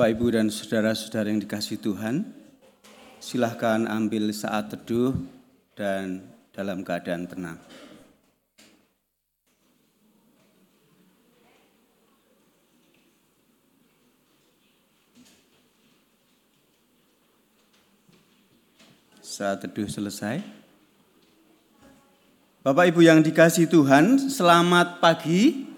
Bapak, 0.00 0.16
Ibu, 0.16 0.32
dan 0.32 0.48
saudara-saudara 0.48 1.28
yang 1.28 1.44
dikasih 1.44 1.76
Tuhan, 1.76 2.24
silahkan 3.20 3.84
ambil 3.84 4.32
saat 4.32 4.72
teduh 4.72 5.12
dan 5.76 6.24
dalam 6.56 6.80
keadaan 6.80 7.28
tenang. 7.28 7.60
Saat 19.20 19.68
teduh 19.68 19.84
selesai. 19.84 20.40
Bapak 22.64 22.88
Ibu 22.88 23.04
yang 23.04 23.20
dikasih 23.20 23.68
Tuhan, 23.68 24.16
selamat 24.32 25.04
pagi. 25.04 25.69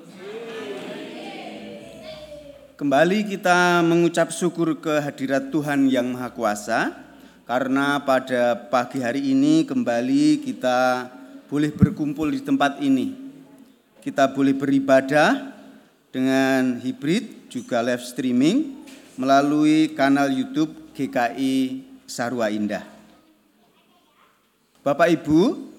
Kembali 2.82 3.22
kita 3.22 3.78
mengucap 3.86 4.34
syukur 4.34 4.74
kehadirat 4.82 5.54
Tuhan 5.54 5.86
yang 5.86 6.18
Maha 6.18 6.34
Kuasa 6.34 6.90
karena 7.46 8.02
pada 8.02 8.58
pagi 8.58 8.98
hari 8.98 9.22
ini 9.22 9.62
kembali 9.62 10.42
kita 10.42 11.06
boleh 11.46 11.70
berkumpul 11.70 12.34
di 12.34 12.42
tempat 12.42 12.82
ini. 12.82 13.14
Kita 14.02 14.34
boleh 14.34 14.50
beribadah 14.58 15.54
dengan 16.10 16.82
hibrid 16.82 17.46
juga 17.54 17.86
live 17.86 18.02
streaming 18.02 18.82
melalui 19.14 19.94
kanal 19.94 20.26
YouTube 20.34 20.74
GKI 20.98 21.86
Sarwa 22.10 22.50
Indah. 22.50 22.82
Bapak 24.82 25.06
Ibu 25.06 25.70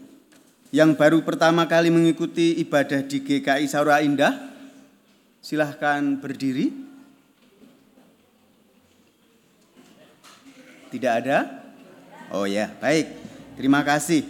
yang 0.71 0.95
baru 0.95 1.19
pertama 1.19 1.67
kali 1.67 1.91
mengikuti 1.91 2.63
ibadah 2.63 3.03
di 3.03 3.19
GKI 3.19 3.67
Sarwa 3.67 3.99
Indah, 3.99 4.39
silahkan 5.44 5.99
berdiri. 6.15 6.93
Tidak 10.94 11.10
ada? 11.10 11.50
Oh 12.30 12.45
ya, 12.45 12.69
baik. 12.78 13.10
Terima 13.57 13.81
kasih. 13.81 14.22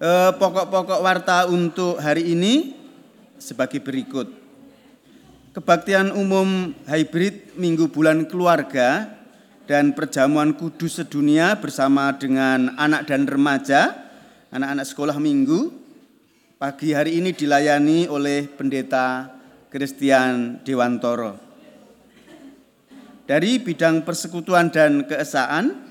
Eh, 0.00 0.30
pokok-pokok 0.32 1.04
warta 1.04 1.44
untuk 1.44 2.00
hari 2.00 2.32
ini 2.32 2.72
sebagai 3.36 3.84
berikut. 3.84 4.32
Kebaktian 5.52 6.16
umum 6.16 6.72
hybrid 6.88 7.52
Minggu 7.60 7.92
Bulan 7.92 8.24
Keluarga 8.24 9.12
dan 9.68 9.92
perjamuan 9.92 10.56
kudus 10.56 11.04
sedunia 11.04 11.60
bersama 11.60 12.16
dengan 12.16 12.72
anak 12.80 13.04
dan 13.04 13.28
remaja, 13.28 13.92
anak-anak 14.56 14.88
sekolah 14.88 15.20
minggu, 15.20 15.68
pagi 16.56 16.96
hari 16.96 17.20
ini 17.20 17.36
dilayani 17.36 18.08
oleh 18.08 18.48
Pendeta 18.48 19.36
Christian 19.68 20.64
Dewantoro. 20.64 21.36
Dari 23.28 23.60
bidang 23.60 24.00
persekutuan 24.00 24.72
dan 24.72 25.04
keesaan, 25.04 25.89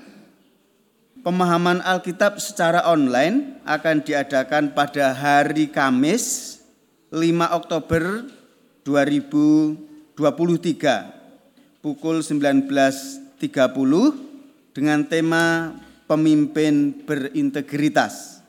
Pemahaman 1.20 1.84
Alkitab 1.84 2.40
secara 2.40 2.80
online 2.88 3.60
akan 3.68 4.00
diadakan 4.00 4.72
pada 4.72 5.12
hari 5.12 5.68
Kamis 5.68 6.56
5 7.12 7.20
Oktober 7.60 8.24
2023 8.88 10.16
pukul 11.84 12.24
19.30 12.24 13.36
dengan 14.72 15.04
tema 15.04 15.76
pemimpin 16.08 17.04
berintegritas. 17.04 18.40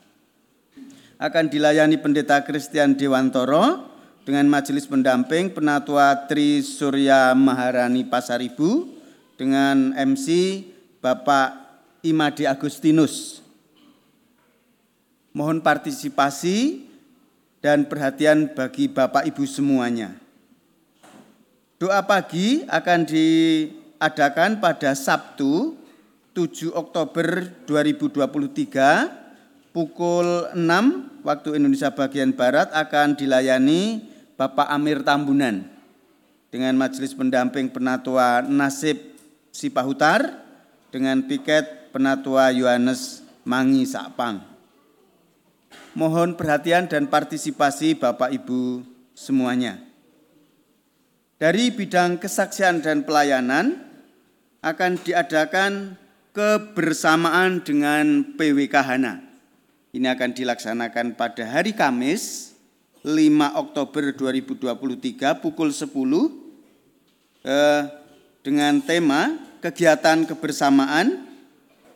Akan 1.20 1.52
dilayani 1.52 2.00
Pendeta 2.00 2.40
Christian 2.40 2.96
Dewantoro 2.96 3.84
dengan 4.24 4.48
majelis 4.48 4.88
pendamping 4.88 5.52
Penatua 5.52 6.24
Tri 6.24 6.64
Surya 6.64 7.36
Maharani 7.36 8.08
Pasaribu 8.08 8.88
dengan 9.36 9.92
MC 9.92 10.64
Bapak 11.04 11.61
Imadi 12.02 12.50
Agustinus. 12.50 13.38
Mohon 15.30 15.62
partisipasi 15.62 16.82
dan 17.62 17.86
perhatian 17.86 18.50
bagi 18.52 18.90
Bapak 18.90 19.22
Ibu 19.22 19.46
semuanya. 19.46 20.18
Doa 21.78 22.02
pagi 22.02 22.66
akan 22.66 23.06
diadakan 23.06 24.58
pada 24.58 24.98
Sabtu 24.98 25.78
7 26.34 26.74
Oktober 26.74 27.54
2023 27.70 29.70
pukul 29.70 30.50
6 30.58 31.22
waktu 31.22 31.48
Indonesia 31.54 31.94
bagian 31.94 32.34
Barat 32.34 32.74
akan 32.74 33.14
dilayani 33.14 34.10
Bapak 34.34 34.66
Amir 34.74 35.06
Tambunan 35.06 35.70
dengan 36.50 36.74
majelis 36.76 37.14
pendamping 37.14 37.70
penatua 37.70 38.42
Nasib 38.42 38.98
Sipahutar 39.54 40.42
dengan 40.92 41.24
piket 41.24 41.81
Penatua 41.92 42.48
Yohanes 42.48 43.20
Mangi 43.44 43.84
Sapang. 43.84 44.40
Mohon 45.92 46.40
perhatian 46.40 46.88
dan 46.88 47.12
partisipasi 47.12 48.00
Bapak 48.00 48.32
Ibu 48.32 48.80
semuanya. 49.12 49.76
Dari 51.36 51.68
bidang 51.68 52.16
kesaksian 52.16 52.80
dan 52.80 53.04
pelayanan 53.04 53.76
akan 54.64 54.96
diadakan 55.04 56.00
kebersamaan 56.32 57.60
dengan 57.60 58.24
PWK 58.40 58.74
Hana. 58.80 59.20
Ini 59.92 60.08
akan 60.16 60.32
dilaksanakan 60.32 61.12
pada 61.20 61.44
hari 61.44 61.76
Kamis 61.76 62.56
5 63.04 63.12
Oktober 63.60 64.16
2023 64.16 65.42
pukul 65.44 65.68
10 65.68 65.92
eh, 67.44 67.82
dengan 68.40 68.80
tema 68.80 69.36
kegiatan 69.60 70.24
kebersamaan 70.24 71.31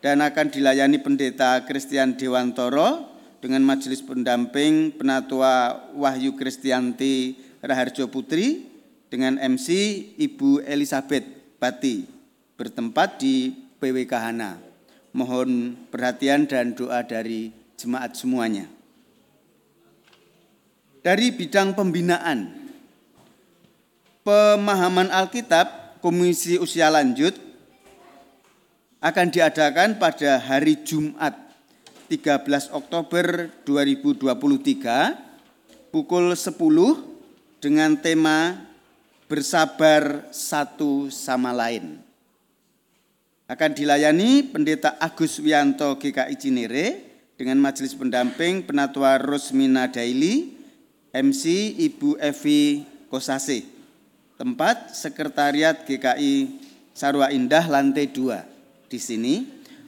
dan 0.07 0.23
akan 0.23 0.55
dilayani 0.55 1.03
Pendeta 1.03 1.67
Kristian 1.67 2.15
Dewantoro 2.15 3.11
dengan 3.43 3.67
majelis 3.67 3.99
pendamping 4.07 4.95
Penatua 4.95 5.83
Wahyu 5.99 6.39
Kristianti 6.39 7.35
Raharjo 7.59 8.07
Putri 8.07 8.71
dengan 9.11 9.35
MC 9.35 9.67
Ibu 10.15 10.63
Elizabeth 10.63 11.27
Bati 11.59 12.07
bertempat 12.55 13.19
di 13.19 13.51
PWK 13.83 14.15
Hana. 14.15 14.63
Mohon 15.11 15.75
perhatian 15.91 16.47
dan 16.47 16.79
doa 16.79 17.03
dari 17.03 17.51
jemaat 17.75 18.15
semuanya. 18.15 18.71
Dari 21.03 21.35
bidang 21.35 21.75
pembinaan, 21.75 22.55
pemahaman 24.23 25.11
Alkitab, 25.11 25.99
Komisi 25.99 26.63
Usia 26.63 26.95
Lanjut 26.95 27.46
akan 29.07 29.31
diadakan 29.31 30.03
pada 30.03 30.43
hari 30.43 30.83
Jumat 30.83 31.39
13 32.11 32.75
Oktober 32.75 33.55
2023 33.63 34.35
pukul 35.95 36.35
10 36.35 36.51
dengan 37.63 37.95
tema 37.95 38.67
bersabar 39.31 40.27
satu 40.35 41.07
sama 41.15 41.55
lain. 41.55 42.03
Akan 43.47 43.79
dilayani 43.79 44.43
Pendeta 44.43 44.99
Agus 44.99 45.39
Wianto 45.39 45.95
GKI 46.03 46.35
Cinere 46.35 46.87
dengan 47.39 47.63
majelis 47.63 47.95
pendamping 47.95 48.67
Penatua 48.67 49.23
Rosmina 49.23 49.87
Daily, 49.87 50.51
MC 51.15 51.79
Ibu 51.79 52.19
Evi 52.19 52.83
Kosase. 53.07 53.71
Tempat 54.35 54.99
Sekretariat 54.99 55.87
GKI 55.87 56.59
Sarwa 56.91 57.31
Indah 57.31 57.71
lantai 57.71 58.11
2 58.11 58.56
di 58.87 58.99
sini. 58.99 59.35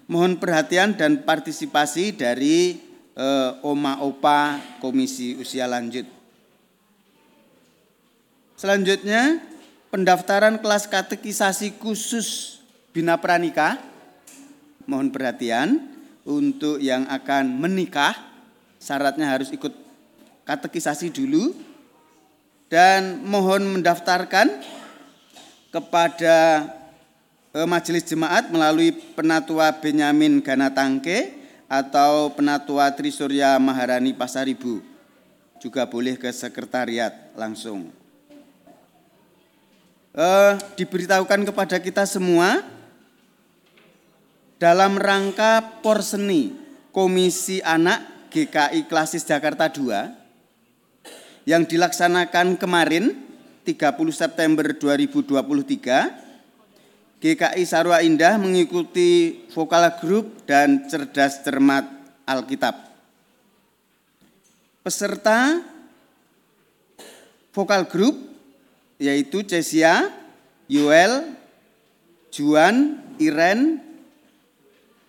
Mohon 0.08 0.40
perhatian 0.40 0.96
dan 0.96 1.22
partisipasi 1.22 2.16
dari 2.16 2.80
eh, 3.12 3.50
Oma 3.66 4.00
Opa 4.00 4.56
Komisi 4.80 5.36
Usia 5.36 5.68
Lanjut. 5.68 6.08
Selanjutnya, 8.58 9.38
pendaftaran 9.92 10.58
kelas 10.58 10.90
katekisasi 10.90 11.78
khusus 11.78 12.58
Bina 12.90 13.20
Pranika. 13.20 13.78
Mohon 14.88 15.12
perhatian 15.12 15.68
untuk 16.24 16.80
yang 16.80 17.04
akan 17.06 17.60
menikah, 17.60 18.16
syaratnya 18.80 19.28
harus 19.28 19.52
ikut 19.52 19.76
katekisasi 20.48 21.12
dulu 21.12 21.52
dan 22.72 23.20
mohon 23.24 23.64
mendaftarkan 23.78 24.48
kepada 25.68 26.64
majelis 27.64 28.04
jemaat 28.06 28.52
melalui 28.52 28.92
penatua 28.92 29.72
Benyamin 29.74 30.44
Ganatangke 30.44 31.34
atau 31.66 32.30
penatua 32.30 32.92
Trisurya 32.92 33.56
Maharani 33.56 34.12
Pasaribu. 34.14 34.84
Juga 35.58 35.88
boleh 35.88 36.14
ke 36.14 36.30
sekretariat 36.30 37.32
langsung. 37.34 37.90
Eh, 40.18 40.52
diberitahukan 40.78 41.46
kepada 41.46 41.76
kita 41.82 42.04
semua 42.06 42.62
dalam 44.58 44.98
rangka 44.98 45.82
porseni 45.82 46.54
Komisi 46.90 47.62
Anak 47.62 48.30
GKI 48.34 48.90
Klasis 48.90 49.22
Jakarta 49.22 49.70
II 49.70 49.94
yang 51.48 51.64
dilaksanakan 51.64 52.60
kemarin 52.60 53.14
30 53.64 54.12
September 54.12 54.66
2023 54.74 56.27
GKI 57.18 57.66
Sarwa 57.66 57.98
Indah 57.98 58.38
mengikuti 58.38 59.42
vokal 59.50 59.90
grup 59.98 60.46
dan 60.46 60.86
cerdas 60.86 61.42
cermat 61.42 61.82
Alkitab. 62.22 62.78
Peserta 64.86 65.58
vokal 67.50 67.90
grup 67.90 68.14
yaitu 69.02 69.42
Cesia, 69.42 70.14
Yuel, 70.70 71.34
Juan, 72.30 73.02
Iren, 73.18 73.82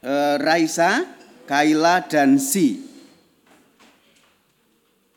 eh, 0.01 0.35
Raisa, 0.41 1.05
Kaila, 1.45 2.09
dan 2.09 2.41
Si. 2.41 2.89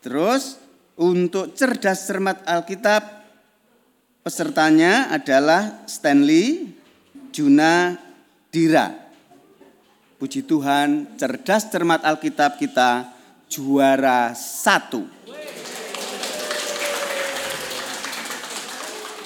Terus 0.04 0.60
untuk 1.00 1.56
cerdas 1.56 2.04
cermat 2.04 2.44
Alkitab 2.44 3.00
pesertanya 4.20 5.08
adalah 5.08 5.88
Stanley, 5.88 6.81
Juna 7.32 7.96
Dira. 8.52 8.92
Puji 10.20 10.44
Tuhan, 10.44 11.16
cerdas 11.16 11.72
cermat 11.72 12.04
Alkitab 12.04 12.60
kita 12.60 13.08
juara 13.48 14.36
satu. 14.36 15.08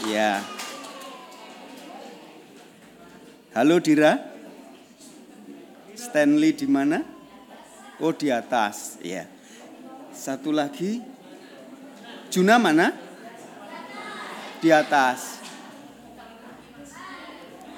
Ya. 0.06 0.40
Halo 3.52 3.82
Dira. 3.82 4.22
Stanley 5.98 6.54
di 6.54 6.70
mana? 6.70 7.02
Oh 7.98 8.14
di 8.14 8.30
atas, 8.30 9.02
ya. 9.02 9.26
Satu 10.14 10.54
lagi. 10.54 11.02
Juna 12.30 12.56
mana? 12.62 12.94
Di 14.62 14.70
atas. 14.70 15.35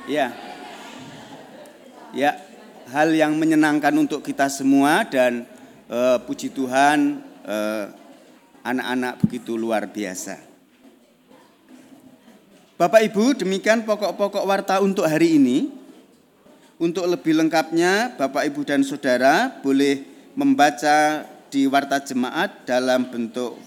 Ya. 0.08 0.32
Ya, 2.16 2.40
hal 2.88 3.12
yang 3.12 3.36
menyenangkan 3.36 3.92
untuk 3.92 4.24
kita 4.24 4.48
semua 4.48 5.04
dan 5.04 5.44
uh, 5.92 6.16
puji 6.24 6.48
Tuhan 6.48 7.20
anak 7.44 7.92
anak-anak 8.64 9.14
begitu 9.20 9.52
luar 9.56 9.84
biasa. 9.84 10.40
Bapak 12.80 13.04
Ibu, 13.12 13.36
demikian 13.44 13.84
pokok-pokok 13.84 14.44
warta 14.48 14.80
untuk 14.80 15.04
hari 15.04 15.36
ini. 15.36 15.68
Untuk 16.78 17.10
lebih 17.10 17.34
lengkapnya, 17.34 18.14
Bapak 18.14 18.46
Ibu 18.48 18.62
dan 18.62 18.86
Saudara 18.86 19.50
boleh 19.60 20.06
membaca 20.38 21.26
di 21.50 21.66
warta 21.66 21.98
jemaat 21.98 22.64
dalam 22.64 23.10
bentuk 23.10 23.58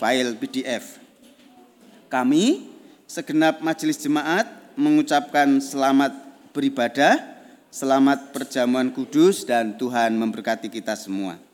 file 0.00 0.32
PDF. 0.40 0.96
Kami, 2.08 2.64
segenap 3.04 3.60
majelis 3.60 4.00
jemaat, 4.00 4.55
mengucapkan 4.76 5.56
selamat 5.58 6.12
beribadah, 6.52 7.16
selamat 7.72 8.36
perjamuan 8.36 8.92
kudus, 8.92 9.48
dan 9.48 9.80
Tuhan 9.80 10.14
memberkati 10.20 10.68
kita 10.68 10.92
semua. 10.92 11.45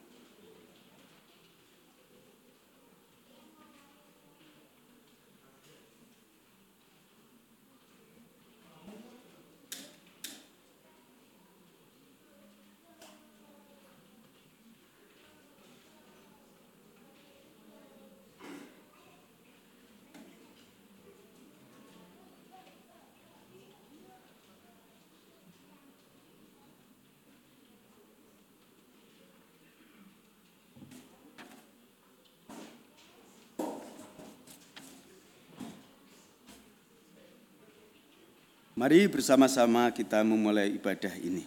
Mari 38.83 39.07
bersama-sama 39.07 39.95
kita 39.95 40.27
memulai 40.27 40.75
ibadah 40.75 41.15
ini. 41.23 41.47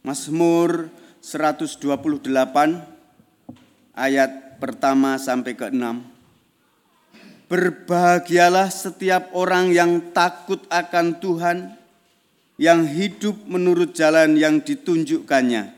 Mazmur 0.00 0.88
128 1.20 1.76
ayat 3.92 4.56
pertama 4.56 5.20
sampai 5.20 5.52
ke 5.52 5.68
6. 5.68 7.52
Berbahagialah 7.52 8.72
setiap 8.72 9.36
orang 9.36 9.76
yang 9.76 10.08
takut 10.08 10.64
akan 10.72 11.20
Tuhan, 11.20 11.76
yang 12.56 12.88
hidup 12.88 13.36
menurut 13.44 13.92
jalan 13.92 14.40
yang 14.40 14.56
ditunjukkannya. 14.64 15.68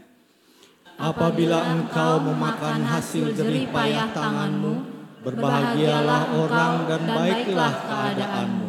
Apabila 1.02 1.66
engkau 1.66 2.22
memakan 2.22 2.86
hasil 2.86 3.34
jerih 3.34 3.66
payah 3.74 4.14
tanganmu, 4.14 4.86
berbahagialah 5.26 6.30
orang 6.30 6.86
dan 6.86 7.02
baiklah 7.10 7.74
keadaanmu. 7.90 8.63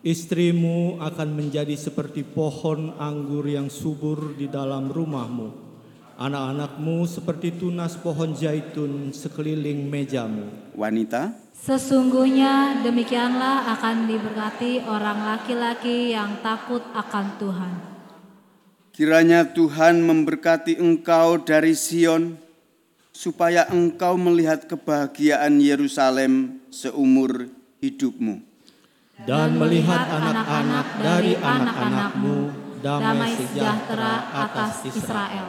Istrimu 0.00 0.96
akan 0.96 1.36
menjadi 1.36 1.76
seperti 1.76 2.24
pohon 2.24 2.96
anggur 2.96 3.44
yang 3.44 3.68
subur 3.68 4.32
di 4.32 4.48
dalam 4.48 4.88
rumahmu. 4.88 5.52
Anak-anakmu 6.16 7.04
seperti 7.04 7.60
tunas 7.60 8.00
pohon 8.00 8.32
zaitun 8.32 9.12
sekeliling 9.12 9.92
mejamu. 9.92 10.72
Wanita, 10.72 11.36
sesungguhnya 11.52 12.80
demikianlah 12.80 13.76
akan 13.76 14.08
diberkati 14.08 14.88
orang 14.88 15.36
laki-laki 15.36 16.16
yang 16.16 16.40
takut 16.40 16.80
akan 16.96 17.26
Tuhan. 17.36 17.72
Kiranya 18.96 19.52
Tuhan 19.52 20.00
memberkati 20.00 20.80
engkau 20.80 21.44
dari 21.44 21.76
Sion, 21.76 22.40
supaya 23.12 23.68
engkau 23.68 24.16
melihat 24.16 24.64
kebahagiaan 24.64 25.60
Yerusalem 25.60 26.56
seumur 26.72 27.52
hidupmu 27.84 28.49
dan 29.28 29.56
melihat 29.56 30.08
anak-anak 30.08 30.86
dari 31.00 31.32
anak-anakmu 31.36 32.36
damai 32.80 33.36
sejahtera 33.36 34.12
atas 34.32 34.88
Israel. 34.88 35.48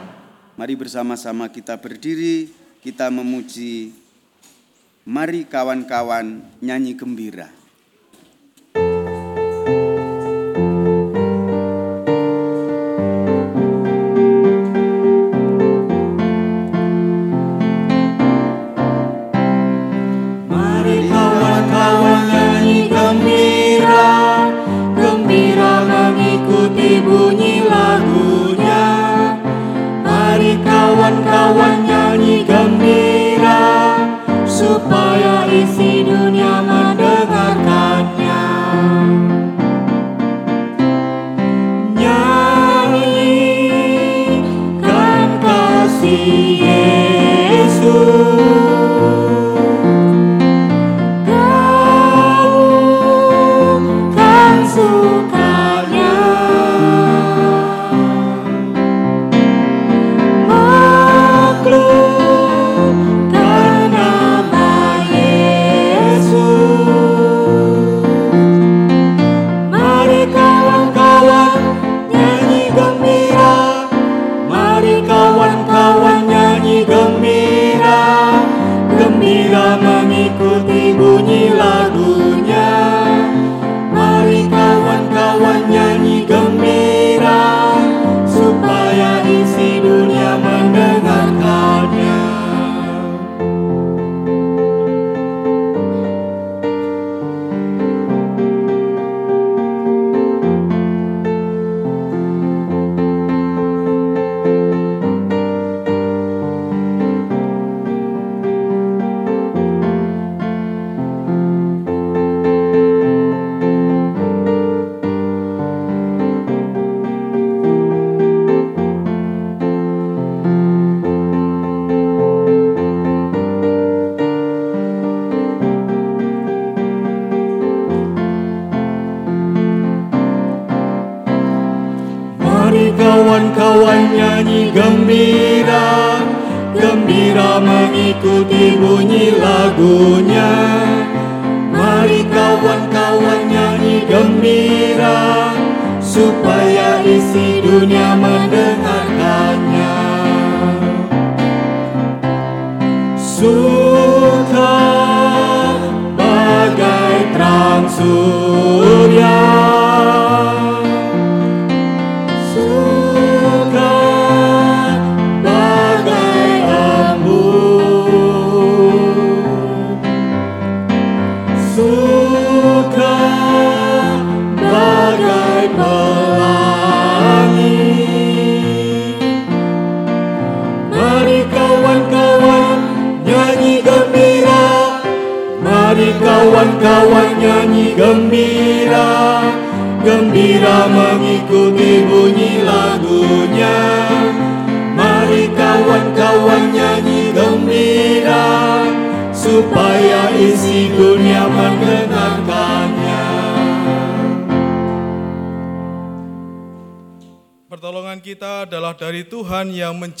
Mari 0.52 0.74
bersama-sama 0.76 1.48
kita 1.48 1.80
berdiri, 1.80 2.52
kita 2.84 3.08
memuji. 3.08 3.96
Mari 5.02 5.48
kawan-kawan 5.48 6.44
nyanyi 6.62 6.94
gembira. 6.94 7.61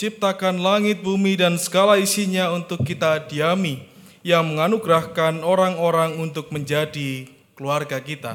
Menciptakan 0.02 0.58
langit, 0.58 0.98
bumi, 0.98 1.38
dan 1.38 1.54
segala 1.54 1.94
isinya 1.94 2.50
untuk 2.50 2.82
kita 2.82 3.22
diami, 3.30 3.86
yang 4.26 4.42
menganugerahkan 4.50 5.46
orang-orang 5.46 6.18
untuk 6.18 6.50
menjadi 6.50 7.30
keluarga 7.54 8.02
kita. 8.02 8.34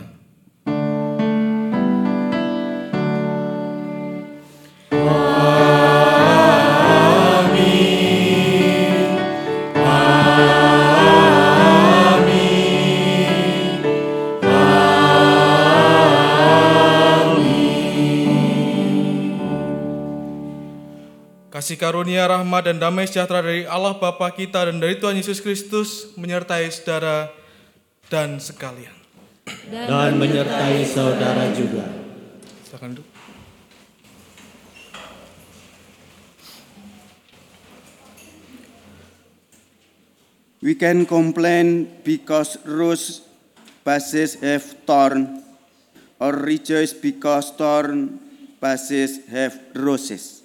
Kasih 21.68 21.84
karunia, 21.84 22.24
rahmat, 22.24 22.72
dan 22.72 22.80
damai 22.80 23.12
sejahtera 23.12 23.44
dari 23.44 23.68
Allah 23.68 23.92
Bapa 24.00 24.32
kita 24.32 24.72
dan 24.72 24.80
dari 24.80 24.96
Tuhan 25.04 25.20
Yesus 25.20 25.44
Kristus 25.44 26.16
menyertai 26.16 26.64
saudara 26.72 27.28
dan 28.08 28.40
sekalian. 28.40 28.96
dan 29.68 30.16
menyertai 30.16 30.88
saudara 30.88 31.52
juga. 31.52 31.84
Silakan 32.64 32.96
duduk. 32.96 33.08
We 40.64 40.72
can 40.72 41.04
complain 41.04 41.92
because 42.08 42.56
rose 42.64 43.28
bushes 43.84 44.40
have 44.40 44.64
thorn, 44.88 45.44
or 46.16 46.32
rejoice 46.32 46.96
because 46.96 47.52
thorn 47.60 48.24
bushes 48.64 49.20
have 49.28 49.52
roses. 49.76 50.37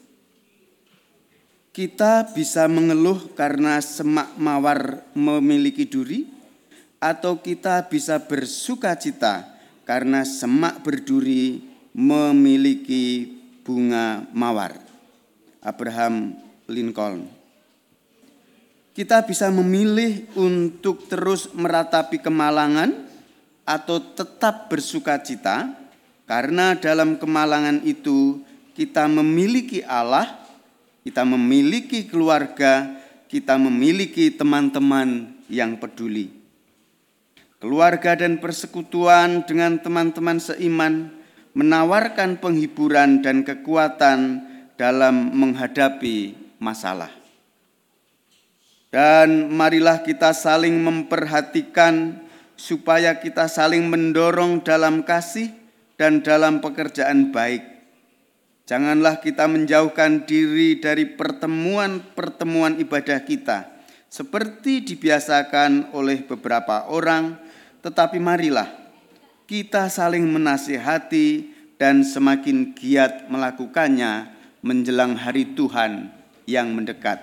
Kita 1.73 2.29
bisa 2.37 2.69
mengeluh 2.69 3.33
karena 3.33 3.81
semak 3.81 4.37
mawar 4.37 5.09
memiliki 5.17 5.89
duri, 5.89 6.29
atau 7.03 7.43
kita 7.43 7.91
bisa 7.91 8.23
bersuka 8.23 8.95
cita 8.95 9.49
karena 9.83 10.23
semak 10.23 10.85
berduri 10.87 11.59
memiliki 11.91 13.27
bunga 13.67 14.23
mawar. 14.31 14.79
Abraham 15.59 16.39
Lincoln. 16.71 17.27
Kita 18.93 19.25
bisa 19.25 19.49
memilih 19.49 20.29
untuk 20.37 21.09
terus 21.09 21.49
meratapi 21.57 22.21
kemalangan 22.21 22.93
atau 23.65 23.99
tetap 24.13 24.69
bersuka 24.69 25.17
cita 25.25 25.73
karena 26.29 26.77
dalam 26.77 27.17
kemalangan 27.17 27.81
itu 27.83 28.45
kita 28.77 29.09
memiliki 29.09 29.81
Allah, 29.83 30.42
kita 31.03 31.27
memiliki 31.27 32.07
keluarga, 32.07 32.99
kita 33.27 33.59
memiliki 33.59 34.31
teman-teman 34.31 35.35
yang 35.51 35.75
peduli. 35.79 36.31
Keluarga 37.59 38.19
dan 38.19 38.43
persekutuan 38.43 39.47
dengan 39.47 39.79
teman-teman 39.79 40.39
seiman 40.43 41.15
menawarkan 41.55 42.39
penghiburan 42.43 43.23
dan 43.23 43.47
kekuatan 43.47 44.43
dalam 44.75 45.31
menghadapi 45.31 46.35
masalah. 46.59 47.11
Dan 48.93 49.49
marilah 49.55 50.05
kita 50.05 50.37
saling 50.37 50.77
memperhatikan 50.83 52.21
supaya 52.59 53.17
kita 53.17 53.49
saling 53.49 53.89
mendorong 53.89 54.61
dalam 54.61 55.01
kasih 55.01 55.49
dan 55.97 56.21
dalam 56.21 56.61
pekerjaan 56.61 57.33
baik. 57.33 57.72
Janganlah 58.63 59.19
kita 59.19 59.51
menjauhkan 59.51 60.23
diri 60.23 60.79
dari 60.79 61.07
pertemuan-pertemuan 61.19 62.79
ibadah 62.79 63.19
kita 63.27 63.73
seperti 64.13 64.85
dibiasakan 64.85 65.97
oleh 65.97 66.21
beberapa 66.23 66.87
orang, 66.93 67.41
tetapi 67.81 68.21
marilah 68.21 68.69
kita 69.49 69.89
saling 69.89 70.29
menasihati 70.29 71.49
dan 71.81 72.05
semakin 72.07 72.77
giat 72.77 73.27
melakukannya 73.33 74.31
menjelang 74.63 75.19
hari 75.19 75.57
Tuhan 75.59 76.13
yang 76.47 76.71
mendekat. 76.77 77.19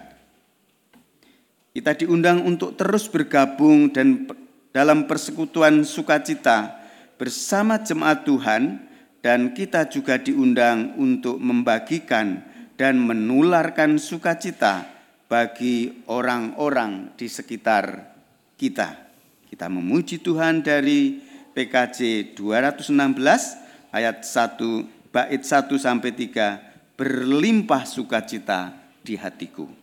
Kita 1.71 1.95
diundang 1.95 2.43
untuk 2.43 2.75
terus 2.75 3.07
bergabung 3.07 3.93
dan 3.93 4.27
dalam 4.75 5.07
persekutuan 5.07 5.85
sukacita 5.87 6.75
bersama 7.15 7.79
jemaat 7.79 8.25
Tuhan 8.25 8.88
dan 9.19 9.51
kita 9.51 9.91
juga 9.91 10.19
diundang 10.19 10.95
untuk 10.95 11.39
membagikan 11.39 12.43
dan 12.79 12.99
menularkan 13.03 13.99
sukacita 13.99 14.87
bagi 15.27 16.03
orang-orang 16.07 17.13
di 17.19 17.27
sekitar 17.27 18.15
kita. 18.55 19.11
Kita 19.45 19.67
memuji 19.67 20.23
Tuhan 20.23 20.63
dari 20.63 21.19
PKJ 21.51 22.33
216 22.37 23.91
ayat 23.91 24.23
1 24.23 25.11
bait 25.11 25.41
1 25.43 25.67
sampai 25.75 26.11
3 26.15 26.95
berlimpah 26.95 27.83
sukacita 27.83 28.75
di 29.03 29.15
hatiku. 29.19 29.78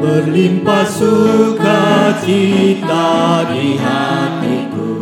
Berlimpah 0.00 0.88
sukacita 0.88 1.44
di 3.52 3.76
hatiku, 3.76 4.96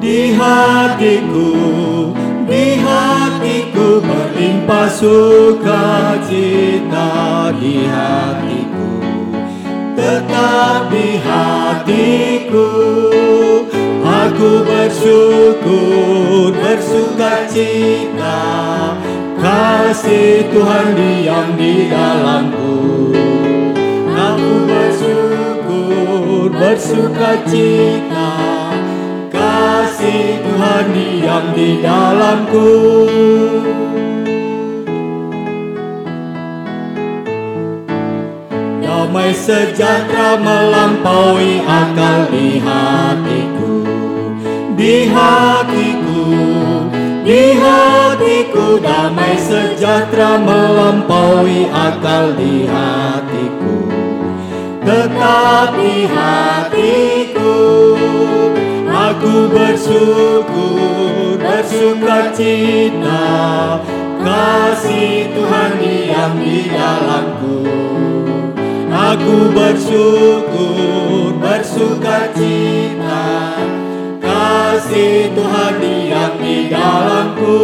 di 0.00 0.32
hatiku, 0.32 1.52
di 2.48 2.80
hatiku 2.80 4.00
berlimpah 4.00 4.88
sukacita 4.88 5.92
di 7.60 7.84
hatiku, 7.84 8.88
tetap 9.92 10.88
di 10.88 11.20
hatiku. 11.20 12.64
Aku 14.08 14.64
bersyukur, 14.64 16.56
bersukacita, 16.56 18.40
kasih 19.36 20.48
Tuhan 20.48 20.96
diam 20.96 21.60
di 21.60 21.92
dalamku. 21.92 22.87
Bersyukur, 26.58 27.14
bersukacita, 27.14 28.30
kasih 29.30 30.42
Tuhan 30.42 30.84
diam 30.90 31.44
di 31.54 31.70
dalamku. 31.78 32.70
Damai 39.08 39.32
sejahtera 39.32 40.36
melampaui 40.36 41.64
akal 41.64 42.28
di 42.28 42.60
hatiku 42.60 43.80
Di 44.76 45.08
hatiku 45.08 46.24
Di 47.24 47.56
hatiku 47.56 48.76
Damai 48.84 49.38
sejahtera 49.40 50.36
melampaui 50.44 51.72
akal 51.72 52.36
di 52.36 52.68
hatiku 52.68 53.76
Tetap 54.84 55.72
di 55.72 56.04
hatiku 56.04 56.47
Aku 59.18 59.50
bersyukur, 59.50 61.42
bersuka 61.42 62.30
cita. 62.38 63.26
Kasih 64.22 65.34
Tuhan 65.34 65.70
diam 65.82 66.38
di 66.38 66.70
dalamku. 66.70 67.66
Aku 68.86 69.50
bersyukur, 69.50 71.34
bersuka 71.34 72.30
cita. 72.30 73.58
Kasih 74.22 75.34
Tuhan 75.34 75.74
diam 75.82 76.32
di 76.38 76.70
dalamku. 76.70 77.58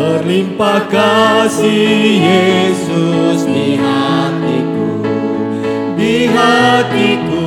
Berlimpah 0.00 0.88
kasih 0.88 2.24
Yesus 2.24 3.44
di 3.44 3.76
hatiku 3.76 4.35
Di 4.35 4.35
hatiku 6.30 7.46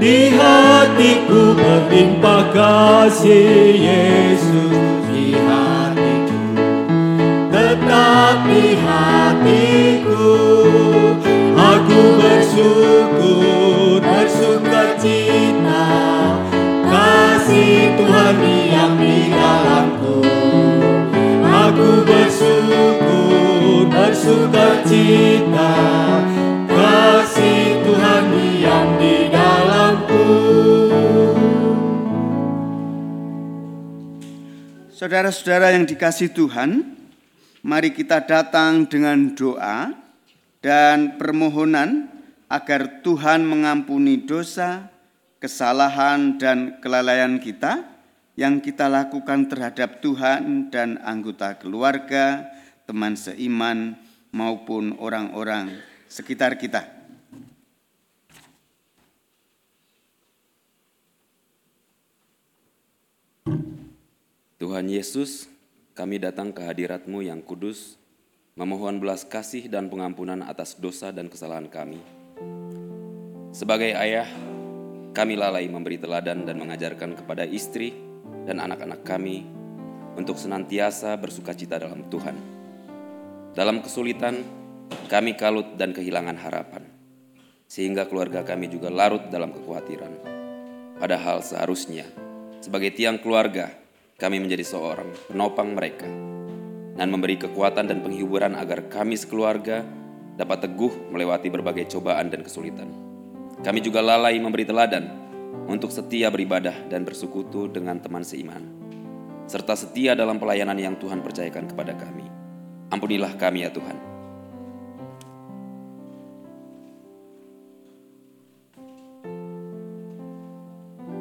Di 0.00 0.32
hatiku 0.36 1.54
Berlimpah 1.56 2.52
kasih 2.52 3.76
Yesus. 3.76 5.04
Di 5.12 5.36
hatiku 5.36 6.40
Tetap 7.52 8.36
di 8.48 8.66
hatiku 8.80 10.32
Aku 11.56 12.00
bersyukur 12.20 14.00
Bersuka 14.00 14.96
cita 15.00 15.88
Kasih 16.90 17.94
Tuhan 17.94 18.34
diam 18.42 18.92
di 18.98 19.30
dalamku. 19.30 20.18
Aku 21.46 22.02
bersyukur, 22.02 23.86
bersuka 23.86 24.82
cita 24.82 25.74
Saudara-saudara 35.00 35.72
yang 35.72 35.88
dikasih 35.88 36.36
Tuhan, 36.36 36.92
mari 37.64 37.88
kita 37.96 38.20
datang 38.20 38.84
dengan 38.84 39.32
doa 39.32 39.96
dan 40.60 41.16
permohonan 41.16 42.04
agar 42.52 43.00
Tuhan 43.00 43.48
mengampuni 43.48 44.20
dosa, 44.28 44.92
kesalahan, 45.40 46.36
dan 46.36 46.84
kelalaian 46.84 47.40
kita 47.40 47.80
yang 48.36 48.60
kita 48.60 48.92
lakukan 48.92 49.48
terhadap 49.48 50.04
Tuhan 50.04 50.68
dan 50.68 51.00
anggota 51.00 51.56
keluarga, 51.56 52.52
teman 52.84 53.16
seiman, 53.16 53.96
maupun 54.36 55.00
orang-orang 55.00 55.80
sekitar 56.12 56.60
kita. 56.60 56.99
Tuhan 64.60 64.92
Yesus, 64.92 65.48
kami 65.96 66.20
datang 66.20 66.52
ke 66.52 66.60
hadiratmu 66.60 67.24
yang 67.24 67.40
kudus, 67.40 67.96
memohon 68.60 69.00
belas 69.00 69.24
kasih 69.24 69.72
dan 69.72 69.88
pengampunan 69.88 70.44
atas 70.44 70.76
dosa 70.76 71.08
dan 71.08 71.32
kesalahan 71.32 71.64
kami. 71.64 71.96
Sebagai 73.56 73.96
ayah, 73.96 74.28
kami 75.16 75.40
lalai 75.40 75.64
memberi 75.64 75.96
teladan 75.96 76.44
dan 76.44 76.60
mengajarkan 76.60 77.16
kepada 77.16 77.48
istri 77.48 77.96
dan 78.44 78.60
anak-anak 78.60 79.00
kami 79.00 79.48
untuk 80.20 80.36
senantiasa 80.36 81.16
bersuka 81.16 81.56
cita 81.56 81.80
dalam 81.80 82.04
Tuhan. 82.12 82.36
Dalam 83.56 83.80
kesulitan, 83.80 84.44
kami 85.08 85.40
kalut 85.40 85.80
dan 85.80 85.96
kehilangan 85.96 86.36
harapan, 86.36 86.84
sehingga 87.64 88.04
keluarga 88.04 88.44
kami 88.44 88.68
juga 88.68 88.92
larut 88.92 89.24
dalam 89.32 89.56
kekhawatiran. 89.56 90.20
Padahal 91.00 91.40
seharusnya, 91.40 92.04
sebagai 92.60 92.92
tiang 92.92 93.16
keluarga, 93.16 93.79
kami 94.20 94.36
menjadi 94.36 94.60
seorang 94.68 95.08
penopang 95.32 95.72
mereka 95.72 96.04
dan 97.00 97.08
memberi 97.08 97.40
kekuatan 97.40 97.88
dan 97.88 98.04
penghiburan 98.04 98.52
agar 98.52 98.92
kami 98.92 99.16
sekeluarga 99.16 99.80
dapat 100.36 100.68
teguh 100.68 101.08
melewati 101.08 101.48
berbagai 101.48 101.88
cobaan 101.96 102.28
dan 102.28 102.44
kesulitan. 102.44 102.92
Kami 103.64 103.80
juga 103.80 104.04
lalai 104.04 104.36
memberi 104.36 104.68
teladan 104.68 105.08
untuk 105.64 105.88
setia 105.88 106.28
beribadah 106.28 106.92
dan 106.92 107.08
bersekutu 107.08 107.72
dengan 107.72 107.96
teman 107.96 108.20
seiman, 108.20 108.60
serta 109.48 109.72
setia 109.72 110.12
dalam 110.12 110.36
pelayanan 110.36 110.76
yang 110.76 111.00
Tuhan 111.00 111.24
percayakan 111.24 111.72
kepada 111.72 111.96
kami. 111.96 112.28
Ampunilah 112.92 113.32
kami 113.40 113.64
ya 113.64 113.72
Tuhan. 113.72 113.96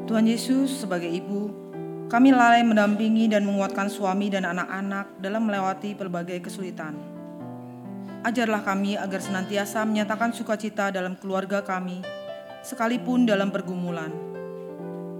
Tuhan 0.09 0.25
Yesus 0.25 0.83
sebagai 0.83 1.05
ibu, 1.05 1.68
kami 2.09 2.33
lalai 2.33 2.65
mendampingi 2.65 3.29
dan 3.29 3.45
menguatkan 3.45 3.85
suami 3.85 4.33
dan 4.33 4.41
anak-anak 4.41 5.21
dalam 5.21 5.45
melewati 5.45 5.93
berbagai 5.93 6.41
kesulitan. 6.41 6.97
Ajarlah 8.25 8.65
kami 8.65 8.97
agar 8.97 9.21
senantiasa 9.21 9.85
menyatakan 9.85 10.33
sukacita 10.33 10.89
dalam 10.89 11.13
keluarga 11.21 11.61
kami, 11.61 12.01
sekalipun 12.65 13.29
dalam 13.29 13.53
pergumulan. 13.53 14.09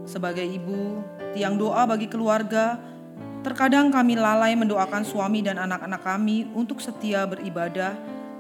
Sebagai 0.10 0.42
ibu, 0.42 1.06
tiang 1.38 1.62
doa 1.62 1.86
bagi 1.86 2.10
keluarga, 2.10 2.82
terkadang 3.46 3.94
kami 3.94 4.18
lalai 4.18 4.58
mendoakan 4.58 5.06
suami 5.06 5.46
dan 5.46 5.62
anak-anak 5.62 6.02
kami 6.02 6.50
untuk 6.58 6.82
setia 6.82 7.22
beribadah 7.30 7.94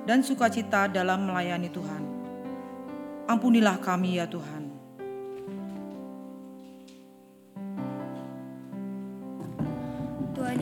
dan 0.09 0.25
sukacita 0.25 0.89
dalam 0.89 1.29
melayani 1.29 1.69
Tuhan. 1.69 2.03
Ampunilah 3.29 3.77
kami 3.77 4.17
ya 4.17 4.25
Tuhan. 4.25 4.68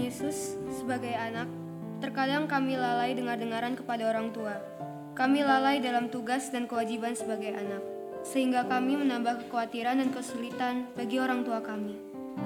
Yesus, 0.08 0.56
sebagai 0.72 1.12
anak, 1.12 1.52
terkadang 2.00 2.48
kami 2.48 2.80
lalai 2.80 3.12
dengar-dengaran 3.12 3.76
kepada 3.76 4.08
orang 4.08 4.32
tua. 4.32 4.56
Kami 5.20 5.44
lalai 5.44 5.84
dalam 5.84 6.08
tugas 6.08 6.48
dan 6.48 6.64
kewajiban 6.64 7.12
sebagai 7.12 7.52
anak, 7.52 7.84
sehingga 8.24 8.64
kami 8.72 8.96
menambah 8.96 9.44
kekhawatiran 9.44 10.00
dan 10.00 10.08
kesulitan 10.16 10.88
bagi 10.96 11.20
orang 11.20 11.44
tua 11.44 11.60
kami. 11.60 12.00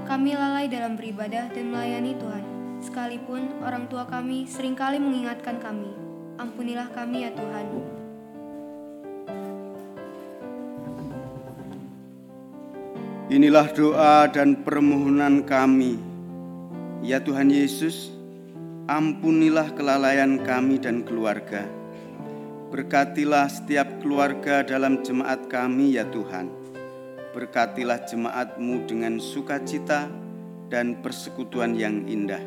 Kami 0.10 0.34
lalai 0.34 0.74
dalam 0.74 0.98
beribadah 0.98 1.54
dan 1.54 1.70
melayani 1.70 2.18
Tuhan, 2.18 2.44
sekalipun 2.82 3.62
orang 3.62 3.86
tua 3.94 4.10
kami 4.10 4.50
sering 4.50 4.74
kali 4.74 4.98
mengingatkan 4.98 5.62
kami. 5.62 5.94
Ampunilah 6.42 6.90
kami 6.98 7.30
ya 7.30 7.32
Tuhan. 7.38 7.68
Inilah 13.30 13.70
doa 13.70 14.26
dan 14.34 14.58
permohonan 14.66 15.46
kami. 15.46 16.11
Ya 17.02 17.18
Tuhan 17.18 17.50
Yesus, 17.50 18.14
ampunilah 18.86 19.74
kelalaian 19.74 20.38
kami 20.46 20.78
dan 20.78 21.02
keluarga. 21.02 21.66
Berkatilah 22.70 23.50
setiap 23.50 24.00
keluarga 24.06 24.62
dalam 24.62 25.02
jemaat 25.02 25.50
kami 25.50 25.98
ya 25.98 26.06
Tuhan. 26.08 26.54
Berkatilah 27.34 28.06
jemaatmu 28.06 28.86
dengan 28.86 29.18
sukacita 29.18 30.08
dan 30.70 31.02
persekutuan 31.02 31.74
yang 31.74 32.06
indah. 32.06 32.46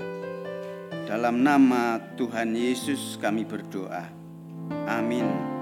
Dalam 1.05 1.43
nama 1.43 1.99
Tuhan 2.15 2.55
Yesus 2.55 3.19
kami 3.19 3.43
berdoa. 3.43 4.07
Amin. 4.87 5.54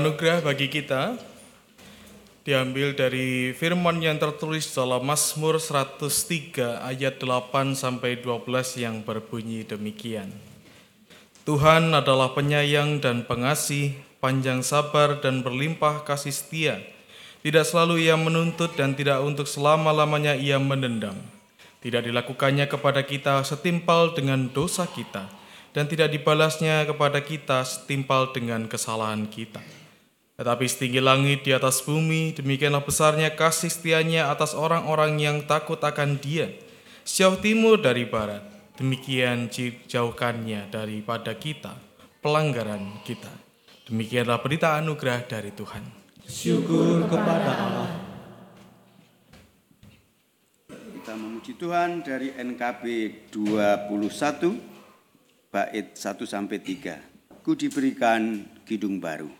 Anugerah 0.00 0.40
bagi 0.40 0.72
kita 0.72 1.12
diambil 2.40 2.96
dari 2.96 3.52
firman 3.52 4.00
yang 4.00 4.16
tertulis 4.16 4.72
dalam 4.72 5.04
Mazmur 5.04 5.60
103 5.60 6.88
ayat 6.88 7.20
8 7.20 7.76
sampai 7.76 8.16
12 8.16 8.80
yang 8.80 9.04
berbunyi 9.04 9.60
demikian. 9.68 10.32
Tuhan 11.44 11.92
adalah 11.92 12.32
penyayang 12.32 13.04
dan 13.04 13.28
pengasih, 13.28 13.92
panjang 14.24 14.64
sabar 14.64 15.20
dan 15.20 15.44
berlimpah 15.44 16.00
kasih 16.08 16.32
setia. 16.32 16.80
Tidak 17.44 17.64
selalu 17.68 18.08
ia 18.08 18.16
menuntut 18.16 18.72
dan 18.80 18.96
tidak 18.96 19.20
untuk 19.20 19.44
selama-lamanya 19.44 20.32
ia 20.32 20.56
menendam. 20.56 21.20
Tidak 21.84 22.08
dilakukannya 22.08 22.64
kepada 22.72 23.04
kita 23.04 23.44
setimpal 23.44 24.16
dengan 24.16 24.48
dosa 24.48 24.88
kita, 24.88 25.28
dan 25.76 25.84
tidak 25.92 26.08
dibalasnya 26.08 26.88
kepada 26.88 27.20
kita 27.20 27.68
setimpal 27.68 28.32
dengan 28.32 28.64
kesalahan 28.64 29.28
kita. 29.28 29.79
Tetapi 30.40 30.64
setinggi 30.64 31.04
langit 31.04 31.44
di 31.44 31.52
atas 31.52 31.84
bumi, 31.84 32.32
demikianlah 32.32 32.80
besarnya 32.80 33.36
kasih 33.36 33.68
setianya 33.68 34.32
atas 34.32 34.56
orang-orang 34.56 35.20
yang 35.20 35.44
takut 35.44 35.76
akan 35.76 36.16
dia. 36.16 36.48
Sejauh 37.04 37.36
timur 37.44 37.76
dari 37.76 38.08
barat, 38.08 38.40
demikian 38.80 39.52
jauhkannya 39.84 40.72
daripada 40.72 41.36
kita, 41.36 41.76
pelanggaran 42.24 43.04
kita. 43.04 43.28
Demikianlah 43.84 44.40
berita 44.40 44.80
anugerah 44.80 45.28
dari 45.28 45.52
Tuhan. 45.52 45.84
Syukur 46.24 47.04
kepada 47.04 47.52
Allah. 47.60 47.90
Kita 50.72 51.12
memuji 51.20 51.52
Tuhan 51.60 52.00
dari 52.00 52.32
NKB 52.32 52.84
21 53.28 54.56
bait 55.52 55.86
1 55.92 56.00
sampai 56.24 56.58
3. 56.64 57.44
Ku 57.44 57.52
diberikan 57.52 58.48
kidung 58.64 59.04
baru. 59.04 59.39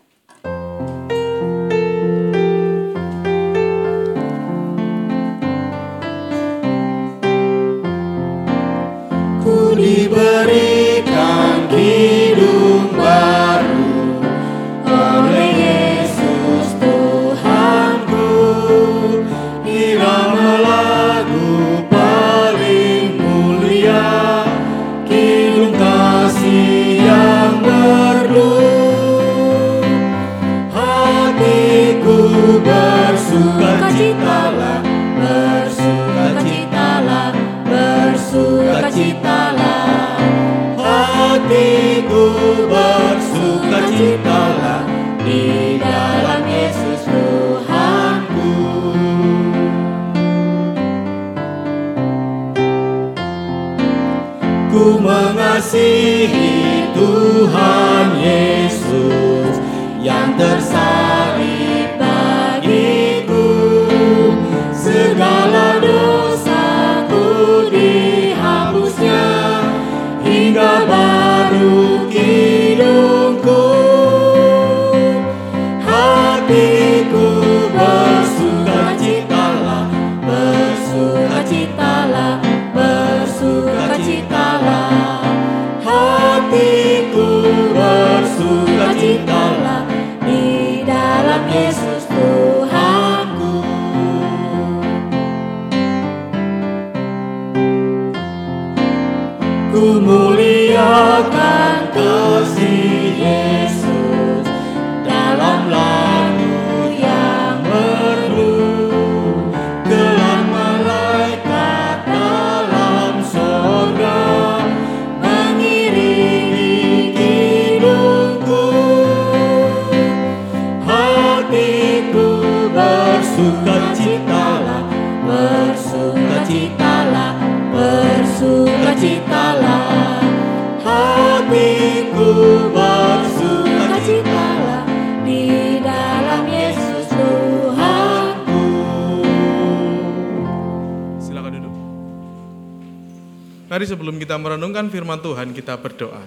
Merenungkan 144.71 144.87
firman 144.87 145.19
Tuhan, 145.19 145.51
kita 145.51 145.75
berdoa. 145.75 146.23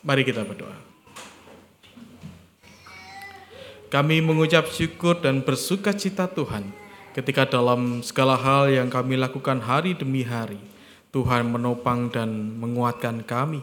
Mari 0.00 0.24
kita 0.24 0.48
berdoa. 0.48 0.72
Kami 3.92 4.24
mengucap 4.24 4.72
syukur 4.72 5.20
dan 5.20 5.44
bersuka 5.44 5.92
cita 5.92 6.24
Tuhan 6.24 6.72
ketika 7.12 7.44
dalam 7.44 8.00
segala 8.00 8.40
hal 8.40 8.72
yang 8.72 8.88
kami 8.88 9.20
lakukan 9.20 9.60
hari 9.60 9.92
demi 9.92 10.24
hari, 10.24 10.60
Tuhan 11.12 11.52
menopang 11.52 12.08
dan 12.08 12.32
menguatkan 12.56 13.20
kami. 13.28 13.60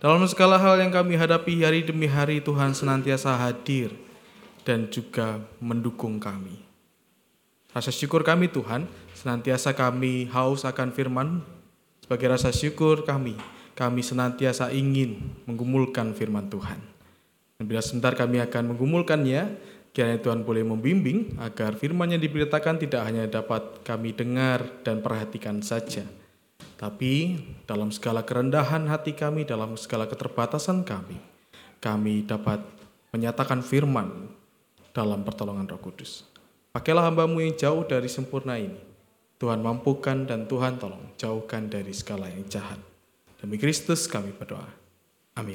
Dalam 0.00 0.24
segala 0.28 0.56
hal 0.56 0.80
yang 0.80 0.92
kami 0.92 1.16
hadapi 1.16 1.60
hari 1.60 1.84
demi 1.84 2.08
hari, 2.08 2.40
Tuhan 2.40 2.72
senantiasa 2.72 3.36
hadir 3.36 3.92
dan 4.64 4.88
juga 4.88 5.40
mendukung 5.60 6.16
kami. 6.16 6.63
Rasa 7.74 7.90
syukur 7.90 8.22
kami 8.22 8.46
Tuhan, 8.46 8.86
senantiasa 9.18 9.74
kami 9.74 10.30
haus 10.30 10.62
akan 10.62 10.94
firman 10.94 11.42
Sebagai 12.04 12.36
rasa 12.36 12.52
syukur 12.52 13.00
kami, 13.08 13.32
kami 13.72 14.04
senantiasa 14.04 14.68
ingin 14.76 15.24
menggumulkan 15.48 16.12
firman 16.12 16.52
Tuhan. 16.52 16.76
Dan 17.56 17.64
bila 17.64 17.80
sebentar 17.80 18.12
kami 18.12 18.44
akan 18.44 18.76
menggumulkannya, 18.76 19.56
kiranya 19.96 20.20
Tuhan 20.20 20.44
boleh 20.44 20.68
membimbing 20.68 21.40
agar 21.40 21.72
firman 21.80 22.12
yang 22.12 22.20
diberitakan 22.20 22.76
tidak 22.76 23.08
hanya 23.08 23.24
dapat 23.24 23.80
kami 23.88 24.12
dengar 24.12 24.84
dan 24.84 25.00
perhatikan 25.00 25.64
saja, 25.64 26.04
tapi 26.76 27.40
dalam 27.64 27.88
segala 27.88 28.20
kerendahan 28.20 28.84
hati 28.84 29.16
kami, 29.16 29.48
dalam 29.48 29.80
segala 29.80 30.04
keterbatasan 30.04 30.84
kami, 30.84 31.16
kami 31.80 32.28
dapat 32.28 32.60
menyatakan 33.16 33.64
firman 33.64 34.28
dalam 34.92 35.24
pertolongan 35.24 35.72
roh 35.72 35.80
kudus. 35.80 36.33
Pakailah 36.74 37.06
hambamu 37.06 37.38
yang 37.38 37.54
jauh 37.54 37.86
dari 37.86 38.10
sempurna 38.10 38.58
ini. 38.58 38.82
Tuhan 39.38 39.62
mampukan 39.62 40.26
dan 40.26 40.50
Tuhan 40.50 40.74
tolong 40.74 41.14
jauhkan 41.14 41.70
dari 41.70 41.94
segala 41.94 42.26
yang 42.26 42.42
jahat. 42.50 42.82
Demi 43.38 43.62
Kristus 43.62 44.10
kami 44.10 44.34
berdoa. 44.34 44.66
Amin. 45.38 45.54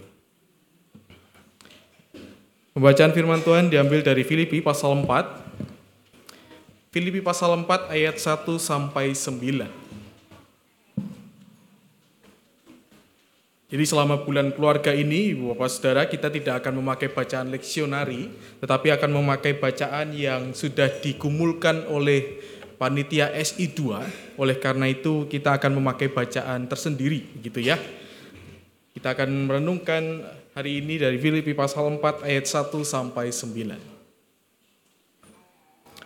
Pembacaan 2.71 3.11
firman 3.11 3.43
Tuhan 3.43 3.67
diambil 3.67 3.99
dari 3.99 4.23
Filipi 4.23 4.63
pasal 4.63 4.95
4. 5.03 6.87
Filipi 6.95 7.19
pasal 7.19 7.51
4 7.67 7.91
ayat 7.91 8.15
1 8.15 8.55
sampai 8.55 9.11
9. 9.11 9.88
Jadi 13.69 13.85
selama 13.85 14.25
bulan 14.25 14.49
keluarga 14.49 14.89
ini, 14.89 15.37
Bapak 15.37 15.69
Saudara, 15.69 16.09
kita 16.09 16.33
tidak 16.33 16.65
akan 16.65 16.81
memakai 16.81 17.13
bacaan 17.13 17.53
leksionari, 17.53 18.33
tetapi 18.65 18.89
akan 18.89 19.21
memakai 19.21 19.61
bacaan 19.61 20.09
yang 20.09 20.57
sudah 20.57 20.89
dikumulkan 20.89 21.85
oleh 21.85 22.41
panitia 22.81 23.29
SI2. 23.29 24.01
Oleh 24.41 24.57
karena 24.57 24.89
itu 24.89 25.29
kita 25.29 25.61
akan 25.61 25.77
memakai 25.77 26.09
bacaan 26.09 26.65
tersendiri 26.65 27.29
gitu 27.45 27.61
ya. 27.61 27.77
Kita 28.89 29.13
akan 29.13 29.45
merenungkan 29.45 30.25
hari 30.57 30.81
ini 30.81 30.97
dari 30.97 31.21
Filipi 31.21 31.53
pasal 31.53 31.93
4 31.93 32.25
ayat 32.25 32.49
1 32.49 32.73
sampai 32.81 33.29
9. 33.29 33.77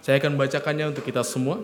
Saya 0.03 0.19
akan 0.19 0.35
membacakannya 0.35 0.91
untuk 0.91 1.07
kita 1.07 1.23
semua. 1.23 1.63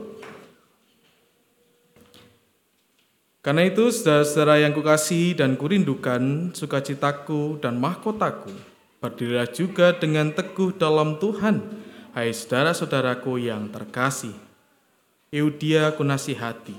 Karena 3.40 3.64
itu, 3.64 3.88
saudara-saudara 3.88 4.60
yang 4.60 4.76
kukasihi 4.76 5.32
dan 5.32 5.56
kurindukan, 5.56 6.52
sukacitaku 6.52 7.56
dan 7.64 7.80
mahkotaku, 7.80 8.52
berdirilah 9.00 9.48
juga 9.48 9.96
dengan 9.96 10.36
teguh 10.36 10.76
dalam 10.76 11.16
Tuhan, 11.24 11.64
hai 12.12 12.36
saudara-saudaraku 12.36 13.40
yang 13.40 13.72
terkasih. 13.72 14.36
Eudia 15.32 15.96
kunasihati, 15.96 16.76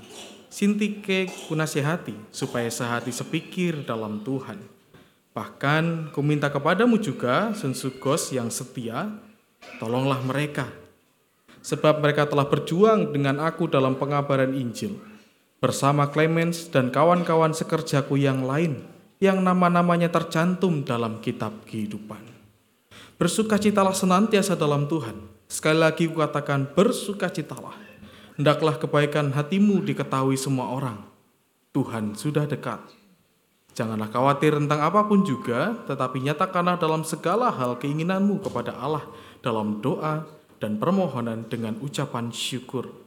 Sintike 0.53 1.33
kunasihati, 1.49 2.13
supaya 2.29 2.69
sehati 2.69 3.09
sepikir 3.09 3.81
dalam 3.81 4.21
Tuhan. 4.21 4.61
Bahkan 5.33 6.13
kuminta 6.13 6.53
kepadamu 6.53 7.01
juga, 7.01 7.57
Sensugos 7.57 8.29
yang 8.29 8.53
setia, 8.53 9.09
tolonglah 9.81 10.21
mereka. 10.21 10.69
Sebab 11.65 12.05
mereka 12.05 12.29
telah 12.29 12.45
berjuang 12.45 13.15
dengan 13.15 13.41
aku 13.41 13.65
dalam 13.65 13.97
pengabaran 13.97 14.53
Injil, 14.53 14.99
bersama 15.61 16.09
Clemens 16.09 16.65
dan 16.73 16.89
kawan-kawan 16.89 17.53
sekerjaku 17.53 18.17
yang 18.17 18.41
lain, 18.41 18.81
yang 19.21 19.45
nama-namanya 19.45 20.09
tercantum 20.09 20.81
dalam 20.81 21.21
kitab 21.21 21.53
kehidupan. 21.69 22.19
Bersukacitalah 23.21 23.93
senantiasa 23.93 24.57
dalam 24.57 24.89
Tuhan. 24.89 25.13
Sekali 25.45 25.77
lagi 25.77 26.09
kukatakan 26.09 26.73
bersukacitalah. 26.73 27.77
Hendaklah 28.41 28.81
kebaikan 28.81 29.29
hatimu 29.29 29.85
diketahui 29.85 30.33
semua 30.33 30.73
orang. 30.73 30.97
Tuhan 31.77 32.17
sudah 32.17 32.49
dekat. 32.49 32.81
Janganlah 33.77 34.09
khawatir 34.09 34.57
tentang 34.57 34.81
apa 34.81 35.05
pun 35.05 35.21
juga, 35.21 35.77
tetapi 35.85 36.25
nyatakanlah 36.25 36.81
dalam 36.81 37.05
segala 37.05 37.53
hal 37.53 37.77
keinginanmu 37.77 38.41
kepada 38.41 38.73
Allah 38.75 39.05
dalam 39.45 39.77
doa 39.79 40.25
dan 40.57 40.81
permohonan 40.81 41.45
dengan 41.45 41.77
ucapan 41.79 42.33
syukur. 42.33 43.00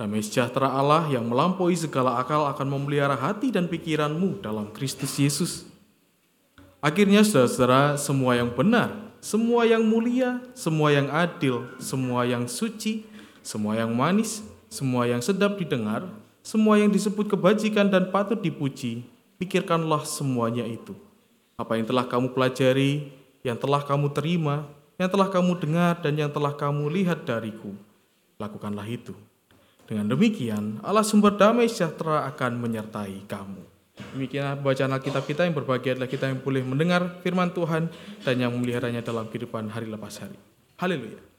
Damai 0.00 0.24
sejahtera 0.24 0.72
Allah 0.72 1.12
yang 1.12 1.28
melampaui 1.28 1.76
segala 1.76 2.16
akal 2.16 2.48
akan 2.48 2.72
memelihara 2.72 3.12
hati 3.20 3.52
dan 3.52 3.68
pikiranmu 3.68 4.40
dalam 4.40 4.72
Kristus 4.72 5.20
Yesus. 5.20 5.68
Akhirnya 6.80 7.20
saudara-saudara, 7.20 8.00
semua 8.00 8.32
yang 8.32 8.48
benar, 8.48 8.96
semua 9.20 9.68
yang 9.68 9.84
mulia, 9.84 10.40
semua 10.56 10.88
yang 10.88 11.12
adil, 11.12 11.68
semua 11.76 12.24
yang 12.24 12.48
suci, 12.48 13.04
semua 13.44 13.76
yang 13.76 13.92
manis, 13.92 14.40
semua 14.72 15.04
yang 15.04 15.20
sedap 15.20 15.60
didengar, 15.60 16.08
semua 16.40 16.80
yang 16.80 16.88
disebut 16.88 17.28
kebajikan 17.28 17.92
dan 17.92 18.08
patut 18.08 18.40
dipuji, 18.40 19.04
pikirkanlah 19.36 20.08
semuanya 20.08 20.64
itu. 20.64 20.96
Apa 21.60 21.76
yang 21.76 21.84
telah 21.84 22.08
kamu 22.08 22.32
pelajari, 22.32 23.12
yang 23.44 23.60
telah 23.60 23.84
kamu 23.84 24.16
terima, 24.16 24.64
yang 24.96 25.12
telah 25.12 25.28
kamu 25.28 25.60
dengar, 25.60 26.00
dan 26.00 26.16
yang 26.16 26.32
telah 26.32 26.56
kamu 26.56 26.88
lihat 26.88 27.28
dariku, 27.28 27.76
lakukanlah 28.40 28.88
itu. 28.88 29.12
Dengan 29.90 30.06
demikian, 30.06 30.78
Allah 30.86 31.02
sumber 31.02 31.34
damai 31.34 31.66
sejahtera 31.66 32.22
akan 32.30 32.62
menyertai 32.62 33.26
kamu. 33.26 33.58
Demikianlah 34.14 34.62
bacaan 34.62 34.94
Alkitab 34.94 35.26
kita 35.26 35.42
yang 35.42 35.54
berbahagia 35.58 35.98
adalah 35.98 36.06
kita 36.06 36.30
yang 36.30 36.38
boleh 36.38 36.62
mendengar 36.62 37.18
firman 37.26 37.50
Tuhan 37.50 37.90
dan 38.22 38.34
yang 38.38 38.54
memeliharanya 38.54 39.02
dalam 39.02 39.26
kehidupan 39.26 39.66
hari 39.66 39.90
lepas 39.90 40.22
hari. 40.22 40.38
Haleluya. 40.78 41.18
Haleluya, 41.18 41.29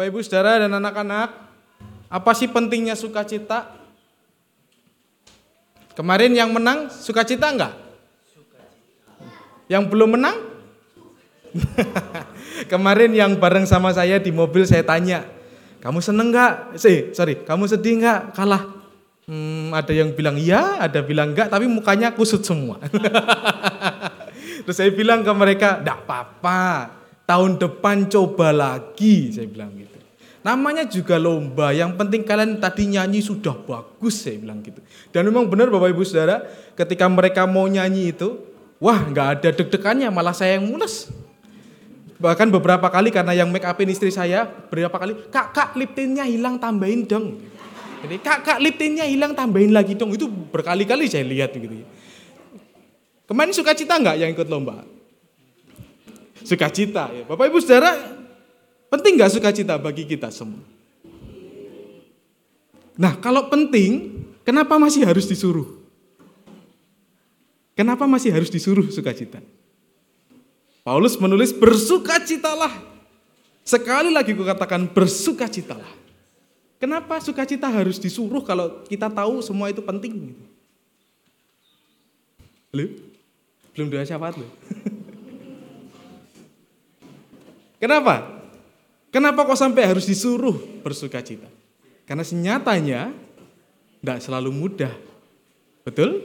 Bapak 0.00 0.16
Ibu 0.16 0.24
Saudara 0.24 0.64
dan 0.64 0.72
anak-anak, 0.72 1.28
apa 2.08 2.32
sih 2.32 2.48
pentingnya 2.48 2.96
sukacita? 2.96 3.68
Kemarin 5.92 6.32
yang 6.32 6.56
menang 6.56 6.88
sukacita 6.88 7.52
enggak? 7.52 7.76
Yang 9.68 9.92
belum 9.92 10.16
menang? 10.16 10.40
Kemarin 12.72 13.12
yang 13.12 13.36
bareng 13.36 13.68
sama 13.68 13.92
saya 13.92 14.16
di 14.16 14.32
mobil 14.32 14.64
saya 14.64 14.80
tanya, 14.80 15.20
kamu 15.84 16.00
seneng 16.00 16.32
nggak? 16.32 16.80
Sih, 16.80 17.12
sorry, 17.12 17.44
kamu 17.44 17.68
sedih 17.68 18.00
nggak? 18.00 18.32
Kalah. 18.32 18.72
Hmm, 19.28 19.68
ada 19.76 19.92
yang 19.92 20.16
bilang 20.16 20.40
iya, 20.40 20.80
ada 20.80 21.04
bilang 21.04 21.36
enggak, 21.36 21.52
tapi 21.52 21.68
mukanya 21.68 22.08
kusut 22.16 22.40
semua. 22.40 22.80
Terus 24.64 24.80
saya 24.80 24.88
bilang 24.96 25.20
ke 25.20 25.32
mereka, 25.36 25.84
enggak 25.84 26.08
apa-apa, 26.08 26.88
tahun 27.28 27.60
depan 27.60 28.08
coba 28.08 28.48
lagi, 28.48 29.28
saya 29.28 29.44
bilang 29.44 29.76
gitu. 29.76 29.89
Namanya 30.40 30.88
juga 30.88 31.20
lomba, 31.20 31.68
yang 31.68 32.00
penting 32.00 32.24
kalian 32.24 32.56
tadi 32.56 32.88
nyanyi 32.88 33.20
sudah 33.20 33.52
bagus, 33.52 34.24
saya 34.24 34.40
bilang 34.40 34.64
gitu. 34.64 34.80
Dan 35.12 35.28
memang 35.28 35.44
benar 35.44 35.68
Bapak 35.68 35.92
Ibu 35.92 36.00
Saudara, 36.00 36.40
ketika 36.72 37.04
mereka 37.12 37.44
mau 37.44 37.68
nyanyi 37.68 38.16
itu, 38.16 38.40
wah 38.80 39.04
nggak 39.04 39.28
ada 39.36 39.48
deg-degannya, 39.52 40.08
malah 40.08 40.32
saya 40.32 40.56
yang 40.56 40.64
mules. 40.64 41.12
Bahkan 42.16 42.48
beberapa 42.56 42.88
kali 42.88 43.12
karena 43.12 43.36
yang 43.36 43.52
make 43.52 43.68
upin 43.68 43.92
istri 43.92 44.08
saya, 44.08 44.48
beberapa 44.48 44.96
kali, 44.96 45.12
kak, 45.28 45.52
kak 45.52 45.70
lip 45.76 45.92
tintnya 45.92 46.24
hilang 46.24 46.56
tambahin 46.56 47.04
dong. 47.04 47.36
Jadi 48.00 48.16
kak, 48.24 48.40
kak 48.40 48.58
lip 48.64 48.80
tintnya 48.80 49.04
hilang 49.04 49.36
tambahin 49.36 49.76
lagi 49.76 49.92
dong. 49.92 50.12
Itu 50.16 50.24
berkali-kali 50.28 51.04
saya 51.04 51.24
lihat 51.28 51.52
gitu. 51.52 51.84
Kemarin 53.28 53.52
sukacita 53.52 54.00
nggak 54.00 54.16
yang 54.20 54.30
ikut 54.32 54.48
lomba? 54.48 54.88
Sukacita 56.44 57.12
ya. 57.12 57.28
Bapak 57.28 57.52
Ibu 57.52 57.60
Saudara, 57.60 58.19
penting 58.90 59.16
nggak 59.16 59.32
sukacita 59.32 59.78
bagi 59.78 60.04
kita 60.04 60.28
semua? 60.34 60.60
Nah 63.00 63.16
kalau 63.16 63.48
penting, 63.48 64.20
kenapa 64.44 64.76
masih 64.76 65.08
harus 65.08 65.24
disuruh? 65.24 65.80
Kenapa 67.72 68.04
masih 68.04 68.28
harus 68.28 68.52
disuruh 68.52 68.84
sukacita? 68.92 69.40
Paulus 70.84 71.16
menulis 71.16 71.54
bersukacitalah. 71.54 72.76
Sekali 73.64 74.12
lagi 74.12 74.36
kukatakan 74.36 74.90
bersukacitalah. 74.90 76.00
Kenapa 76.80 77.20
sukacita 77.20 77.68
harus 77.68 78.00
disuruh 78.00 78.40
kalau 78.44 78.84
kita 78.88 79.08
tahu 79.08 79.40
semua 79.44 79.68
itu 79.68 79.84
penting? 79.84 80.32
Halo? 82.72 82.86
Belum 83.76 83.88
doa 83.92 84.04
syafaat 84.04 84.40
loh. 84.40 84.46
Kenapa? 87.82 88.39
Kenapa 89.10 89.42
kok 89.42 89.58
sampai 89.58 89.90
harus 89.90 90.06
disuruh 90.06 90.54
bersukacita? 90.86 91.50
Karena 92.06 92.22
senyatanya 92.22 93.10
tidak 94.00 94.18
selalu 94.22 94.50
mudah. 94.54 94.94
Betul? 95.82 96.22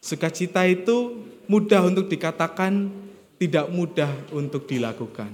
Sukacita 0.00 0.64
itu 0.66 1.20
mudah 1.46 1.84
untuk 1.84 2.08
dikatakan, 2.08 2.90
tidak 3.36 3.68
mudah 3.68 4.10
untuk 4.32 4.64
dilakukan. 4.64 5.30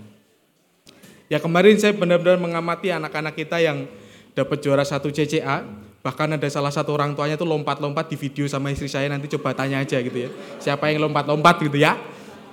Ya 1.29 1.39
kemarin 1.39 1.77
saya 1.79 1.93
benar-benar 1.95 2.41
mengamati 2.41 2.89
anak-anak 2.89 3.37
kita 3.37 3.61
yang 3.61 3.85
dapat 4.33 4.65
juara 4.65 4.83
satu 4.83 5.13
CCA, 5.13 5.63
bahkan 6.01 6.27
ada 6.33 6.49
salah 6.49 6.73
satu 6.73 6.97
orang 6.97 7.13
tuanya 7.13 7.37
tuh 7.37 7.45
lompat-lompat 7.45 8.09
di 8.09 8.17
video 8.17 8.49
sama 8.49 8.73
istri 8.73 8.89
saya 8.89 9.13
nanti 9.13 9.29
coba 9.37 9.53
tanya 9.53 9.85
aja 9.85 10.01
gitu 10.01 10.27
ya. 10.27 10.31
Siapa 10.57 10.89
yang 10.89 11.07
lompat-lompat 11.09 11.61
gitu 11.63 11.79
ya. 11.79 11.95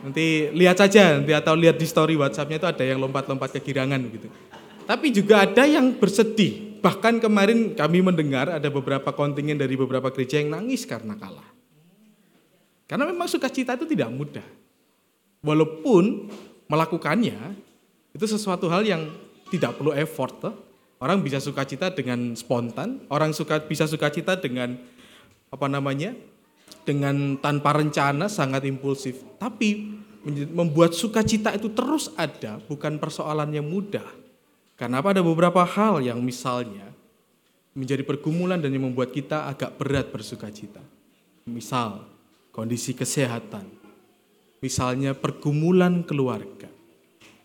Nanti 0.05 0.53
lihat 0.53 0.77
saja 0.77 1.17
nanti 1.17 1.33
atau 1.33 1.57
lihat 1.57 1.81
di 1.81 1.89
story 1.89 2.13
WhatsAppnya 2.13 2.61
itu 2.61 2.69
ada 2.69 2.83
yang 2.85 3.01
lompat-lompat 3.01 3.57
kegirangan 3.57 3.97
gitu. 4.13 4.29
Tapi 4.85 5.09
juga 5.09 5.49
ada 5.49 5.65
yang 5.65 5.97
bersedih. 5.97 6.77
Bahkan 6.77 7.17
kemarin 7.17 7.73
kami 7.73 8.05
mendengar 8.05 8.53
ada 8.53 8.69
beberapa 8.69 9.09
kontingen 9.09 9.57
dari 9.57 9.73
beberapa 9.73 10.13
gereja 10.13 10.37
yang 10.37 10.53
nangis 10.53 10.85
karena 10.85 11.17
kalah. 11.17 11.49
Karena 12.85 13.09
memang 13.09 13.25
sukacita 13.25 13.73
itu 13.73 13.89
tidak 13.89 14.13
mudah. 14.13 14.45
Walaupun 15.41 16.29
melakukannya 16.69 17.57
itu 18.13 18.25
sesuatu 18.29 18.69
hal 18.69 18.85
yang 18.85 19.09
tidak 19.49 19.73
perlu 19.73 19.89
effort. 19.97 20.37
Orang 21.01 21.25
bisa 21.25 21.41
sukacita 21.41 21.89
dengan 21.91 22.37
spontan, 22.37 23.03
orang 23.11 23.33
suka 23.33 23.59
bisa 23.65 23.89
sukacita 23.89 24.37
dengan 24.37 24.77
apa 25.49 25.65
namanya? 25.65 26.13
Dengan 26.85 27.35
tanpa 27.41 27.75
rencana 27.75 28.29
sangat 28.29 28.63
impulsif. 28.69 29.25
Tapi 29.41 29.97
membuat 30.53 30.93
sukacita 30.93 31.53
itu 31.53 31.73
terus 31.73 32.13
ada 32.17 32.61
bukan 32.65 33.01
persoalan 33.01 33.49
yang 33.51 33.65
mudah. 33.65 34.05
Karena 34.75 35.01
ada 35.01 35.21
beberapa 35.23 35.65
hal 35.65 36.03
yang 36.03 36.19
misalnya 36.21 36.95
menjadi 37.75 38.07
pergumulan 38.07 38.59
dan 38.61 38.71
yang 38.71 38.87
membuat 38.87 39.11
kita 39.11 39.51
agak 39.51 39.75
berat 39.75 40.07
bersukacita. 40.09 40.81
Misal 41.45 42.07
kondisi 42.55 42.95
kesehatan, 42.95 43.67
misalnya 44.63 45.11
pergumulan 45.13 46.01
keluarga. 46.01 46.71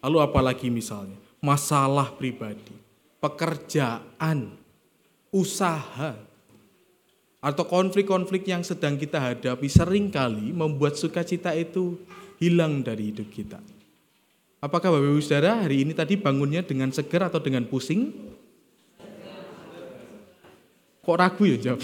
Lalu 0.01 0.19
apalagi 0.25 0.73
misalnya 0.73 1.19
masalah 1.45 2.15
pribadi, 2.17 2.73
pekerjaan, 3.21 4.55
usaha, 5.29 6.17
atau 7.41 7.65
konflik-konflik 7.65 8.45
yang 8.45 8.61
sedang 8.61 9.01
kita 9.01 9.17
hadapi 9.17 9.65
sering 9.65 10.13
kali 10.13 10.53
membuat 10.53 11.01
sukacita 11.01 11.57
itu 11.57 11.97
hilang 12.37 12.85
dari 12.85 13.09
hidup 13.13 13.33
kita. 13.33 13.57
Apakah 14.61 14.93
Bapak 14.93 15.09
Ibu 15.09 15.25
Saudara 15.25 15.65
hari 15.65 15.89
ini 15.89 15.97
tadi 15.97 16.21
bangunnya 16.21 16.61
dengan 16.61 16.93
seger 16.93 17.25
atau 17.25 17.41
dengan 17.41 17.65
pusing? 17.65 18.13
Kok 21.01 21.17
ragu 21.17 21.49
ya 21.49 21.57
jawab? 21.57 21.81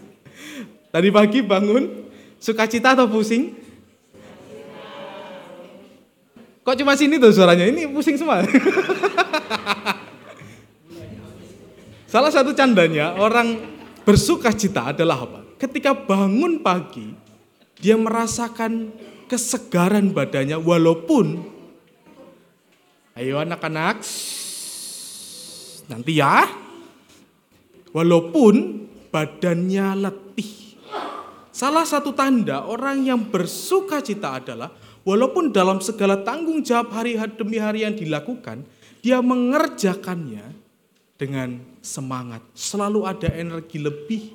tadi 0.92 1.08
pagi 1.08 1.40
bangun 1.40 2.04
sukacita 2.36 2.92
atau 2.92 3.08
pusing? 3.08 3.56
Kok 6.60 6.76
cuma 6.76 6.92
sini 7.00 7.16
tuh 7.16 7.32
suaranya? 7.32 7.64
Ini 7.64 7.88
pusing 7.88 8.20
semua. 8.20 8.44
Salah 12.12 12.28
satu 12.28 12.52
candanya 12.52 13.16
orang 13.16 13.79
bersuka 14.04 14.50
cita 14.54 14.92
adalah 14.92 15.24
apa? 15.24 15.40
Ketika 15.60 15.92
bangun 15.92 16.64
pagi, 16.64 17.12
dia 17.80 17.96
merasakan 17.96 18.92
kesegaran 19.30 20.10
badannya 20.10 20.58
walaupun 20.58 21.38
ayo 23.14 23.38
anak-anak 23.38 24.02
nanti 25.86 26.18
ya 26.18 26.50
walaupun 27.94 28.86
badannya 29.10 29.86
letih. 30.06 30.78
Salah 31.50 31.82
satu 31.82 32.14
tanda 32.14 32.64
orang 32.66 33.04
yang 33.04 33.20
bersuka 33.26 33.98
cita 34.00 34.38
adalah 34.38 34.70
walaupun 35.02 35.50
dalam 35.50 35.82
segala 35.82 36.22
tanggung 36.22 36.62
jawab 36.62 36.94
hari 36.94 37.18
demi 37.34 37.58
hari 37.58 37.82
yang 37.82 37.98
dilakukan, 37.98 38.62
dia 39.02 39.18
mengerjakannya 39.18 40.59
dengan 41.20 41.60
semangat. 41.84 42.40
Selalu 42.56 43.04
ada 43.04 43.28
energi 43.36 43.76
lebih, 43.76 44.32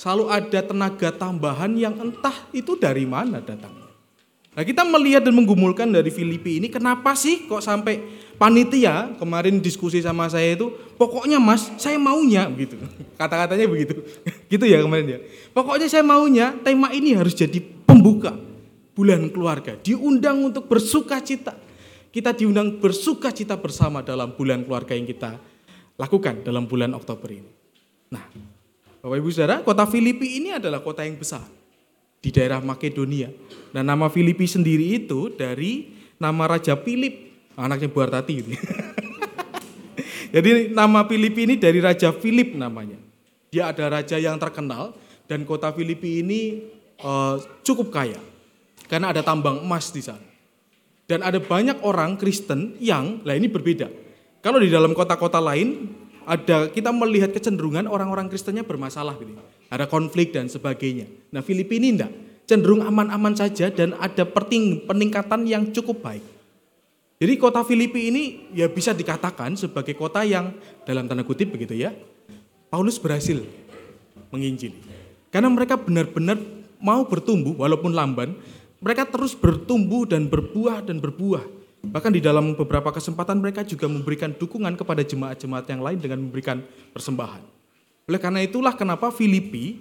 selalu 0.00 0.32
ada 0.32 0.64
tenaga 0.64 1.12
tambahan 1.12 1.76
yang 1.76 1.92
entah 2.00 2.48
itu 2.56 2.80
dari 2.80 3.04
mana 3.04 3.44
datangnya. 3.44 3.92
Nah 4.56 4.62
kita 4.64 4.86
melihat 4.88 5.20
dan 5.20 5.36
menggumulkan 5.36 5.90
dari 5.92 6.08
Filipi 6.08 6.62
ini 6.62 6.72
kenapa 6.72 7.12
sih 7.12 7.44
kok 7.44 7.60
sampai 7.60 8.00
panitia 8.40 9.12
kemarin 9.20 9.58
diskusi 9.58 9.98
sama 10.00 10.30
saya 10.30 10.54
itu 10.54 10.70
pokoknya 10.94 11.42
mas 11.42 11.74
saya 11.74 11.98
maunya 11.98 12.46
begitu 12.48 12.78
kata-katanya 13.20 13.66
begitu. 13.68 14.00
Gitu 14.54 14.64
ya 14.64 14.80
kemarin 14.80 15.06
ya. 15.06 15.18
Pokoknya 15.52 15.90
saya 15.90 16.06
maunya 16.06 16.54
tema 16.64 16.88
ini 16.94 17.18
harus 17.18 17.34
jadi 17.36 17.60
pembuka 17.60 18.32
bulan 18.94 19.28
keluarga. 19.28 19.76
Diundang 19.76 20.40
untuk 20.40 20.70
bersuka 20.70 21.20
cita 21.20 21.58
kita 22.14 22.30
diundang 22.30 22.78
bersuka 22.78 23.34
cita 23.34 23.58
bersama 23.58 23.98
dalam 24.06 24.38
bulan 24.38 24.62
keluarga 24.62 24.94
yang 24.94 25.02
kita 25.02 25.34
lakukan 25.96 26.42
dalam 26.42 26.66
bulan 26.66 26.92
Oktober 26.94 27.30
ini 27.30 27.50
nah 28.10 28.26
Bapak 29.04 29.20
Ibu 29.20 29.28
Saudara 29.28 29.60
kota 29.60 29.84
Filipi 29.84 30.40
ini 30.40 30.56
adalah 30.56 30.80
kota 30.80 31.04
yang 31.04 31.20
besar 31.20 31.44
di 32.24 32.32
daerah 32.32 32.64
Makedonia. 32.64 33.28
Nah 33.76 33.84
nama 33.84 34.08
Filipi 34.08 34.48
sendiri 34.48 34.96
itu 34.96 35.28
dari 35.28 35.92
nama 36.16 36.56
Raja 36.56 36.72
Philip, 36.72 37.12
anaknya 37.52 37.92
Bu 37.92 38.00
Artati. 38.00 38.40
Jadi 40.34 40.72
nama 40.72 41.04
Filipi 41.04 41.44
ini 41.44 41.60
dari 41.60 41.84
Raja 41.84 42.16
Philip 42.16 42.56
namanya. 42.56 42.96
Dia 43.52 43.70
ada 43.70 44.00
raja 44.00 44.16
yang 44.18 44.40
terkenal 44.40 44.96
dan 45.28 45.44
kota 45.44 45.70
Filipi 45.70 46.24
ini 46.24 46.64
uh, 47.04 47.38
cukup 47.60 47.92
kaya. 47.92 48.18
Karena 48.88 49.12
ada 49.12 49.20
tambang 49.20 49.60
emas 49.60 49.92
di 49.92 50.00
sana. 50.00 50.24
Dan 51.04 51.20
ada 51.20 51.38
banyak 51.38 51.84
orang 51.84 52.16
Kristen 52.16 52.80
yang, 52.80 53.20
lah 53.22 53.36
ini 53.36 53.46
berbeda. 53.46 53.86
Kalau 54.44 54.60
di 54.60 54.68
dalam 54.68 54.92
kota-kota 54.92 55.40
lain, 55.40 55.88
ada 56.28 56.68
kita 56.68 56.92
melihat 56.92 57.32
kecenderungan 57.32 57.88
orang-orang 57.88 58.28
Kristennya 58.28 58.60
bermasalah 58.64 59.16
gitu 59.16 59.40
ada 59.72 59.90
konflik 59.90 60.30
dan 60.30 60.46
sebagainya. 60.46 61.10
Nah 61.34 61.42
Filipina 61.42 61.82
ini 61.82 61.88
enggak, 61.98 62.12
cenderung 62.46 62.86
aman-aman 62.86 63.34
saja 63.34 63.72
dan 63.72 63.96
ada 63.98 64.22
peningkatan 64.86 65.50
yang 65.50 65.74
cukup 65.74 65.98
baik. 66.04 66.24
Jadi 67.18 67.32
kota 67.40 67.66
Filipi 67.66 68.10
ini 68.10 68.52
ya 68.52 68.70
bisa 68.70 68.94
dikatakan 68.94 69.58
sebagai 69.58 69.96
kota 69.98 70.22
yang 70.26 70.54
dalam 70.84 71.08
tanda 71.10 71.26
kutip 71.26 71.50
begitu 71.50 71.74
ya, 71.74 71.94
Paulus 72.68 73.00
berhasil 73.00 73.42
menginjili. 74.30 74.76
Karena 75.30 75.50
mereka 75.50 75.74
benar-benar 75.74 76.38
mau 76.78 77.02
bertumbuh 77.06 77.54
walaupun 77.58 77.96
lamban, 77.96 78.36
mereka 78.82 79.08
terus 79.08 79.32
bertumbuh 79.32 80.04
dan 80.04 80.28
berbuah 80.28 80.84
dan 80.84 81.00
berbuah. 81.00 81.63
Bahkan 81.90 82.12
di 82.14 82.22
dalam 82.24 82.56
beberapa 82.56 82.88
kesempatan 82.94 83.40
mereka 83.40 83.66
juga 83.66 83.90
memberikan 83.90 84.32
dukungan 84.32 84.76
kepada 84.78 85.04
jemaat-jemaat 85.04 85.66
yang 85.68 85.80
lain 85.84 85.98
dengan 86.00 86.18
memberikan 86.24 86.64
persembahan. 86.94 87.42
Oleh 88.08 88.20
karena 88.20 88.40
itulah 88.44 88.76
kenapa 88.76 89.08
Filipi 89.08 89.80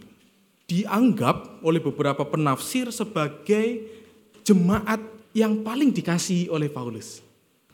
dianggap 0.68 1.60
oleh 1.60 1.84
beberapa 1.84 2.24
penafsir 2.24 2.88
sebagai 2.92 3.84
jemaat 4.48 5.00
yang 5.36 5.60
paling 5.64 5.92
dikasih 5.92 6.48
oleh 6.48 6.72
Paulus. 6.72 7.20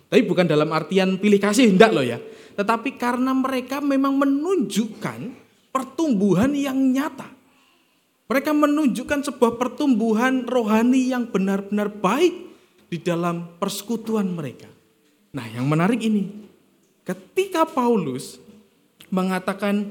Tapi 0.10 0.26
bukan 0.26 0.50
dalam 0.50 0.74
artian 0.74 1.22
pilih 1.22 1.38
kasih, 1.38 1.70
enggak 1.70 1.94
loh 1.94 2.02
ya. 2.02 2.18
Tetapi 2.58 2.98
karena 2.98 3.30
mereka 3.30 3.78
memang 3.78 4.18
menunjukkan 4.18 5.20
pertumbuhan 5.70 6.50
yang 6.58 6.76
nyata. 6.76 7.30
Mereka 8.26 8.54
menunjukkan 8.54 9.26
sebuah 9.30 9.58
pertumbuhan 9.58 10.50
rohani 10.50 11.14
yang 11.14 11.30
benar-benar 11.30 11.94
baik 11.94 12.49
di 12.90 12.98
dalam 13.00 13.56
persekutuan 13.62 14.26
mereka. 14.26 14.68
Nah, 15.32 15.46
yang 15.46 15.70
menarik 15.70 16.02
ini, 16.02 16.50
ketika 17.06 17.64
Paulus 17.70 18.42
mengatakan 19.14 19.86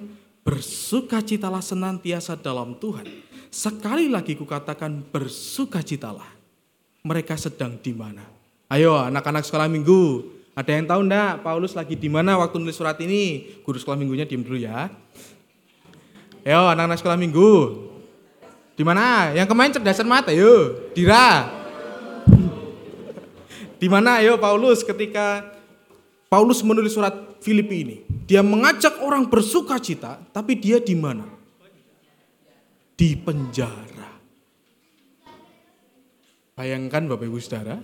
bersukacitalah 0.49 1.61
senantiasa 1.61 2.39
dalam 2.41 2.73
Tuhan. 2.81 3.05
Sekali 3.53 4.09
lagi 4.09 4.33
kukatakan 4.33 5.05
bersukacitalah. 5.13 6.41
Mereka 7.05 7.37
sedang 7.37 7.77
di 7.77 7.93
mana? 7.93 8.25
Ayo 8.73 8.97
anak-anak 8.97 9.45
sekolah 9.45 9.69
minggu, 9.69 10.25
ada 10.57 10.71
yang 10.73 10.85
tahu 10.89 11.01
enggak 11.05 11.41
Paulus 11.41 11.73
lagi 11.73 11.97
di 11.97 12.09
mana 12.09 12.37
waktu 12.41 12.61
nulis 12.61 12.77
surat 12.77 12.97
ini? 13.01 13.57
Guru 13.61 13.77
sekolah 13.77 14.01
minggunya 14.01 14.25
diam 14.25 14.45
dulu 14.45 14.57
ya. 14.57 14.89
Ayo 16.45 16.65
anak-anak 16.73 16.97
sekolah 17.01 17.21
minggu. 17.21 17.53
Di 18.73 18.87
mana? 18.87 19.35
Yang 19.35 19.49
kemarin 19.53 19.75
cerdasan 19.75 20.09
mata, 20.09 20.31
yuk. 20.33 20.95
Dira. 20.97 21.58
Di 23.79 23.87
mana 23.87 24.19
ayo 24.19 24.43
Paulus 24.43 24.83
ketika 24.83 25.55
Paulus 26.27 26.61
menulis 26.67 26.93
surat 26.93 27.15
Filipi 27.39 27.87
ini. 27.87 27.97
Dia 28.29 28.43
mengajak 28.45 29.01
orang 29.01 29.31
bersuka 29.31 29.79
cita, 29.79 30.21
tapi 30.35 30.59
dia 30.59 30.83
di 30.83 30.93
mana? 30.99 31.25
Di 32.99 33.15
penjara. 33.17 34.11
Bayangkan 36.59 37.07
Bapak 37.07 37.25
Ibu 37.31 37.39
Saudara, 37.39 37.79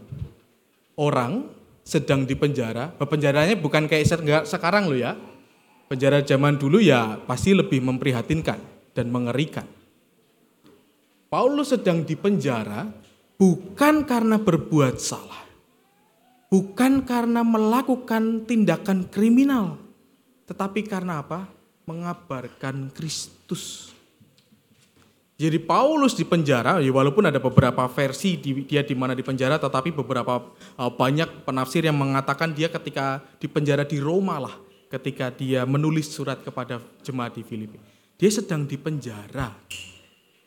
orang 0.99 1.47
sedang 1.87 2.27
di 2.27 2.35
penjara, 2.35 2.91
penjaranya 2.99 3.55
bukan 3.55 3.87
kayak 3.87 4.19
sekarang 4.45 4.91
loh 4.91 4.99
ya. 4.99 5.15
Penjara 5.87 6.25
zaman 6.27 6.59
dulu 6.59 6.83
ya 6.83 7.23
pasti 7.23 7.55
lebih 7.55 7.79
memprihatinkan 7.85 8.59
dan 8.97 9.07
mengerikan. 9.15 9.69
Paulus 11.31 11.71
sedang 11.71 12.03
di 12.03 12.19
penjara 12.19 12.89
bukan 13.39 14.03
karena 14.03 14.41
berbuat 14.41 14.97
salah 14.99 15.44
bukan 16.55 17.03
karena 17.03 17.43
melakukan 17.43 18.47
tindakan 18.47 19.11
kriminal, 19.11 19.75
tetapi 20.47 20.87
karena 20.87 21.19
apa? 21.19 21.51
Mengabarkan 21.83 22.95
Kristus. 22.95 23.91
Jadi 25.35 25.59
Paulus 25.59 26.15
di 26.15 26.23
penjara, 26.23 26.79
ya 26.79 26.95
walaupun 26.95 27.27
ada 27.27 27.43
beberapa 27.43 27.91
versi 27.91 28.39
dia 28.39 28.87
di 28.87 28.95
mana 28.95 29.19
di 29.19 29.27
penjara, 29.27 29.59
tetapi 29.59 29.91
beberapa 29.91 30.55
uh, 30.79 30.95
banyak 30.95 31.43
penafsir 31.43 31.91
yang 31.91 31.99
mengatakan 31.99 32.55
dia 32.55 32.71
ketika 32.71 33.19
di 33.43 33.51
penjara 33.51 33.83
di 33.83 33.99
Roma 33.99 34.39
lah, 34.39 34.55
ketika 34.95 35.35
dia 35.35 35.67
menulis 35.67 36.07
surat 36.07 36.39
kepada 36.39 36.79
jemaat 37.03 37.35
di 37.35 37.43
Filipi. 37.43 37.83
Dia 38.15 38.31
sedang 38.31 38.63
di 38.63 38.79
penjara. 38.79 39.51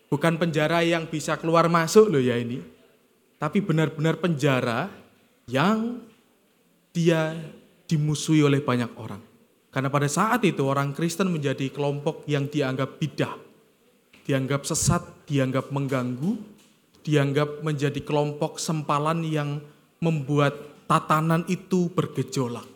Bukan 0.07 0.39
penjara 0.39 0.87
yang 0.87 1.03
bisa 1.11 1.35
keluar 1.35 1.67
masuk 1.67 2.07
loh 2.07 2.23
ya 2.23 2.39
ini. 2.39 2.63
Tapi 3.35 3.59
benar-benar 3.59 4.23
penjara 4.23 4.87
yang 5.47 6.03
dia 6.91 7.35
dimusuhi 7.87 8.43
oleh 8.43 8.59
banyak 8.59 8.91
orang. 8.99 9.23
Karena 9.71 9.87
pada 9.87 10.07
saat 10.11 10.43
itu 10.43 10.63
orang 10.67 10.91
Kristen 10.91 11.31
menjadi 11.31 11.71
kelompok 11.71 12.27
yang 12.27 12.51
dianggap 12.51 12.99
bidah, 12.99 13.35
dianggap 14.27 14.67
sesat, 14.67 15.03
dianggap 15.23 15.71
mengganggu, 15.71 16.35
dianggap 17.07 17.63
menjadi 17.63 18.03
kelompok 18.03 18.59
sempalan 18.59 19.23
yang 19.23 19.63
membuat 20.03 20.83
tatanan 20.89 21.47
itu 21.47 21.87
bergejolak. 21.95 22.67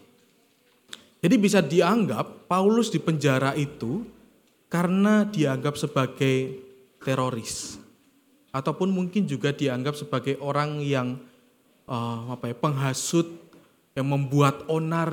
Jadi 1.22 1.36
bisa 1.38 1.60
dianggap 1.62 2.50
Paulus 2.50 2.90
di 2.90 2.98
penjara 2.98 3.54
itu 3.54 4.02
karena 4.72 5.28
dianggap 5.28 5.76
sebagai 5.78 6.58
teroris. 7.04 7.78
Ataupun 8.52 8.92
mungkin 8.92 9.28
juga 9.28 9.52
dianggap 9.52 9.96
sebagai 9.96 10.40
orang 10.40 10.80
yang 10.84 11.20
uh, 11.92 12.32
apa 12.32 12.48
ya, 12.48 12.56
penghasut 12.56 13.28
yang 13.92 14.08
membuat 14.08 14.64
onar 14.72 15.12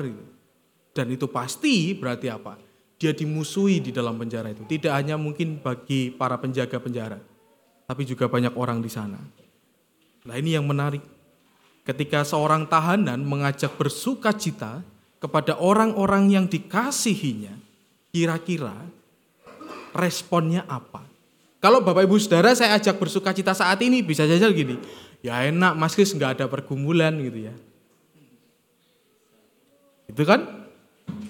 dan 0.95 1.11
itu 1.11 1.27
pasti 1.27 1.91
berarti 1.91 2.31
apa? 2.31 2.55
Dia 2.99 3.11
dimusuhi 3.11 3.79
di 3.79 3.91
dalam 3.91 4.15
penjara 4.19 4.51
itu. 4.51 4.63
Tidak 4.67 4.91
hanya 4.91 5.15
mungkin 5.15 5.59
bagi 5.59 6.11
para 6.11 6.35
penjaga 6.39 6.79
penjara, 6.79 7.19
tapi 7.87 8.03
juga 8.07 8.31
banyak 8.31 8.55
orang 8.55 8.79
di 8.79 8.91
sana. 8.91 9.19
Nah 10.23 10.35
ini 10.35 10.55
yang 10.55 10.63
menarik. 10.63 11.03
Ketika 11.87 12.21
seorang 12.21 12.69
tahanan 12.69 13.17
mengajak 13.25 13.73
bersuka 13.73 14.29
cita 14.35 14.85
kepada 15.17 15.57
orang-orang 15.57 16.29
yang 16.29 16.45
dikasihinya, 16.45 17.55
kira-kira 18.13 18.77
responnya 19.95 20.69
apa? 20.69 21.01
Kalau 21.57 21.81
Bapak 21.81 22.05
Ibu 22.05 22.21
Saudara 22.21 22.53
saya 22.53 22.77
ajak 22.77 23.01
bersuka 23.01 23.33
cita 23.33 23.57
saat 23.57 23.81
ini 23.81 24.05
bisa 24.05 24.29
saja 24.29 24.47
gini, 24.53 24.77
ya 25.19 25.43
enak 25.47 25.75
Mas 25.75 25.95
Kris 25.95 26.11
nggak 26.15 26.39
ada 26.39 26.45
pergumulan 26.47 27.15
gitu 27.19 27.49
ya. 27.51 27.55
Itu 30.09 30.23
kan? 30.25 30.67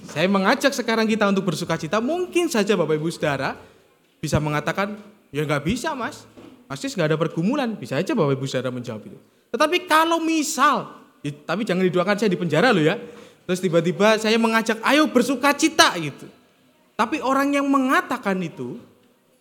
Saya 0.10 0.26
mengajak 0.26 0.74
sekarang 0.74 1.06
kita 1.06 1.30
untuk 1.30 1.46
bersuka 1.46 1.78
cita, 1.78 2.02
mungkin 2.02 2.50
saja 2.50 2.74
Bapak 2.74 2.98
Ibu 2.98 3.14
Saudara 3.14 3.54
bisa 4.18 4.42
mengatakan, 4.42 4.98
ya 5.30 5.46
nggak 5.46 5.64
bisa 5.64 5.94
mas, 5.94 6.26
Mas 6.66 6.82
Kris 6.82 6.98
nggak 6.98 7.14
ada 7.14 7.18
pergumulan, 7.20 7.78
bisa 7.78 7.96
aja 7.96 8.18
Bapak 8.18 8.34
Ibu 8.34 8.46
Saudara 8.50 8.74
menjawab 8.74 9.06
itu. 9.06 9.20
Tetapi 9.54 9.86
kalau 9.86 10.18
misal, 10.18 10.98
ya, 11.22 11.32
tapi 11.46 11.62
jangan 11.62 11.86
didoakan 11.86 12.18
saya 12.18 12.30
di 12.34 12.40
penjara 12.42 12.74
loh 12.74 12.82
ya, 12.82 12.98
terus 13.46 13.62
tiba-tiba 13.62 14.18
saya 14.18 14.36
mengajak, 14.42 14.82
ayo 14.82 15.06
bersuka 15.14 15.54
cita 15.54 15.94
gitu. 16.02 16.26
Tapi 16.98 17.22
orang 17.22 17.54
yang 17.56 17.70
mengatakan 17.70 18.36
itu 18.42 18.82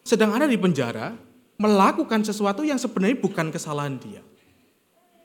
sedang 0.05 0.37
ada 0.37 0.47
di 0.47 0.61
penjara, 0.61 1.17
melakukan 1.59 2.23
sesuatu 2.23 2.63
yang 2.63 2.79
sebenarnya 2.79 3.19
bukan 3.19 3.51
kesalahan 3.51 3.99
dia. 3.99 4.23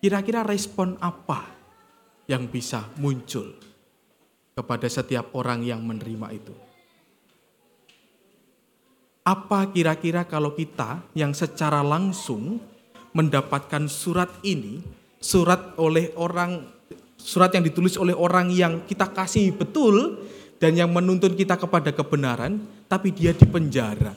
Kira-kira 0.03 0.43
respon 0.43 0.99
apa 0.99 1.47
yang 2.27 2.51
bisa 2.51 2.91
muncul 2.99 3.55
kepada 4.51 4.91
setiap 4.91 5.31
orang 5.31 5.63
yang 5.63 5.79
menerima 5.79 6.27
itu? 6.35 6.51
Apa 9.23 9.71
kira-kira 9.71 10.27
kalau 10.27 10.51
kita 10.59 10.99
yang 11.15 11.31
secara 11.31 11.79
langsung 11.79 12.59
mendapatkan 13.15 13.87
surat 13.87 14.27
ini, 14.43 14.83
surat 15.23 15.71
oleh 15.79 16.11
orang 16.19 16.67
surat 17.15 17.55
yang 17.55 17.63
ditulis 17.63 17.95
oleh 17.95 18.11
orang 18.11 18.51
yang 18.51 18.83
kita 18.83 19.07
kasih 19.07 19.55
betul 19.55 20.19
dan 20.59 20.75
yang 20.75 20.91
menuntun 20.91 21.31
kita 21.31 21.55
kepada 21.55 21.95
kebenaran, 21.95 22.59
tapi 22.91 23.15
dia 23.15 23.31
di 23.31 23.47
penjara. 23.47 24.11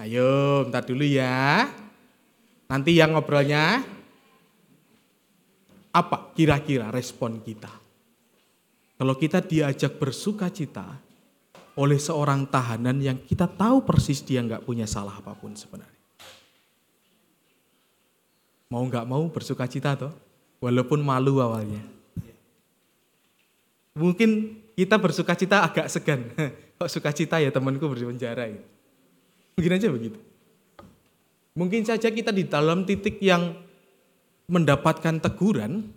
Ayo, 0.00 0.64
bentar 0.64 0.88
dulu 0.88 1.04
ya. 1.04 1.68
Nanti 2.68 2.92
yang 2.92 3.16
ngobrolnya 3.16 3.80
apa 5.88 6.16
kira-kira 6.36 6.92
respon 6.92 7.40
kita? 7.40 7.72
Kalau 8.98 9.14
kita 9.16 9.40
diajak 9.40 9.96
bersuka 9.96 10.52
cita 10.52 10.84
oleh 11.78 11.96
seorang 11.96 12.44
tahanan 12.44 12.98
yang 13.00 13.16
kita 13.24 13.48
tahu 13.48 13.86
persis 13.88 14.20
dia 14.20 14.44
nggak 14.44 14.68
punya 14.68 14.84
salah 14.84 15.16
apa 15.16 15.32
pun 15.32 15.56
sebenarnya. 15.56 15.96
Mau 18.68 18.84
nggak 18.84 19.06
mau 19.08 19.24
bersuka 19.32 19.64
cita 19.64 19.96
toh, 19.96 20.12
walaupun 20.60 21.00
malu 21.00 21.40
awalnya. 21.40 21.80
Mungkin 23.96 24.60
kita 24.76 25.00
bersuka 25.00 25.32
cita 25.32 25.64
agak 25.64 25.88
segan. 25.88 26.28
Kok 26.78 26.90
suka 26.90 27.10
cita 27.16 27.40
ya 27.40 27.48
temanku 27.48 27.88
berpenjara 27.88 28.44
ya. 28.46 28.60
Mungkin 29.56 29.72
aja 29.72 29.88
begitu. 29.88 30.27
Mungkin 31.58 31.82
saja 31.82 32.14
kita 32.14 32.30
di 32.30 32.46
dalam 32.46 32.86
titik 32.86 33.18
yang 33.18 33.50
mendapatkan 34.46 35.18
teguran 35.18 35.90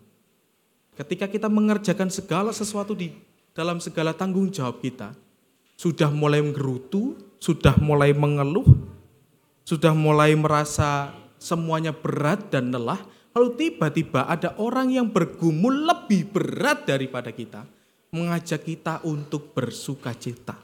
ketika 0.98 1.30
kita 1.30 1.54
mengerjakan 1.54 2.10
segala 2.10 2.50
sesuatu 2.50 2.98
di 2.98 3.14
dalam 3.54 3.78
segala 3.78 4.18
tanggung 4.18 4.50
jawab 4.50 4.82
kita. 4.82 5.14
Sudah 5.78 6.10
mulai 6.10 6.42
menggerutu, 6.42 7.14
sudah 7.38 7.78
mulai 7.78 8.10
mengeluh, 8.10 8.66
sudah 9.62 9.94
mulai 9.94 10.34
merasa 10.34 11.14
semuanya 11.38 11.94
berat 11.94 12.50
dan 12.50 12.74
lelah. 12.74 13.02
Lalu 13.38 13.50
tiba-tiba 13.54 14.26
ada 14.26 14.58
orang 14.58 14.90
yang 14.90 15.14
bergumul 15.14 15.78
lebih 15.86 16.26
berat 16.34 16.90
daripada 16.90 17.30
kita. 17.30 17.70
Mengajak 18.10 18.66
kita 18.66 19.06
untuk 19.06 19.54
bersuka 19.54 20.12
cita. 20.18 20.58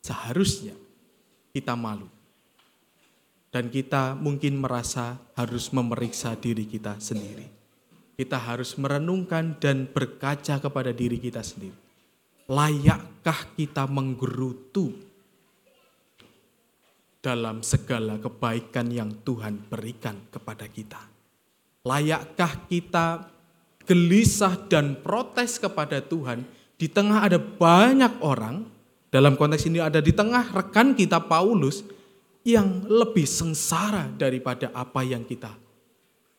Seharusnya 0.00 0.78
kita 1.50 1.74
malu 1.74 2.13
dan 3.54 3.70
kita 3.70 4.18
mungkin 4.18 4.58
merasa 4.58 5.14
harus 5.38 5.70
memeriksa 5.70 6.34
diri 6.34 6.66
kita 6.66 6.98
sendiri. 6.98 7.46
Kita 8.18 8.34
harus 8.34 8.74
merenungkan 8.74 9.62
dan 9.62 9.86
berkaca 9.86 10.58
kepada 10.58 10.90
diri 10.90 11.22
kita 11.22 11.38
sendiri. 11.38 11.78
Layakkah 12.50 13.54
kita 13.54 13.86
menggerutu 13.86 14.90
dalam 17.22 17.62
segala 17.62 18.18
kebaikan 18.18 18.90
yang 18.90 19.22
Tuhan 19.22 19.70
berikan 19.70 20.18
kepada 20.34 20.66
kita? 20.66 20.98
Layakkah 21.86 22.66
kita 22.66 23.30
gelisah 23.86 24.66
dan 24.66 24.98
protes 24.98 25.62
kepada 25.62 26.02
Tuhan 26.02 26.42
di 26.74 26.90
tengah 26.90 27.22
ada 27.30 27.38
banyak 27.38 28.18
orang, 28.18 28.66
dalam 29.14 29.38
konteks 29.38 29.70
ini 29.70 29.78
ada 29.78 30.02
di 30.02 30.10
tengah 30.10 30.50
rekan 30.50 30.98
kita 30.98 31.22
Paulus 31.22 31.93
yang 32.44 32.84
lebih 32.84 33.24
sengsara 33.24 34.12
daripada 34.12 34.68
apa 34.76 35.00
yang 35.00 35.24
kita 35.24 35.48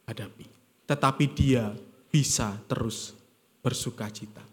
hadapi. 0.06 0.46
Tetapi 0.86 1.26
dia 1.34 1.74
bisa 2.14 2.62
terus 2.70 3.18
bersuka 3.66 4.06
cita. 4.14 4.46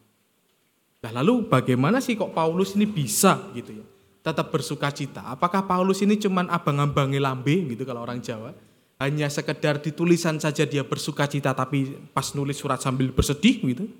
Nah 1.04 1.12
lalu 1.20 1.44
bagaimana 1.44 2.00
sih 2.00 2.16
kok 2.16 2.32
Paulus 2.32 2.72
ini 2.72 2.88
bisa 2.88 3.52
gitu 3.52 3.84
ya? 3.84 3.86
Tetap 4.24 4.48
bersuka 4.48 4.88
cita. 4.88 5.28
Apakah 5.28 5.68
Paulus 5.68 6.00
ini 6.00 6.16
cuman 6.16 6.48
abang-abangi 6.48 7.20
lambe 7.20 7.68
gitu 7.76 7.84
kalau 7.84 8.00
orang 8.06 8.24
Jawa? 8.24 8.56
Hanya 9.02 9.26
sekedar 9.26 9.82
ditulisan 9.82 10.38
saja 10.38 10.62
dia 10.62 10.86
bersuka 10.86 11.26
cita 11.26 11.52
tapi 11.52 11.90
pas 12.14 12.32
nulis 12.32 12.56
surat 12.56 12.80
sambil 12.80 13.10
bersedih 13.12 13.60
gitu? 13.60 13.90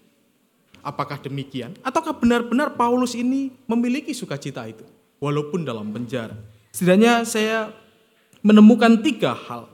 Apakah 0.81 1.19
demikian? 1.21 1.75
Ataukah 1.83 2.15
benar-benar 2.17 2.79
Paulus 2.79 3.19
ini 3.19 3.51
memiliki 3.67 4.15
sukacita 4.15 4.63
itu? 4.65 4.87
Walaupun 5.19 5.67
dalam 5.67 5.91
penjara. 5.91 6.35
Setidaknya 6.73 7.29
saya 7.29 7.69
menemukan 8.41 9.05
tiga 9.05 9.37
hal 9.37 9.69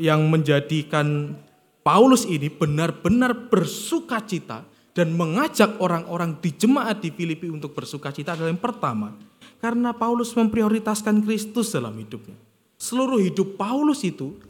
yang 0.00 0.24
menjadikan 0.32 1.36
Paulus 1.84 2.24
ini 2.24 2.48
benar-benar 2.48 3.52
bersuka 3.52 4.24
cita 4.24 4.64
dan 4.96 5.12
mengajak 5.12 5.76
orang-orang 5.78 6.40
di 6.40 6.56
jemaat 6.56 7.04
di 7.04 7.12
Filipi 7.12 7.52
untuk 7.52 7.76
bersuka 7.76 8.10
cita 8.10 8.34
adalah 8.34 8.50
yang 8.50 8.60
pertama, 8.60 9.16
karena 9.60 9.92
Paulus 9.92 10.32
memprioritaskan 10.34 11.22
Kristus 11.24 11.72
dalam 11.72 11.94
hidupnya. 11.96 12.36
Seluruh 12.80 13.20
hidup 13.20 13.60
Paulus 13.60 14.00
itu 14.02 14.40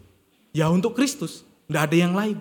ya 0.55 0.71
untuk 0.71 0.95
Kristus, 0.95 1.43
tidak 1.67 1.91
ada 1.91 1.97
yang 1.99 2.15
lain. 2.15 2.39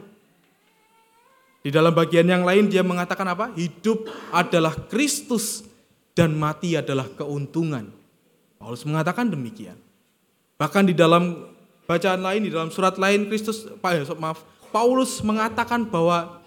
Di 1.60 1.70
dalam 1.76 1.91
bagian 1.91 2.30
yang 2.30 2.47
lain 2.47 2.72
dia 2.72 2.86
mengatakan 2.86 3.28
apa? 3.28 3.51
Hidup 3.57 4.07
adalah 4.32 4.72
Kristus 4.88 5.68
dan 6.16 6.38
mati 6.39 6.80
adalah 6.80 7.10
keuntungan. 7.14 7.99
Paulus 8.60 8.84
mengatakan 8.84 9.32
demikian. 9.32 9.80
Bahkan 10.60 10.91
di 10.91 10.93
dalam 10.93 11.47
bacaan 11.88 12.20
lain, 12.20 12.45
di 12.45 12.51
dalam 12.51 12.70
surat 12.70 12.99
lain 12.99 13.32
Kristus, 13.32 13.66
ya, 13.66 14.03
maaf, 14.20 14.43
Paulus 14.70 15.24
mengatakan 15.24 15.88
bahwa 15.88 16.43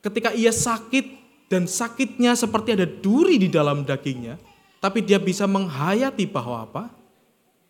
ketika 0.00 0.32
ia 0.32 0.50
sakit 0.50 1.20
dan 1.52 1.68
sakitnya 1.68 2.32
seperti 2.32 2.74
ada 2.74 2.88
duri 2.88 3.36
di 3.36 3.52
dalam 3.52 3.84
dagingnya, 3.84 4.40
tapi 4.80 5.04
dia 5.04 5.20
bisa 5.20 5.44
menghayati 5.44 6.24
bahwa 6.24 6.64
apa? 6.64 6.84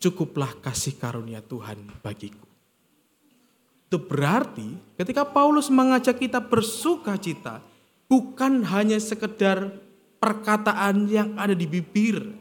Cukuplah 0.01 0.55
kasih 0.63 0.97
karunia 0.97 1.43
Tuhan 1.45 1.77
bagiku. 2.01 2.47
Itu 3.91 3.99
berarti 3.99 4.79
ketika 4.95 5.27
Paulus 5.27 5.67
mengajak 5.67 6.17
kita 6.17 6.39
bersuka 6.39 7.19
cita, 7.19 7.59
bukan 8.07 8.63
hanya 8.63 8.95
sekedar 8.97 9.77
perkataan 10.17 11.11
yang 11.11 11.35
ada 11.35 11.51
di 11.51 11.67
bibir, 11.67 12.40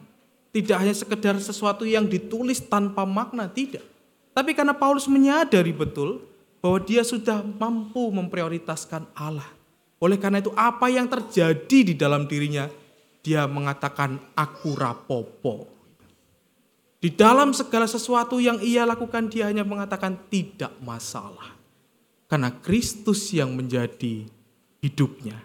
tidak 0.51 0.77
hanya 0.83 0.95
sekedar 0.95 1.35
sesuatu 1.39 1.87
yang 1.87 2.11
ditulis 2.11 2.59
tanpa 2.59 3.07
makna, 3.07 3.47
tidak. 3.47 3.87
Tapi 4.35 4.55
karena 4.55 4.75
Paulus 4.75 5.07
menyadari 5.07 5.71
betul 5.71 6.27
bahwa 6.59 6.79
dia 6.83 7.07
sudah 7.07 7.43
mampu 7.43 8.11
memprioritaskan 8.11 9.07
Allah. 9.15 9.47
Oleh 10.01 10.17
karena 10.17 10.41
itu 10.41 10.51
apa 10.57 10.89
yang 10.89 11.07
terjadi 11.07 11.93
di 11.93 11.95
dalam 11.95 12.25
dirinya, 12.27 12.67
dia 13.21 13.45
mengatakan 13.45 14.17
aku 14.33 14.75
rapopo. 14.75 15.69
Di 17.01 17.09
dalam 17.09 17.57
segala 17.57 17.89
sesuatu 17.89 18.37
yang 18.41 18.61
ia 18.61 18.85
lakukan 18.85 19.33
dia 19.33 19.49
hanya 19.49 19.65
mengatakan 19.65 20.21
tidak 20.29 20.73
masalah. 20.85 21.57
Karena 22.29 22.53
Kristus 22.53 23.33
yang 23.33 23.57
menjadi 23.57 24.29
hidupnya. 24.85 25.41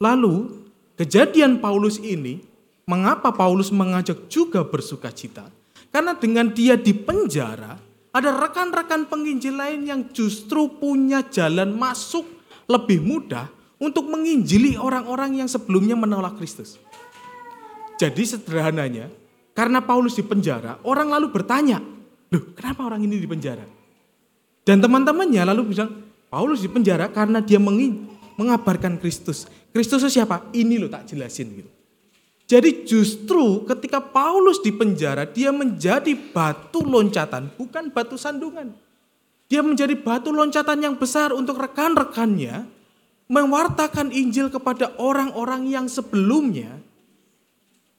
Lalu 0.00 0.64
kejadian 0.96 1.60
Paulus 1.60 2.00
ini, 2.00 2.40
mengapa 2.88 3.28
Paulus 3.36 3.68
mengajak 3.68 4.32
juga 4.32 4.64
bersuka 4.64 5.12
cita? 5.12 5.44
Karena 5.92 6.16
dengan 6.16 6.48
dia 6.48 6.80
di 6.80 6.96
penjara, 6.96 7.76
ada 8.08 8.30
rekan-rekan 8.32 9.04
penginjil 9.06 9.54
lain 9.54 9.84
yang 9.84 10.00
justru 10.10 10.72
punya 10.80 11.20
jalan 11.28 11.76
masuk 11.76 12.24
lebih 12.64 13.04
mudah 13.04 13.48
untuk 13.78 14.08
menginjili 14.08 14.74
orang-orang 14.74 15.44
yang 15.44 15.48
sebelumnya 15.48 15.94
menolak 15.94 16.40
Kristus. 16.40 16.80
Jadi 18.00 18.22
sederhananya, 18.24 19.12
karena 19.52 19.84
Paulus 19.84 20.16
di 20.16 20.24
penjara, 20.24 20.80
orang 20.86 21.12
lalu 21.12 21.30
bertanya, 21.30 21.78
loh 22.32 22.44
kenapa 22.56 22.88
orang 22.88 23.04
ini 23.04 23.20
di 23.20 23.28
penjara? 23.28 23.64
Dan 24.64 24.82
teman-temannya 24.84 25.42
lalu 25.48 25.72
bilang, 25.72 25.90
Paulus 26.28 26.60
di 26.60 26.68
penjara 26.68 27.08
karena 27.08 27.40
dia 27.40 27.56
mengabarkan 28.36 29.00
Kristus. 29.00 29.48
Kristus 29.72 30.04
siapa? 30.12 30.52
Ini 30.52 30.76
loh 30.76 30.92
tak 30.92 31.08
jelasin 31.08 31.48
gitu. 31.56 31.77
Jadi 32.48 32.88
justru 32.88 33.68
ketika 33.68 34.00
Paulus 34.00 34.64
di 34.64 34.72
penjara, 34.72 35.28
dia 35.28 35.52
menjadi 35.52 36.16
batu 36.32 36.80
loncatan, 36.80 37.52
bukan 37.60 37.92
batu 37.92 38.16
sandungan. 38.16 38.72
Dia 39.52 39.60
menjadi 39.60 39.92
batu 40.00 40.32
loncatan 40.32 40.80
yang 40.80 40.96
besar 40.96 41.36
untuk 41.36 41.60
rekan-rekannya 41.60 42.64
mewartakan 43.28 44.08
Injil 44.16 44.48
kepada 44.48 44.96
orang-orang 44.96 45.68
yang 45.68 45.86
sebelumnya 45.92 46.80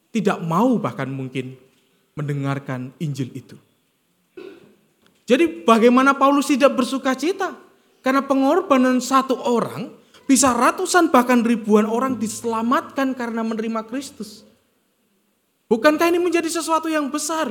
tidak 0.10 0.42
mau 0.42 0.82
bahkan 0.82 1.14
mungkin 1.14 1.54
mendengarkan 2.18 2.90
Injil 2.98 3.30
itu. 3.38 3.54
Jadi 5.30 5.62
bagaimana 5.62 6.18
Paulus 6.18 6.50
tidak 6.50 6.74
bersuka 6.74 7.14
cita? 7.14 7.54
Karena 8.02 8.26
pengorbanan 8.26 8.98
satu 8.98 9.38
orang 9.38 9.94
bisa 10.30 10.54
ratusan 10.54 11.10
bahkan 11.10 11.42
ribuan 11.42 11.90
orang 11.90 12.22
diselamatkan 12.22 13.18
karena 13.18 13.42
menerima 13.42 13.82
Kristus. 13.90 14.46
Bukankah 15.66 16.06
ini 16.14 16.22
menjadi 16.22 16.46
sesuatu 16.46 16.86
yang 16.86 17.10
besar? 17.10 17.50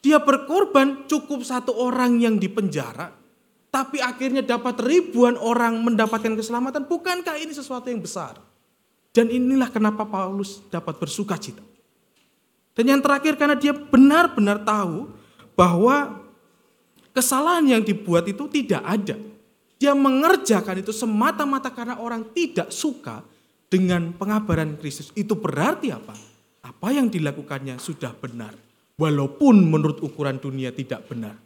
Dia 0.00 0.16
berkorban 0.16 1.04
cukup 1.04 1.44
satu 1.44 1.76
orang 1.76 2.16
yang 2.16 2.40
dipenjara, 2.40 3.12
tapi 3.68 4.00
akhirnya 4.00 4.40
dapat 4.40 4.80
ribuan 4.80 5.36
orang 5.36 5.84
mendapatkan 5.84 6.32
keselamatan. 6.32 6.88
Bukankah 6.88 7.36
ini 7.36 7.52
sesuatu 7.52 7.92
yang 7.92 8.00
besar? 8.00 8.40
Dan 9.12 9.28
inilah 9.28 9.68
kenapa 9.68 10.08
Paulus 10.08 10.64
dapat 10.72 10.96
bersuka 10.96 11.36
cita. 11.36 11.60
Dan 12.72 12.88
yang 12.88 13.00
terakhir 13.04 13.36
karena 13.36 13.58
dia 13.58 13.76
benar-benar 13.76 14.64
tahu 14.64 15.12
bahwa 15.52 16.24
kesalahan 17.12 17.66
yang 17.68 17.82
dibuat 17.84 18.24
itu 18.30 18.48
tidak 18.48 18.80
ada. 18.86 19.18
Dia 19.78 19.94
mengerjakan 19.94 20.82
itu 20.82 20.90
semata-mata 20.90 21.70
karena 21.70 22.02
orang 22.02 22.26
tidak 22.34 22.74
suka 22.74 23.22
dengan 23.70 24.10
pengabaran 24.10 24.74
Kristus. 24.74 25.14
Itu 25.14 25.38
berarti 25.38 25.94
apa? 25.94 26.18
Apa 26.66 26.90
yang 26.90 27.06
dilakukannya 27.06 27.78
sudah 27.78 28.10
benar. 28.18 28.58
Walaupun 28.98 29.62
menurut 29.62 30.02
ukuran 30.02 30.42
dunia 30.42 30.74
tidak 30.74 31.06
benar. 31.06 31.38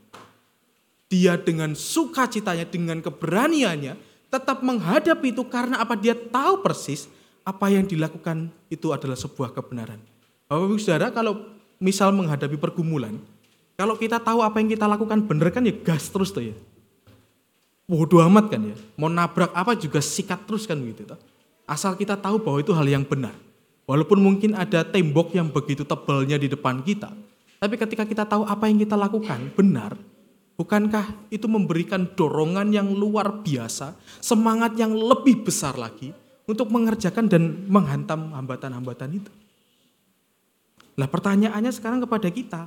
Dia 1.12 1.36
dengan 1.36 1.76
sukacitanya, 1.76 2.64
dengan 2.64 3.04
keberaniannya, 3.04 4.00
tetap 4.32 4.64
menghadapi 4.64 5.36
itu 5.36 5.44
karena 5.44 5.84
apa? 5.84 5.92
Dia 5.92 6.16
tahu 6.16 6.64
persis 6.64 7.12
apa 7.44 7.68
yang 7.68 7.84
dilakukan 7.84 8.48
itu 8.72 8.96
adalah 8.96 9.20
sebuah 9.20 9.52
kebenaran. 9.52 10.00
Bapak 10.48 10.64
Ibu 10.72 10.80
Saudara 10.80 11.12
kalau 11.12 11.52
misal 11.76 12.16
menghadapi 12.16 12.56
pergumulan, 12.56 13.20
kalau 13.76 14.00
kita 14.00 14.16
tahu 14.16 14.40
apa 14.40 14.56
yang 14.64 14.72
kita 14.72 14.88
lakukan 14.88 15.20
benar 15.28 15.52
kan 15.52 15.68
ya 15.68 15.76
gas 15.76 16.08
terus 16.08 16.32
tuh 16.32 16.48
ya. 16.48 16.56
Bodoh 17.86 18.22
amat 18.24 18.52
kan 18.52 18.62
ya. 18.62 18.76
Mau 18.94 19.10
nabrak 19.10 19.50
apa 19.52 19.74
juga 19.74 19.98
sikat 19.98 20.46
terus 20.46 20.64
kan 20.64 20.78
gitu. 20.80 21.02
Toh. 21.04 21.18
Asal 21.66 21.94
kita 21.98 22.18
tahu 22.18 22.42
bahwa 22.42 22.58
itu 22.62 22.72
hal 22.74 22.86
yang 22.86 23.02
benar. 23.06 23.34
Walaupun 23.86 24.22
mungkin 24.22 24.54
ada 24.54 24.86
tembok 24.86 25.34
yang 25.34 25.50
begitu 25.50 25.82
tebalnya 25.82 26.38
di 26.38 26.46
depan 26.46 26.80
kita. 26.80 27.10
Tapi 27.62 27.74
ketika 27.78 28.02
kita 28.06 28.26
tahu 28.26 28.42
apa 28.42 28.66
yang 28.66 28.78
kita 28.82 28.98
lakukan 28.98 29.50
benar, 29.54 29.94
bukankah 30.58 31.30
itu 31.30 31.46
memberikan 31.46 32.06
dorongan 32.14 32.74
yang 32.74 32.90
luar 32.90 33.42
biasa, 33.42 33.94
semangat 34.18 34.74
yang 34.74 34.94
lebih 34.94 35.46
besar 35.46 35.78
lagi 35.78 36.10
untuk 36.46 36.70
mengerjakan 36.70 37.30
dan 37.30 37.66
menghantam 37.70 38.34
hambatan-hambatan 38.34 39.22
itu? 39.22 39.30
Lah 40.98 41.06
pertanyaannya 41.06 41.72
sekarang 41.72 42.02
kepada 42.02 42.28
kita. 42.28 42.62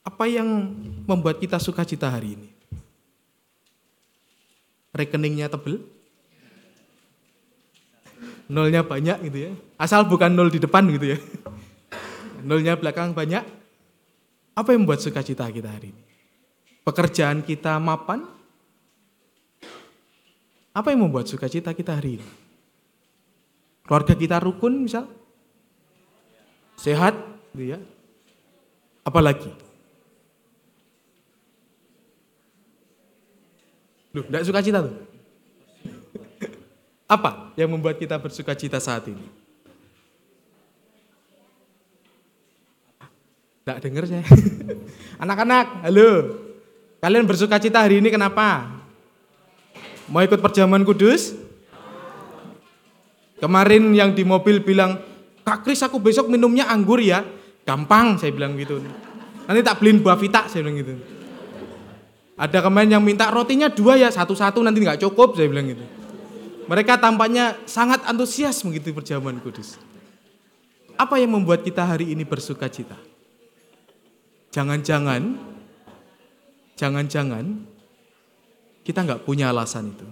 Apa 0.00 0.24
yang 0.28 0.48
membuat 1.04 1.40
kita 1.40 1.60
suka 1.60 1.84
cita 1.84 2.08
hari 2.08 2.36
ini? 2.36 2.59
Rekeningnya 4.90 5.46
tebel? 5.50 5.82
Nolnya 8.50 8.82
banyak 8.82 9.30
gitu 9.30 9.38
ya. 9.46 9.52
Asal 9.78 10.04
bukan 10.10 10.34
nol 10.34 10.50
di 10.50 10.58
depan 10.58 10.86
gitu 10.90 11.14
ya. 11.14 11.18
Nolnya 12.48 12.74
belakang 12.74 13.14
banyak. 13.14 13.46
Apa 14.58 14.74
yang 14.74 14.82
membuat 14.82 14.98
sukacita 15.00 15.46
kita 15.48 15.70
hari 15.70 15.94
ini? 15.94 16.02
Pekerjaan 16.82 17.46
kita 17.46 17.78
mapan? 17.78 18.26
Apa 20.74 20.90
yang 20.90 21.06
membuat 21.06 21.30
sukacita 21.30 21.70
kita 21.70 22.02
hari 22.02 22.18
ini? 22.18 22.28
Keluarga 23.86 24.14
kita 24.18 24.42
rukun 24.42 24.86
misal? 24.86 25.06
sehat, 26.80 27.14
gitu 27.52 27.76
ya. 27.76 27.78
Apalagi? 29.04 29.52
Loh, 34.10 34.26
enggak 34.26 34.42
suka 34.42 34.58
cita 34.58 34.82
tuh? 34.82 34.94
Apa 37.06 37.54
yang 37.58 37.70
membuat 37.70 37.98
kita 37.98 38.18
bersuka 38.18 38.54
cita 38.58 38.82
saat 38.82 39.06
ini? 39.06 39.22
Enggak 43.62 43.78
denger 43.86 44.04
saya. 44.10 44.24
Anak-anak, 45.22 45.86
halo. 45.86 46.10
Kalian 46.98 47.26
bersuka 47.26 47.62
cita 47.62 47.82
hari 47.86 48.02
ini 48.02 48.10
kenapa? 48.10 48.66
Mau 50.10 50.22
ikut 50.26 50.42
perjamuan 50.42 50.82
kudus? 50.82 51.38
Kemarin 53.38 53.94
yang 53.94 54.10
di 54.12 54.26
mobil 54.26 54.58
bilang, 54.60 55.00
Kak 55.46 55.62
Kris 55.64 55.80
aku 55.86 56.02
besok 56.02 56.26
minumnya 56.26 56.66
anggur 56.66 56.98
ya. 56.98 57.22
Gampang 57.62 58.18
saya 58.18 58.34
bilang 58.34 58.58
gitu. 58.58 58.82
Nanti 59.46 59.60
tak 59.62 59.78
beliin 59.78 60.02
buah 60.02 60.18
vita 60.18 60.50
saya 60.50 60.66
bilang 60.66 60.82
gitu. 60.82 61.19
Ada 62.40 62.64
kemarin 62.64 62.96
yang 62.96 63.04
minta 63.04 63.28
rotinya 63.28 63.68
dua 63.68 64.00
ya, 64.00 64.08
satu-satu 64.08 64.64
nanti 64.64 64.80
nggak 64.80 65.04
cukup 65.04 65.36
saya 65.36 65.52
bilang 65.52 65.68
gitu. 65.68 65.84
Mereka 66.64 66.96
tampaknya 66.96 67.60
sangat 67.68 68.00
antusias 68.08 68.64
begitu 68.64 68.96
perjamuan 68.96 69.36
kudus. 69.44 69.76
Apa 70.96 71.20
yang 71.20 71.36
membuat 71.36 71.60
kita 71.60 71.84
hari 71.84 72.16
ini 72.16 72.24
bersuka 72.24 72.72
cita? 72.72 72.96
Jangan-jangan, 74.56 75.36
jangan-jangan 76.80 77.44
kita 78.88 79.04
nggak 79.04 79.22
punya 79.28 79.52
alasan 79.52 79.92
itu. 79.92 80.08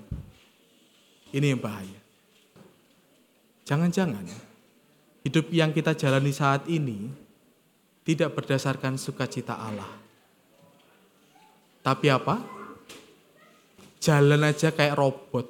Ini 1.33 1.57
yang 1.57 1.61
bahaya. 1.65 2.01
Jangan-jangan 3.65 4.29
hidup 5.25 5.49
yang 5.49 5.73
kita 5.73 5.97
jalani 5.97 6.33
saat 6.33 6.69
ini 6.69 7.09
tidak 8.05 8.37
berdasarkan 8.37 9.01
sukacita 9.01 9.57
Allah. 9.57 10.08
Tapi 11.89 12.13
apa? 12.13 12.37
Jalan 13.97 14.45
aja 14.45 14.69
kayak 14.69 14.93
robot. 14.93 15.49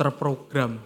Terprogram. 0.00 0.80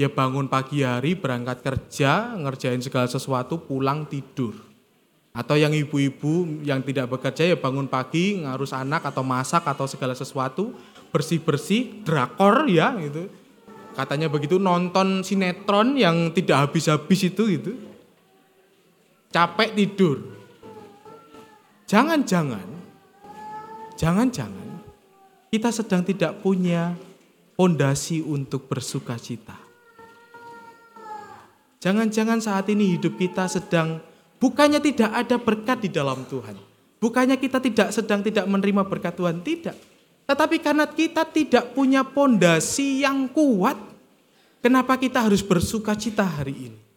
Ya 0.00 0.08
bangun 0.08 0.48
pagi 0.48 0.80
hari, 0.80 1.12
berangkat 1.12 1.60
kerja, 1.60 2.40
ngerjain 2.40 2.80
segala 2.80 3.04
sesuatu, 3.04 3.60
pulang 3.60 4.08
tidur. 4.08 4.56
Atau 5.36 5.60
yang 5.60 5.76
ibu-ibu 5.76 6.64
yang 6.64 6.80
tidak 6.80 7.12
bekerja 7.12 7.52
ya 7.52 7.56
bangun 7.60 7.84
pagi, 7.84 8.40
ngarus 8.40 8.72
anak 8.72 9.04
atau 9.12 9.20
masak 9.20 9.68
atau 9.68 9.84
segala 9.84 10.16
sesuatu, 10.16 10.72
bersih-bersih, 11.12 12.00
drakor 12.00 12.64
ya 12.64 12.96
gitu 12.96 13.28
katanya 13.90 14.30
begitu 14.30 14.56
nonton 14.56 15.20
sinetron 15.20 15.98
yang 15.98 16.30
tidak 16.32 16.70
habis-habis 16.70 17.20
itu 17.26 17.42
gitu. 17.52 17.72
Capek 19.28 19.76
tidur. 19.76 20.16
Jangan-jangan 21.84 22.79
jangan-jangan 24.00 24.80
kita 25.52 25.68
sedang 25.68 26.00
tidak 26.00 26.40
punya 26.40 26.96
fondasi 27.52 28.24
untuk 28.24 28.64
bersuka 28.64 29.20
cita. 29.20 29.52
Jangan-jangan 31.84 32.40
saat 32.40 32.64
ini 32.72 32.96
hidup 32.96 33.20
kita 33.20 33.44
sedang 33.52 34.00
bukannya 34.40 34.80
tidak 34.80 35.12
ada 35.12 35.36
berkat 35.36 35.84
di 35.84 35.90
dalam 35.92 36.24
Tuhan. 36.24 36.56
Bukannya 37.00 37.36
kita 37.36 37.60
tidak 37.60 37.88
sedang 37.92 38.24
tidak 38.24 38.44
menerima 38.48 38.84
berkat 38.84 39.16
Tuhan, 39.16 39.40
tidak. 39.44 39.76
Tetapi 40.28 40.56
karena 40.60 40.84
kita 40.84 41.24
tidak 41.24 41.72
punya 41.72 42.04
pondasi 42.04 43.04
yang 43.04 43.28
kuat, 43.32 43.76
kenapa 44.60 45.00
kita 45.00 45.24
harus 45.24 45.40
bersuka 45.40 45.96
cita 45.96 46.24
hari 46.24 46.68
ini? 46.68 46.89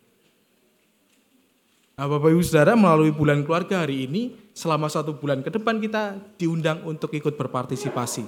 Nah, 1.94 2.10
Bapak 2.10 2.34
Ibu 2.34 2.41
Saudara 2.41 2.74
melalui 2.74 3.14
bulan 3.14 3.46
keluarga 3.46 3.86
hari 3.86 4.10
ini, 4.10 4.34
selama 4.50 4.89
satu 4.89 5.14
bulan 5.14 5.46
ke 5.46 5.54
depan 5.54 5.78
kita 5.78 6.18
diundang 6.41 6.82
untuk 6.89 7.14
ikut 7.14 7.38
berpartisipasi. 7.38 8.26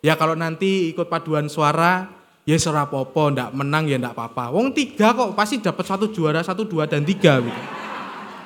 Ya 0.00 0.16
kalau 0.16 0.32
nanti 0.32 0.96
ikut 0.96 1.04
paduan 1.04 1.44
suara, 1.52 2.08
ya 2.48 2.56
suara 2.56 2.88
popo, 2.88 3.28
ndak 3.28 3.52
menang 3.52 3.84
ya 3.84 4.00
ndak 4.00 4.16
apa-apa. 4.16 4.48
Wong 4.48 4.72
tiga 4.72 5.12
kok 5.12 5.36
pasti 5.36 5.60
dapat 5.60 5.84
satu 5.84 6.08
juara, 6.08 6.40
satu 6.40 6.64
dua 6.64 6.88
dan 6.88 7.04
tiga 7.04 7.36
gitu. 7.44 7.62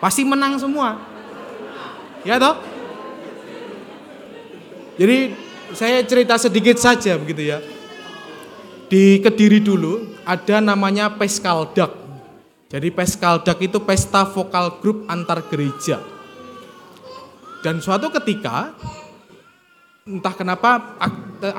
Pasti 0.03 0.27
menang 0.27 0.59
semua. 0.59 0.99
Ya 2.27 2.35
toh? 2.43 2.59
Jadi 4.99 5.31
saya 5.79 6.03
cerita 6.03 6.35
sedikit 6.43 6.75
saja 6.75 7.15
begitu 7.23 7.55
ya. 7.55 7.63
Di 8.91 9.23
Kediri 9.23 9.63
dulu 9.63 10.11
ada 10.27 10.59
namanya 10.59 11.07
Peskaldak. 11.15 12.00
Jadi 12.71 12.89
Peskaldak 12.95 13.59
itu 13.59 13.83
pesta 13.83 14.23
vokal 14.31 14.79
grup 14.79 15.03
antar 15.11 15.43
gereja. 15.51 15.99
Dan 17.67 17.83
suatu 17.83 18.15
ketika 18.15 18.73
entah 20.07 20.35
kenapa 20.39 20.97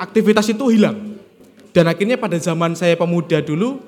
aktivitas 0.00 0.48
itu 0.48 0.72
hilang. 0.72 1.20
Dan 1.70 1.88
akhirnya 1.88 2.16
pada 2.16 2.36
zaman 2.40 2.72
saya 2.72 2.96
pemuda 2.96 3.44
dulu 3.44 3.80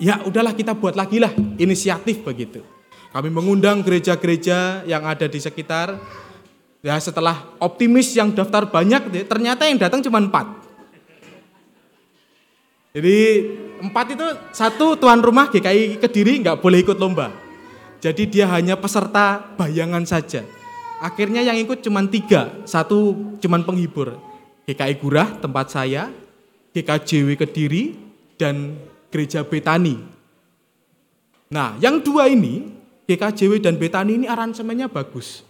ya 0.00 0.24
udahlah 0.24 0.56
kita 0.56 0.72
buat 0.72 0.96
lagi 0.96 1.20
lah 1.20 1.32
inisiatif 1.60 2.24
begitu. 2.24 2.64
Kami 3.12 3.28
mengundang 3.28 3.84
gereja-gereja 3.84 4.88
yang 4.88 5.04
ada 5.04 5.28
di 5.28 5.36
sekitar 5.36 6.00
Ya 6.82 6.98
setelah 6.98 7.46
optimis 7.62 8.10
yang 8.10 8.34
daftar 8.34 8.66
banyak, 8.66 9.30
ternyata 9.30 9.70
yang 9.70 9.78
datang 9.78 10.02
cuma 10.02 10.18
empat. 10.18 10.50
Jadi 12.90 13.18
empat 13.82 14.14
itu 14.14 14.26
satu 14.54 14.94
tuan 14.94 15.18
rumah 15.18 15.50
GKI 15.50 15.98
Kediri 15.98 16.38
nggak 16.40 16.62
boleh 16.62 16.86
ikut 16.86 16.96
lomba. 16.96 17.34
Jadi 17.98 18.26
dia 18.30 18.46
hanya 18.50 18.78
peserta 18.78 19.42
bayangan 19.58 20.06
saja. 20.06 20.46
Akhirnya 21.02 21.42
yang 21.42 21.58
ikut 21.58 21.82
cuma 21.82 22.02
tiga, 22.06 22.50
satu 22.62 23.14
cuma 23.42 23.58
penghibur. 23.62 24.14
GKI 24.70 24.94
Gurah 25.02 25.34
tempat 25.42 25.74
saya, 25.74 26.10
GKJW 26.74 27.34
Kediri, 27.34 27.98
dan 28.38 28.78
Gereja 29.10 29.42
Betani. 29.42 29.98
Nah 31.50 31.74
yang 31.82 31.98
dua 31.98 32.30
ini, 32.30 32.70
GKJW 33.10 33.58
dan 33.58 33.74
Betani 33.78 34.22
ini 34.22 34.26
aransemennya 34.30 34.86
bagus. 34.86 35.42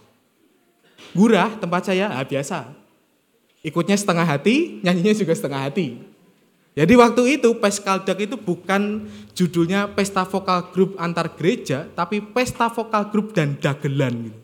Gurah 1.13 1.53
tempat 1.57 1.89
saya, 1.89 2.09
ah, 2.09 2.25
biasa. 2.25 2.69
Ikutnya 3.61 3.95
setengah 3.95 4.25
hati, 4.25 4.81
nyanyinya 4.81 5.13
juga 5.15 5.33
setengah 5.37 5.69
hati. 5.69 6.12
Jadi 6.73 6.93
waktu 6.97 7.37
itu 7.37 7.53
Peskaldak 7.61 8.17
itu 8.17 8.33
bukan 8.33 9.05
judulnya 9.37 9.93
pesta 9.93 10.25
vokal 10.25 10.73
grup 10.73 10.97
antar 10.97 11.29
gereja, 11.37 11.85
tapi 11.93 12.17
pesta 12.17 12.65
vokal 12.65 13.13
grup 13.13 13.29
dan 13.37 13.53
dagelan. 13.61 14.29
Gitu. 14.29 14.39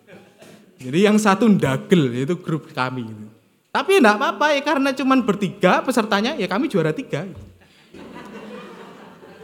Jadi 0.80 1.00
yang 1.10 1.18
satu 1.18 1.50
dagel, 1.50 2.14
itu 2.14 2.38
grup 2.38 2.70
kami. 2.70 3.10
Gitu. 3.10 3.26
Tapi 3.70 4.02
enggak 4.02 4.18
apa-apa 4.18 4.48
ya 4.54 4.62
karena 4.62 4.90
cuma 4.94 5.18
bertiga 5.22 5.82
pesertanya, 5.82 6.38
ya 6.38 6.46
kami 6.46 6.70
juara 6.70 6.94
tiga. 6.94 7.26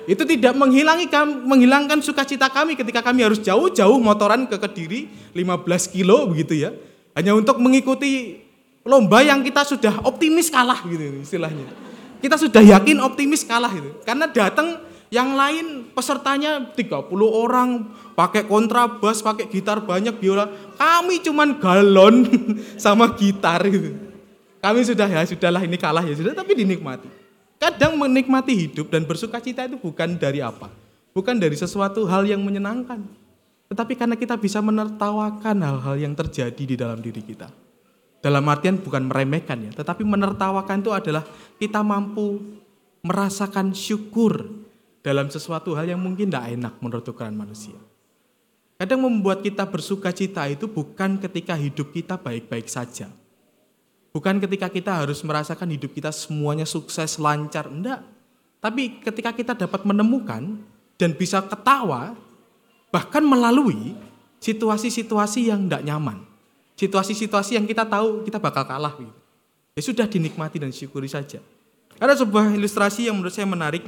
Itu 0.06 0.22
tidak 0.22 0.54
menghilangi 0.54 1.10
menghilangkan 1.50 1.98
sukacita 2.06 2.54
kami 2.54 2.78
ketika 2.78 3.02
kami 3.02 3.26
harus 3.26 3.42
jauh-jauh 3.42 3.98
motoran 3.98 4.46
ke 4.46 4.62
Kediri 4.62 5.10
15 5.34 5.66
kilo 5.90 6.30
begitu 6.30 6.54
ya 6.54 6.78
hanya 7.18 7.34
untuk 7.34 7.58
mengikuti 7.58 8.38
lomba 8.86 9.26
yang 9.26 9.42
kita 9.42 9.66
sudah 9.66 10.06
optimis 10.06 10.54
kalah 10.54 10.86
gitu 10.86 11.26
istilahnya. 11.26 11.66
Kita 12.20 12.36
sudah 12.40 12.64
yakin 12.64 13.02
optimis 13.04 13.44
kalah 13.48 13.72
itu. 13.72 13.92
Karena 14.04 14.28
datang 14.30 14.82
yang 15.14 15.36
lain 15.38 15.92
pesertanya 15.96 16.74
30 16.74 17.08
orang 17.30 17.90
pakai 18.18 18.48
kontrabas, 18.48 19.24
pakai 19.24 19.48
gitar 19.48 19.84
banyak 19.84 20.16
biola. 20.18 20.50
Kami 20.76 21.22
cuman 21.24 21.58
galon 21.60 22.26
sama 22.84 23.14
gitar 23.16 23.64
gitu. 23.68 23.96
Kami 24.60 24.82
sudah 24.82 25.06
ya 25.06 25.22
sudahlah 25.26 25.62
ini 25.62 25.78
kalah 25.78 26.02
ya 26.02 26.16
sudah 26.18 26.34
tapi 26.34 26.58
dinikmati. 26.58 27.08
Kadang 27.56 27.96
menikmati 27.96 28.54
hidup 28.68 28.92
dan 28.92 29.08
bersuka 29.08 29.40
cita 29.40 29.64
itu 29.64 29.78
bukan 29.80 30.18
dari 30.18 30.42
apa? 30.42 30.68
Bukan 31.16 31.40
dari 31.40 31.56
sesuatu 31.56 32.04
hal 32.04 32.28
yang 32.28 32.44
menyenangkan 32.44 33.00
tetapi 33.66 33.98
karena 33.98 34.14
kita 34.14 34.38
bisa 34.38 34.62
menertawakan 34.62 35.58
hal-hal 35.66 35.96
yang 35.98 36.14
terjadi 36.14 36.64
di 36.64 36.76
dalam 36.78 37.02
diri 37.02 37.22
kita. 37.26 37.50
Dalam 38.26 38.42
artian 38.50 38.82
bukan 38.82 39.06
meremehkan 39.06 39.70
ya, 39.70 39.72
tetapi 39.86 40.02
menertawakan 40.02 40.82
itu 40.82 40.90
adalah 40.90 41.22
kita 41.62 41.86
mampu 41.86 42.42
merasakan 43.06 43.70
syukur 43.78 44.50
dalam 45.06 45.30
sesuatu 45.30 45.78
hal 45.78 45.86
yang 45.86 46.02
mungkin 46.02 46.34
tidak 46.34 46.50
enak 46.58 46.74
menurut 46.82 47.06
ukuran 47.06 47.38
manusia. 47.38 47.78
Kadang 48.82 49.06
membuat 49.06 49.46
kita 49.46 49.70
bersuka 49.70 50.10
cita 50.10 50.50
itu 50.50 50.66
bukan 50.66 51.22
ketika 51.22 51.54
hidup 51.54 51.94
kita 51.94 52.18
baik-baik 52.18 52.66
saja. 52.66 53.14
Bukan 54.10 54.42
ketika 54.42 54.74
kita 54.74 55.06
harus 55.06 55.22
merasakan 55.22 55.70
hidup 55.78 55.94
kita 55.94 56.10
semuanya 56.10 56.66
sukses, 56.66 57.22
lancar, 57.22 57.70
enggak. 57.70 58.02
Tapi 58.58 59.06
ketika 59.06 59.38
kita 59.38 59.54
dapat 59.54 59.86
menemukan 59.86 60.66
dan 60.98 61.14
bisa 61.14 61.46
ketawa 61.46 62.18
Bahkan 62.96 63.28
melalui 63.28 63.92
situasi-situasi 64.40 65.52
yang 65.52 65.68
tidak 65.68 65.84
nyaman. 65.84 66.24
Situasi-situasi 66.76 67.56
yang 67.56 67.66
kita 67.66 67.88
tahu 67.88 68.28
kita 68.28 68.40
bakal 68.40 68.68
kalah. 68.68 68.94
Gitu. 69.00 69.14
Ya 69.76 69.82
sudah 69.82 70.08
dinikmati 70.08 70.60
dan 70.60 70.72
syukuri 70.76 71.08
saja. 71.08 71.40
Ada 71.96 72.24
sebuah 72.24 72.52
ilustrasi 72.56 73.08
yang 73.08 73.16
menurut 73.16 73.32
saya 73.32 73.48
menarik 73.48 73.88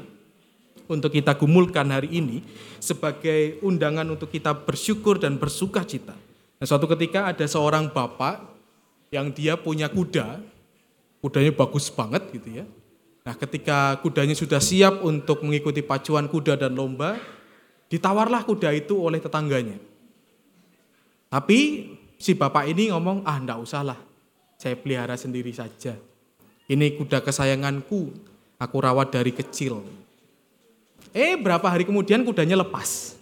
untuk 0.88 1.12
kita 1.12 1.36
gumulkan 1.36 1.84
hari 1.92 2.08
ini 2.16 2.40
sebagai 2.80 3.60
undangan 3.60 4.08
untuk 4.08 4.32
kita 4.32 4.56
bersyukur 4.56 5.20
dan 5.20 5.36
bersuka 5.36 5.84
cita. 5.84 6.16
Nah, 6.58 6.66
suatu 6.66 6.88
ketika 6.88 7.28
ada 7.28 7.44
seorang 7.44 7.92
bapak 7.92 8.40
yang 9.12 9.36
dia 9.36 9.60
punya 9.60 9.92
kuda, 9.92 10.40
kudanya 11.20 11.52
bagus 11.52 11.92
banget 11.92 12.24
gitu 12.32 12.64
ya. 12.64 12.66
Nah, 13.28 13.36
ketika 13.36 14.00
kudanya 14.00 14.32
sudah 14.32 14.64
siap 14.64 15.04
untuk 15.04 15.44
mengikuti 15.44 15.84
pacuan 15.84 16.32
kuda 16.32 16.56
dan 16.56 16.72
lomba, 16.72 17.20
Ditawarlah 17.88 18.44
kuda 18.44 18.76
itu 18.76 19.00
oleh 19.00 19.24
tetangganya. 19.24 19.80
Tapi 21.32 21.92
si 22.18 22.34
bapak 22.34 22.70
ini 22.70 22.90
ngomong, 22.92 23.24
ah 23.24 23.38
enggak 23.38 23.62
usah 23.62 23.82
lah. 23.86 24.00
saya 24.58 24.74
pelihara 24.74 25.14
sendiri 25.14 25.54
saja. 25.54 25.94
Ini 26.66 26.98
kuda 26.98 27.22
kesayanganku, 27.22 28.10
aku 28.58 28.78
rawat 28.82 29.14
dari 29.14 29.30
kecil. 29.30 29.86
Eh, 31.14 31.38
berapa 31.38 31.64
hari 31.70 31.86
kemudian 31.86 32.26
kudanya 32.26 32.58
lepas. 32.66 33.16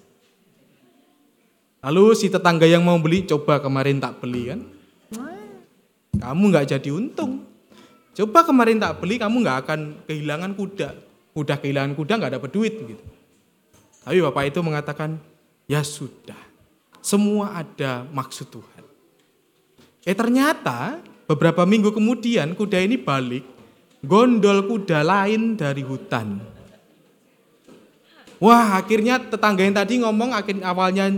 Lalu 1.86 2.18
si 2.18 2.32
tetangga 2.32 2.66
yang 2.66 2.82
mau 2.82 2.98
beli, 2.98 3.28
coba 3.28 3.62
kemarin 3.62 4.00
tak 4.00 4.18
beli 4.24 4.50
kan. 4.50 4.60
Kamu 6.16 6.44
nggak 6.50 6.80
jadi 6.80 6.90
untung. 6.90 7.46
Coba 8.16 8.48
kemarin 8.48 8.80
tak 8.80 9.04
beli, 9.04 9.20
kamu 9.20 9.44
nggak 9.46 9.58
akan 9.68 9.80
kehilangan 10.08 10.52
kuda. 10.56 10.90
Udah 11.36 11.60
kehilangan 11.60 11.94
kuda 11.94 12.14
nggak 12.16 12.34
dapat 12.40 12.50
duit 12.50 12.74
gitu. 12.80 13.06
Tapi 14.02 14.18
bapak 14.24 14.50
itu 14.50 14.60
mengatakan, 14.66 15.22
ya 15.70 15.86
sudah, 15.86 16.40
semua 17.06 17.54
ada 17.54 18.02
maksud 18.10 18.50
Tuhan. 18.50 18.75
Eh 20.06 20.14
ternyata 20.14 21.02
beberapa 21.26 21.66
minggu 21.66 21.90
kemudian 21.90 22.54
kuda 22.54 22.78
ini 22.78 22.96
balik, 23.02 23.42
gondol 24.06 24.70
kuda 24.70 25.02
lain 25.02 25.58
dari 25.58 25.82
hutan. 25.82 26.38
Wah 28.38 28.78
akhirnya 28.78 29.18
tetangga 29.18 29.66
yang 29.66 29.74
tadi 29.74 29.98
ngomong 30.06 30.30
akhir 30.30 30.62
awalnya 30.62 31.10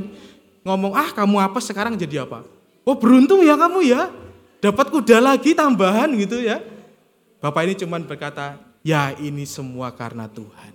ngomong 0.64 0.96
ah 0.96 1.12
kamu 1.12 1.36
apa 1.44 1.60
sekarang 1.60 2.00
jadi 2.00 2.24
apa? 2.24 2.48
Oh 2.88 2.96
beruntung 2.96 3.44
ya 3.44 3.60
kamu 3.60 3.84
ya 3.84 4.08
dapat 4.64 4.88
kuda 4.88 5.20
lagi 5.20 5.52
tambahan 5.52 6.08
gitu 6.16 6.40
ya. 6.40 6.64
Bapak 7.44 7.68
ini 7.68 7.74
cuman 7.76 8.08
berkata 8.08 8.56
ya 8.88 9.12
ini 9.20 9.44
semua 9.44 9.92
karena 9.92 10.32
Tuhan. 10.32 10.74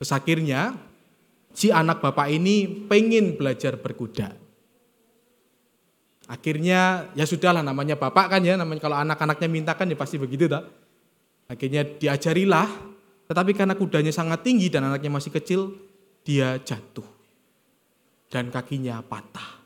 Terus 0.00 0.10
akhirnya 0.14 0.78
si 1.52 1.68
anak 1.68 2.00
bapak 2.00 2.30
ini 2.30 2.86
pengen 2.88 3.36
belajar 3.36 3.76
berkuda. 3.76 4.39
Akhirnya 6.30 7.10
ya 7.18 7.26
sudahlah 7.26 7.66
namanya 7.66 7.98
bapak 7.98 8.38
kan 8.38 8.42
ya, 8.46 8.54
namanya 8.54 8.78
kalau 8.78 8.94
anak-anaknya 9.02 9.48
minta 9.50 9.74
kan 9.74 9.90
ya 9.90 9.98
pasti 9.98 10.14
begitu 10.14 10.46
tak. 10.46 10.62
Akhirnya 11.50 11.82
diajarilah, 11.82 12.70
tetapi 13.26 13.50
karena 13.50 13.74
kudanya 13.74 14.14
sangat 14.14 14.46
tinggi 14.46 14.70
dan 14.70 14.86
anaknya 14.86 15.10
masih 15.10 15.34
kecil, 15.34 15.74
dia 16.22 16.54
jatuh. 16.62 17.06
Dan 18.30 18.54
kakinya 18.54 19.02
patah. 19.02 19.58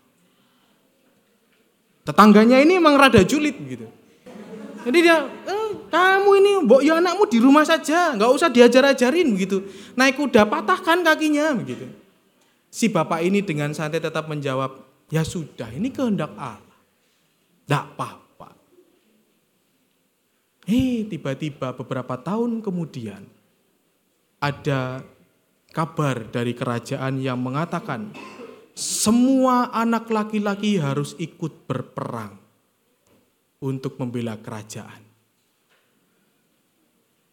Tetangganya 2.09 2.61
ini 2.65 2.81
emang 2.81 2.97
rada 2.97 3.21
julid 3.21 3.57
gitu. 3.69 3.85
Jadi 4.85 4.99
dia, 5.01 5.25
eh, 5.25 5.69
kamu 5.89 6.31
ini, 6.45 6.53
mbok 6.69 6.81
ya 6.85 7.01
anakmu 7.01 7.25
di 7.25 7.41
rumah 7.41 7.65
saja, 7.65 8.13
nggak 8.13 8.29
usah 8.29 8.53
diajar-ajarin 8.53 9.33
begitu. 9.33 9.65
Naik 9.97 10.21
kuda 10.21 10.45
patahkan 10.45 11.01
kakinya 11.01 11.57
begitu. 11.57 11.89
Si 12.69 12.93
bapak 12.93 13.25
ini 13.25 13.41
dengan 13.41 13.73
santai 13.73 14.05
tetap 14.05 14.29
menjawab, 14.29 14.84
Ya 15.15 15.23
sudah, 15.23 15.71
ini 15.71 15.95
kehendak 15.95 16.35
Allah. 16.35 16.75
Tidak 17.63 17.85
apa-apa. 17.95 18.51
Eh, 20.67 21.07
tiba-tiba 21.07 21.71
beberapa 21.79 22.19
tahun 22.19 22.59
kemudian 22.59 23.23
ada 24.43 25.07
kabar 25.71 26.35
dari 26.35 26.51
kerajaan 26.51 27.23
yang 27.23 27.39
mengatakan 27.39 28.11
semua 28.75 29.71
anak 29.71 30.11
laki-laki 30.11 30.83
harus 30.83 31.15
ikut 31.23 31.63
berperang 31.71 32.35
untuk 33.63 33.95
membela 34.03 34.35
kerajaan. 34.35 34.99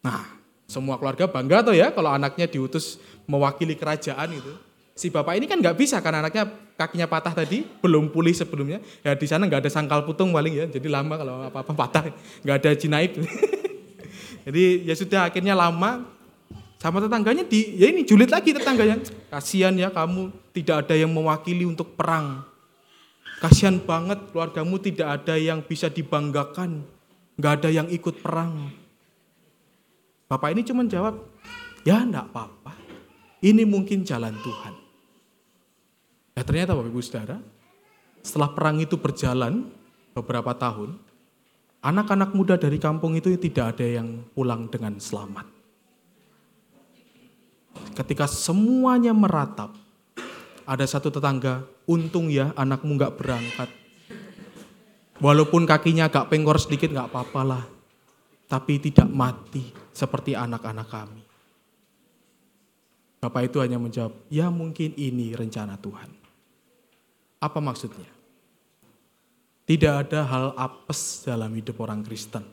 Nah, 0.06 0.22
semua 0.70 1.02
keluarga 1.02 1.26
bangga 1.26 1.66
tuh 1.66 1.74
ya 1.74 1.90
kalau 1.90 2.14
anaknya 2.14 2.46
diutus 2.46 3.02
mewakili 3.26 3.74
kerajaan 3.74 4.38
itu 4.38 4.54
si 4.92 5.08
bapak 5.08 5.40
ini 5.40 5.48
kan 5.48 5.56
nggak 5.56 5.76
bisa 5.76 6.04
karena 6.04 6.20
anaknya 6.20 6.44
kakinya 6.76 7.08
patah 7.08 7.32
tadi 7.32 7.64
belum 7.80 8.12
pulih 8.12 8.36
sebelumnya. 8.36 8.82
Ya 9.00 9.16
di 9.16 9.26
sana 9.28 9.48
nggak 9.48 9.64
ada 9.64 9.70
sangkal 9.72 10.04
putung 10.04 10.32
paling 10.32 10.52
ya 10.52 10.66
jadi 10.68 10.88
lama 10.92 11.14
kalau 11.16 11.34
apa 11.48 11.58
apa 11.64 11.72
patah 11.72 12.04
nggak 12.44 12.56
ada 12.62 12.70
jinaib. 12.76 13.12
Jadi 14.42 14.90
ya 14.90 14.94
sudah 14.98 15.30
akhirnya 15.30 15.54
lama. 15.54 16.02
Sama 16.82 16.98
tetangganya 16.98 17.46
di 17.46 17.78
ya 17.78 17.86
ini 17.86 18.02
julid 18.02 18.26
lagi 18.26 18.50
tetangganya. 18.50 18.98
Kasihan 19.30 19.70
ya 19.78 19.86
kamu 19.94 20.34
tidak 20.50 20.82
ada 20.82 20.98
yang 20.98 21.14
mewakili 21.14 21.62
untuk 21.62 21.94
perang. 21.94 22.42
Kasihan 23.38 23.78
banget 23.78 24.18
keluargamu 24.34 24.82
tidak 24.82 25.22
ada 25.22 25.38
yang 25.38 25.62
bisa 25.62 25.86
dibanggakan. 25.86 26.82
Nggak 27.38 27.52
ada 27.62 27.70
yang 27.70 27.86
ikut 27.86 28.18
perang. 28.18 28.74
Bapak 30.26 30.58
ini 30.58 30.66
cuma 30.66 30.82
jawab 30.90 31.22
ya 31.86 32.02
enggak 32.02 32.26
apa-apa. 32.34 32.74
Ini 33.46 33.62
mungkin 33.62 34.02
jalan 34.02 34.34
Tuhan 34.42 34.81
ternyata 36.52 36.76
Bapak 36.76 36.92
Ibu 36.92 37.00
Saudara, 37.00 37.40
setelah 38.20 38.52
perang 38.52 38.76
itu 38.76 39.00
berjalan 39.00 39.72
beberapa 40.12 40.52
tahun, 40.52 41.00
anak-anak 41.80 42.36
muda 42.36 42.60
dari 42.60 42.76
kampung 42.76 43.16
itu 43.16 43.32
tidak 43.40 43.72
ada 43.72 43.88
yang 43.88 44.20
pulang 44.36 44.68
dengan 44.68 45.00
selamat. 45.00 45.48
Ketika 47.96 48.28
semuanya 48.28 49.16
meratap, 49.16 49.72
ada 50.68 50.84
satu 50.84 51.08
tetangga, 51.08 51.64
untung 51.88 52.28
ya 52.28 52.52
anakmu 52.52 53.00
nggak 53.00 53.16
berangkat. 53.16 53.72
Walaupun 55.24 55.64
kakinya 55.64 56.12
agak 56.12 56.28
pengkor 56.28 56.60
sedikit 56.60 56.92
nggak 56.92 57.16
apa-apalah, 57.16 57.64
tapi 58.44 58.76
tidak 58.76 59.08
mati 59.08 59.72
seperti 59.96 60.36
anak-anak 60.36 60.84
kami. 60.92 61.24
Bapak 63.24 63.48
itu 63.48 63.56
hanya 63.64 63.80
menjawab, 63.80 64.28
ya 64.28 64.52
mungkin 64.52 64.92
ini 65.00 65.32
rencana 65.32 65.80
Tuhan. 65.80 66.21
Apa 67.42 67.58
maksudnya? 67.58 68.06
Tidak 69.66 69.94
ada 70.06 70.22
hal 70.22 70.46
apes 70.54 71.26
dalam 71.26 71.50
hidup 71.58 71.82
orang 71.82 72.06
Kristen. 72.06 72.46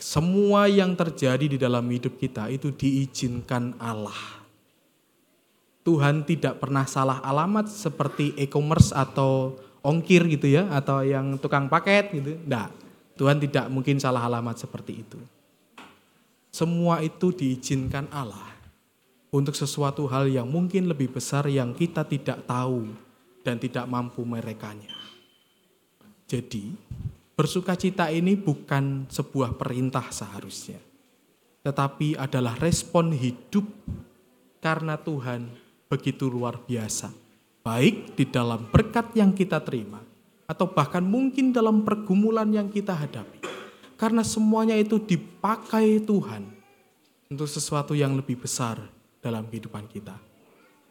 Semua 0.00 0.68
yang 0.68 0.96
terjadi 0.96 1.56
di 1.56 1.58
dalam 1.60 1.84
hidup 1.88 2.16
kita 2.16 2.48
itu 2.48 2.72
diizinkan 2.72 3.76
Allah. 3.76 4.16
Tuhan 5.84 6.24
tidak 6.24 6.60
pernah 6.60 6.88
salah 6.88 7.20
alamat 7.20 7.68
seperti 7.68 8.32
e-commerce 8.40 8.92
atau 8.92 9.56
ongkir 9.84 10.24
gitu 10.32 10.48
ya, 10.48 10.68
atau 10.72 11.04
yang 11.04 11.36
tukang 11.36 11.68
paket 11.68 12.12
gitu. 12.16 12.36
Tidak, 12.40 12.68
Tuhan 13.16 13.36
tidak 13.40 13.68
mungkin 13.68 14.00
salah 14.00 14.24
alamat 14.24 14.56
seperti 14.60 14.92
itu. 15.04 15.20
Semua 16.52 17.04
itu 17.04 17.32
diizinkan 17.32 18.08
Allah 18.12 18.55
untuk 19.34 19.58
sesuatu 19.58 20.06
hal 20.06 20.30
yang 20.30 20.46
mungkin 20.46 20.86
lebih 20.86 21.10
besar 21.10 21.50
yang 21.50 21.74
kita 21.74 22.06
tidak 22.06 22.46
tahu 22.46 22.86
dan 23.42 23.58
tidak 23.58 23.86
mampu 23.86 24.22
merekanya. 24.22 24.90
Jadi, 26.26 26.74
bersukacita 27.38 28.10
ini 28.10 28.34
bukan 28.34 29.06
sebuah 29.06 29.54
perintah 29.54 30.10
seharusnya, 30.10 30.82
tetapi 31.62 32.18
adalah 32.18 32.58
respon 32.58 33.14
hidup 33.14 33.66
karena 34.58 34.98
Tuhan 34.98 35.46
begitu 35.86 36.26
luar 36.26 36.58
biasa, 36.66 37.14
baik 37.62 38.18
di 38.18 38.26
dalam 38.26 38.66
berkat 38.70 39.14
yang 39.14 39.30
kita 39.30 39.62
terima 39.62 40.02
atau 40.46 40.66
bahkan 40.70 41.02
mungkin 41.02 41.54
dalam 41.54 41.82
pergumulan 41.82 42.50
yang 42.50 42.70
kita 42.70 42.94
hadapi. 42.94 43.42
Karena 43.96 44.20
semuanya 44.20 44.76
itu 44.76 45.00
dipakai 45.00 46.04
Tuhan 46.04 46.44
untuk 47.32 47.48
sesuatu 47.48 47.96
yang 47.96 48.12
lebih 48.12 48.36
besar 48.36 48.95
dalam 49.26 49.50
kehidupan 49.50 49.90
kita. 49.90 50.14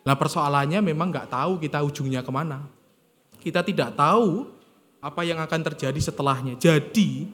Nah 0.04 0.16
persoalannya 0.20 0.84
memang 0.84 1.10
nggak 1.10 1.32
tahu 1.32 1.58
kita 1.58 1.80
ujungnya 1.82 2.20
ke 2.22 2.30
mana. 2.30 2.68
Kita 3.40 3.64
tidak 3.64 3.96
tahu 3.96 4.52
apa 5.00 5.22
yang 5.24 5.40
akan 5.40 5.62
terjadi 5.72 5.98
setelahnya. 5.98 6.60
Jadi 6.60 7.30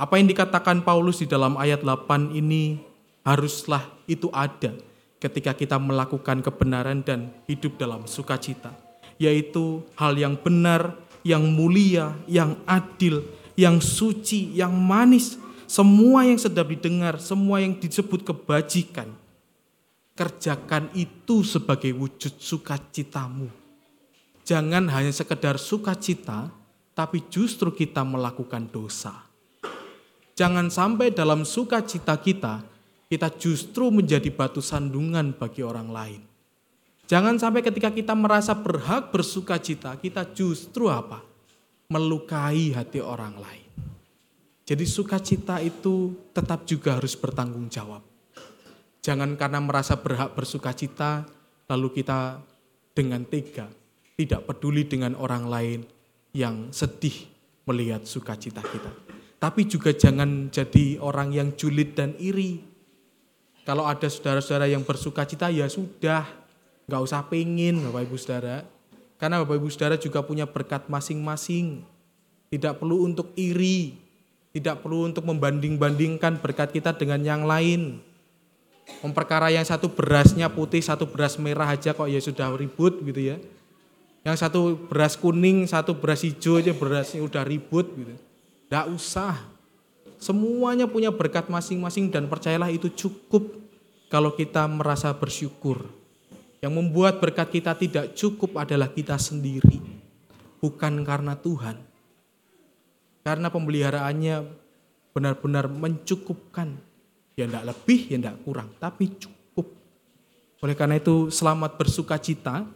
apa 0.00 0.16
yang 0.16 0.32
dikatakan 0.32 0.80
Paulus 0.80 1.20
di 1.20 1.28
dalam 1.28 1.60
ayat 1.60 1.84
8 1.84 2.32
ini 2.32 2.80
haruslah 3.20 3.84
itu 4.08 4.32
ada 4.32 4.72
ketika 5.20 5.52
kita 5.52 5.76
melakukan 5.76 6.40
kebenaran 6.40 7.04
dan 7.04 7.28
hidup 7.44 7.76
dalam 7.76 8.08
sukacita. 8.08 8.72
Yaitu 9.20 9.84
hal 10.00 10.16
yang 10.16 10.40
benar, 10.40 10.96
yang 11.20 11.44
mulia, 11.44 12.16
yang 12.24 12.56
adil, 12.64 13.20
yang 13.52 13.76
suci, 13.84 14.56
yang 14.56 14.72
manis, 14.72 15.36
semua 15.68 16.24
yang 16.24 16.40
sedap 16.40 16.72
didengar, 16.72 17.20
semua 17.20 17.60
yang 17.60 17.76
disebut 17.76 18.24
kebajikan, 18.24 19.12
kerjakan 20.20 20.92
itu 20.92 21.40
sebagai 21.40 21.96
wujud 21.96 22.36
sukacitamu. 22.36 23.48
Jangan 24.44 24.84
hanya 24.92 25.16
sekedar 25.16 25.56
sukacita, 25.56 26.52
tapi 26.92 27.24
justru 27.32 27.72
kita 27.72 28.04
melakukan 28.04 28.68
dosa. 28.68 29.24
Jangan 30.36 30.68
sampai 30.68 31.08
dalam 31.08 31.48
sukacita 31.48 32.20
kita, 32.20 32.60
kita 33.08 33.32
justru 33.40 33.88
menjadi 33.88 34.28
batu 34.28 34.60
sandungan 34.60 35.32
bagi 35.32 35.64
orang 35.64 35.88
lain. 35.88 36.20
Jangan 37.08 37.40
sampai 37.40 37.64
ketika 37.64 37.88
kita 37.88 38.12
merasa 38.12 38.52
berhak 38.52 39.08
bersukacita, 39.08 39.96
kita 39.96 40.28
justru 40.36 40.92
apa? 40.92 41.24
Melukai 41.88 42.76
hati 42.76 43.00
orang 43.00 43.40
lain. 43.40 43.68
Jadi 44.68 44.84
sukacita 44.84 45.64
itu 45.64 46.12
tetap 46.36 46.68
juga 46.68 47.00
harus 47.00 47.16
bertanggung 47.16 47.72
jawab. 47.72 48.09
Jangan 49.00 49.36
karena 49.40 49.64
merasa 49.64 49.96
berhak 49.96 50.36
bersuka 50.36 50.76
cita, 50.76 51.24
lalu 51.72 52.00
kita 52.00 52.44
dengan 52.92 53.24
tega, 53.24 53.72
tidak 54.20 54.44
peduli 54.44 54.84
dengan 54.84 55.16
orang 55.16 55.48
lain, 55.48 55.80
yang 56.36 56.68
sedih 56.68 57.26
melihat 57.64 58.04
sukacita 58.04 58.60
kita. 58.60 58.92
Tapi 59.40 59.64
juga 59.64 59.96
jangan 59.96 60.52
jadi 60.52 61.00
orang 61.00 61.32
yang 61.32 61.48
julid 61.56 61.96
dan 61.96 62.12
iri. 62.20 62.60
Kalau 63.64 63.88
ada 63.88 64.04
saudara-saudara 64.04 64.68
yang 64.68 64.84
bersukacita 64.84 65.48
ya 65.48 65.64
sudah, 65.64 66.28
nggak 66.84 67.00
usah 67.00 67.24
pengen 67.24 67.80
Bapak 67.88 68.04
Ibu 68.04 68.16
Saudara. 68.20 68.68
Karena 69.16 69.40
Bapak 69.40 69.56
Ibu 69.56 69.68
Saudara 69.72 69.96
juga 69.96 70.20
punya 70.20 70.44
berkat 70.44 70.92
masing-masing. 70.92 71.80
Tidak 72.52 72.76
perlu 72.76 73.08
untuk 73.08 73.32
iri, 73.38 73.96
tidak 74.52 74.84
perlu 74.84 75.08
untuk 75.08 75.24
membanding-bandingkan 75.24 76.42
berkat 76.44 76.74
kita 76.76 76.92
dengan 76.98 77.24
yang 77.24 77.48
lain. 77.48 78.09
Memperkara 79.00 79.48
yang 79.48 79.64
satu 79.64 79.88
berasnya 79.88 80.52
putih, 80.52 80.84
satu 80.84 81.08
beras 81.08 81.40
merah 81.40 81.70
aja 81.70 81.96
kok 81.96 82.10
ya 82.10 82.20
sudah 82.20 82.52
ribut 82.52 83.00
gitu 83.00 83.32
ya. 83.32 83.36
Yang 84.20 84.36
satu 84.44 84.76
beras 84.76 85.16
kuning, 85.16 85.64
satu 85.64 85.96
beras 85.96 86.20
hijau 86.20 86.60
aja 86.60 86.76
berasnya 86.76 87.24
udah 87.24 87.42
ribut 87.46 87.88
gitu. 87.96 88.12
Tidak 88.68 88.86
usah. 88.92 89.40
Semuanya 90.20 90.84
punya 90.84 91.08
berkat 91.08 91.48
masing-masing 91.48 92.12
dan 92.12 92.28
percayalah 92.28 92.68
itu 92.68 92.92
cukup 92.92 93.56
kalau 94.12 94.36
kita 94.36 94.68
merasa 94.68 95.08
bersyukur. 95.16 95.88
Yang 96.60 96.72
membuat 96.76 97.24
berkat 97.24 97.48
kita 97.48 97.72
tidak 97.72 98.12
cukup 98.12 98.60
adalah 98.60 98.92
kita 98.92 99.16
sendiri. 99.16 99.80
Bukan 100.60 101.00
karena 101.08 101.32
Tuhan. 101.40 101.80
Karena 103.24 103.48
pemeliharaannya 103.48 104.44
benar-benar 105.16 105.72
mencukupkan. 105.72 106.76
Ya 107.40 107.48
tidak 107.48 107.72
lebih, 107.72 108.00
ya 108.12 108.16
tidak 108.20 108.36
kurang, 108.44 108.68
tapi 108.76 109.16
cukup. 109.16 109.72
Oleh 110.60 110.76
karena 110.76 111.00
itu 111.00 111.32
selamat 111.32 111.80
bersuka 111.80 112.20
cita. 112.20 112.68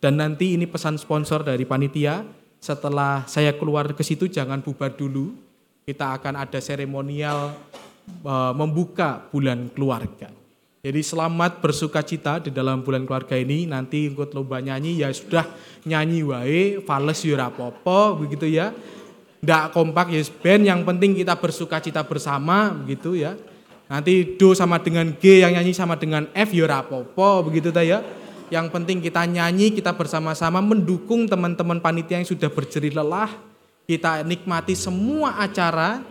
Dan 0.00 0.16
nanti 0.16 0.56
ini 0.56 0.64
pesan 0.64 0.96
sponsor 0.96 1.44
dari 1.44 1.68
panitia. 1.68 2.24
Setelah 2.60 3.28
saya 3.28 3.52
keluar 3.52 3.92
ke 3.92 4.00
situ 4.00 4.24
jangan 4.24 4.64
bubar 4.64 4.96
dulu. 4.96 5.36
Kita 5.84 6.16
akan 6.16 6.48
ada 6.48 6.56
seremonial 6.64 7.52
uh, 8.24 8.52
membuka 8.56 9.20
bulan 9.28 9.68
keluarga. 9.72 10.32
Jadi 10.86 11.02
selamat 11.02 11.58
bersuka 11.58 11.98
cita 12.06 12.38
di 12.38 12.54
dalam 12.54 12.86
bulan 12.86 13.02
keluarga 13.02 13.34
ini. 13.34 13.66
Nanti 13.66 14.06
ikut 14.06 14.30
lomba 14.30 14.62
nyanyi 14.62 15.02
ya 15.02 15.10
sudah 15.10 15.42
nyanyi 15.82 16.22
wae, 16.22 16.62
fales 16.86 17.18
ya 17.26 17.34
rapopo 17.36 18.22
begitu 18.22 18.46
ya. 18.46 18.70
Ndak 19.42 19.74
kompak 19.74 20.14
ya 20.14 20.22
band 20.40 20.62
yang 20.62 20.80
penting 20.86 21.18
kita 21.18 21.34
bersuka 21.36 21.82
cita 21.82 22.06
bersama 22.06 22.70
begitu 22.70 23.18
ya. 23.18 23.34
Nanti 23.86 24.34
do 24.34 24.50
sama 24.50 24.82
dengan 24.82 25.14
G 25.14 25.46
yang 25.46 25.54
nyanyi 25.54 25.70
sama 25.70 25.94
dengan 25.94 26.26
F 26.34 26.50
ya 26.50 26.66
rapopo 26.66 27.46
begitu 27.46 27.70
ta 27.70 27.86
ya. 27.86 28.02
Yang 28.46 28.70
penting 28.70 29.02
kita 29.02 29.26
nyanyi, 29.26 29.74
kita 29.74 29.90
bersama-sama 29.94 30.62
mendukung 30.62 31.26
teman-teman 31.26 31.82
panitia 31.82 32.22
yang 32.22 32.28
sudah 32.28 32.46
berjerih 32.46 32.94
lelah. 32.94 33.30
Kita 33.86 34.22
nikmati 34.22 34.74
semua 34.78 35.42
acara. 35.42 36.02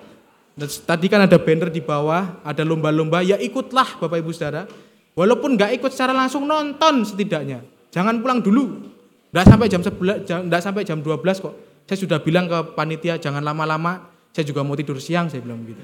Tadi 0.60 1.08
kan 1.12 1.28
ada 1.28 1.36
banner 1.36 1.68
di 1.68 1.84
bawah, 1.84 2.40
ada 2.44 2.64
lomba-lomba, 2.64 3.20
ya 3.24 3.36
ikutlah 3.40 4.00
Bapak 4.00 4.20
Ibu 4.24 4.32
Saudara. 4.32 4.68
Walaupun 5.16 5.56
nggak 5.56 5.80
ikut 5.80 5.92
secara 5.92 6.12
langsung 6.12 6.44
nonton 6.48 7.08
setidaknya. 7.08 7.64
Jangan 7.92 8.20
pulang 8.20 8.40
dulu. 8.44 8.84
Nggak 9.32 9.46
sampai 9.52 9.68
jam 9.68 9.84
11, 9.84 10.48
nggak 10.48 10.62
sampai 10.64 10.84
jam 10.88 11.00
12 11.04 11.44
kok. 11.44 11.56
Saya 11.88 11.98
sudah 12.00 12.20
bilang 12.24 12.48
ke 12.48 12.76
panitia 12.76 13.20
jangan 13.20 13.44
lama-lama. 13.44 14.12
Saya 14.36 14.44
juga 14.48 14.64
mau 14.64 14.76
tidur 14.76 15.00
siang, 15.00 15.32
saya 15.32 15.40
bilang 15.40 15.64
begitu. 15.64 15.80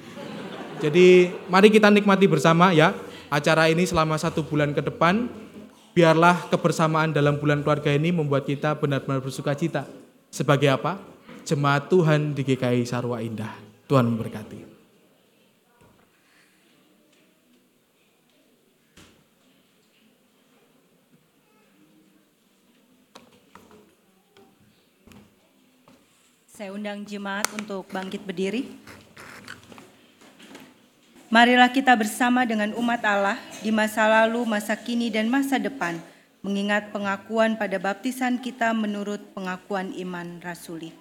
Jadi 0.81 1.29
mari 1.45 1.69
kita 1.69 1.93
nikmati 1.93 2.25
bersama 2.25 2.73
ya 2.73 2.97
acara 3.29 3.69
ini 3.69 3.85
selama 3.85 4.17
satu 4.17 4.41
bulan 4.41 4.73
ke 4.73 4.81
depan. 4.81 5.29
Biarlah 5.93 6.49
kebersamaan 6.49 7.13
dalam 7.13 7.37
bulan 7.37 7.61
keluarga 7.61 7.93
ini 7.93 8.09
membuat 8.09 8.49
kita 8.49 8.73
benar-benar 8.79 9.21
bersuka 9.21 9.53
cita. 9.53 9.85
Sebagai 10.33 10.73
apa? 10.73 10.97
Jemaat 11.45 11.85
Tuhan 11.91 12.33
di 12.33 12.41
GKI 12.41 12.81
Sarwa 12.87 13.21
Indah. 13.21 13.53
Tuhan 13.85 14.09
memberkati. 14.09 14.71
Saya 26.49 26.73
undang 26.73 27.05
jemaat 27.05 27.51
untuk 27.53 27.85
bangkit 27.91 28.23
berdiri. 28.25 28.80
Marilah 31.31 31.71
kita 31.71 31.95
bersama 31.95 32.43
dengan 32.43 32.75
umat 32.75 32.99
Allah 33.07 33.39
di 33.63 33.71
masa 33.71 34.03
lalu, 34.03 34.43
masa 34.43 34.75
kini, 34.75 35.07
dan 35.07 35.31
masa 35.31 35.55
depan, 35.55 35.95
mengingat 36.43 36.91
pengakuan 36.91 37.55
pada 37.55 37.79
baptisan 37.79 38.35
kita 38.35 38.75
menurut 38.75 39.31
pengakuan 39.31 39.95
iman 39.95 40.43
rasuli. 40.43 40.91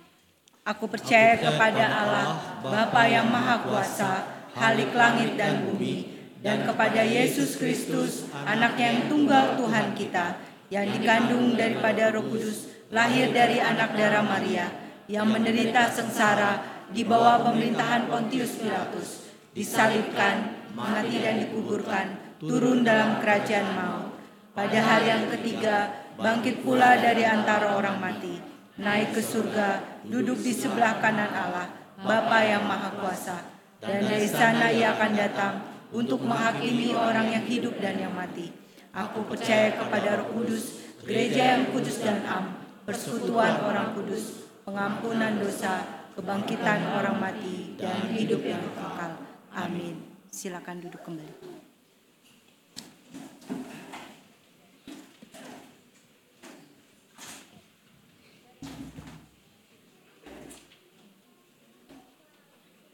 Aku 0.62 0.87
percaya 0.87 1.35
kepada 1.35 1.83
Allah, 1.83 2.26
Bapa 2.62 3.11
yang 3.11 3.26
Maha 3.26 3.59
Kuasa, 3.66 4.12
Halik 4.55 4.95
langit 4.95 5.35
dan 5.35 5.66
bumi, 5.66 6.14
dan 6.47 6.62
kepada 6.62 7.03
Yesus 7.03 7.59
Kristus, 7.59 8.31
anak 8.31 8.78
yang 8.78 9.11
tunggal 9.11 9.59
Tuhan 9.59 9.99
kita, 9.99 10.39
yang 10.70 10.87
dikandung 10.95 11.59
daripada 11.59 12.14
roh 12.14 12.22
kudus, 12.22 12.70
lahir 12.95 13.35
dari 13.35 13.59
anak 13.59 13.99
darah 13.99 14.22
Maria, 14.22 14.70
yang 15.11 15.26
menderita 15.26 15.91
sengsara 15.91 16.62
di 16.95 17.03
bawah 17.03 17.51
pemerintahan 17.51 18.07
Pontius 18.07 18.62
Pilatus, 18.62 19.20
disalibkan, 19.61 20.57
mati 20.73 21.21
dan 21.21 21.45
dikuburkan, 21.45 22.41
turun 22.41 22.81
dalam 22.81 23.21
kerajaan 23.21 23.69
maut. 23.77 24.17
Pada 24.57 24.79
hari 24.81 25.13
yang 25.13 25.29
ketiga, 25.37 26.09
bangkit 26.17 26.65
pula 26.65 26.97
dari 26.97 27.29
antara 27.29 27.77
orang 27.77 28.01
mati, 28.01 28.41
naik 28.81 29.13
ke 29.13 29.21
surga, 29.21 30.01
duduk 30.09 30.41
di 30.41 30.57
sebelah 30.57 30.97
kanan 31.05 31.29
Allah, 31.29 31.69
Bapa 32.01 32.41
yang 32.41 32.65
Maha 32.65 32.89
Kuasa. 32.97 33.37
Dan 33.85 34.01
dari 34.09 34.25
sana 34.25 34.73
ia 34.73 34.97
akan 34.97 35.13
datang 35.13 35.55
untuk 35.93 36.25
menghakimi 36.25 36.97
orang 36.97 37.29
yang 37.29 37.45
hidup 37.45 37.77
dan 37.85 38.01
yang 38.01 38.17
mati. 38.17 38.49
Aku 38.97 39.29
percaya 39.29 39.77
kepada 39.77 40.25
Roh 40.25 40.41
Kudus, 40.41 40.97
gereja 41.05 41.57
yang 41.57 41.69
kudus 41.69 42.01
dan 42.01 42.25
am, 42.25 42.65
persekutuan 42.89 43.61
orang 43.61 43.93
kudus, 43.93 44.51
pengampunan 44.65 45.37
dosa, 45.37 46.09
kebangkitan 46.17 46.97
orang 46.97 47.17
mati, 47.21 47.77
dan 47.77 48.09
hidup 48.13 48.41
yang 48.45 48.61
kekal. 48.73 49.30
Amin. 49.51 49.99
Silakan 50.31 50.79
duduk 50.79 51.03
kembali. 51.03 51.35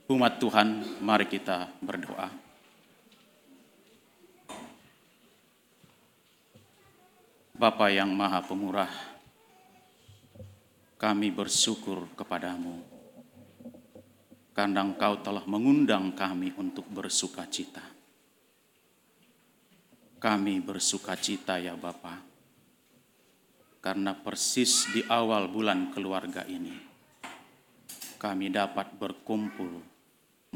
Umat 0.07 0.41
Tuhan, 0.41 0.81
mari 1.05 1.29
kita 1.29 1.69
berdoa. 1.85 2.33
Bapa 7.53 7.93
yang 7.93 8.17
Maha 8.17 8.41
Pemurah, 8.41 8.93
kami 10.97 11.29
bersyukur 11.29 12.09
kepadamu 12.17 12.95
karena 14.57 14.81
Engkau 14.81 15.21
telah 15.21 15.45
mengundang 15.45 16.17
kami 16.17 16.57
untuk 16.57 16.89
bersuka 16.89 17.45
cita. 17.45 17.85
Kami 20.17 20.65
bersuka 20.65 21.13
cita 21.13 21.61
ya 21.61 21.77
Bapa, 21.77 22.25
karena 23.85 24.17
persis 24.17 24.89
di 24.97 25.05
awal 25.13 25.53
bulan 25.53 25.93
keluarga 25.93 26.41
ini, 26.49 26.73
kami 28.17 28.49
dapat 28.49 28.97
berkumpul 28.97 29.85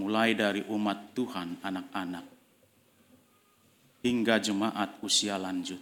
mulai 0.00 0.32
dari 0.32 0.64
umat 0.64 1.12
Tuhan 1.12 1.60
anak-anak 1.60 2.24
hingga 4.00 4.40
jemaat 4.40 4.96
usia 5.04 5.36
lanjut 5.36 5.76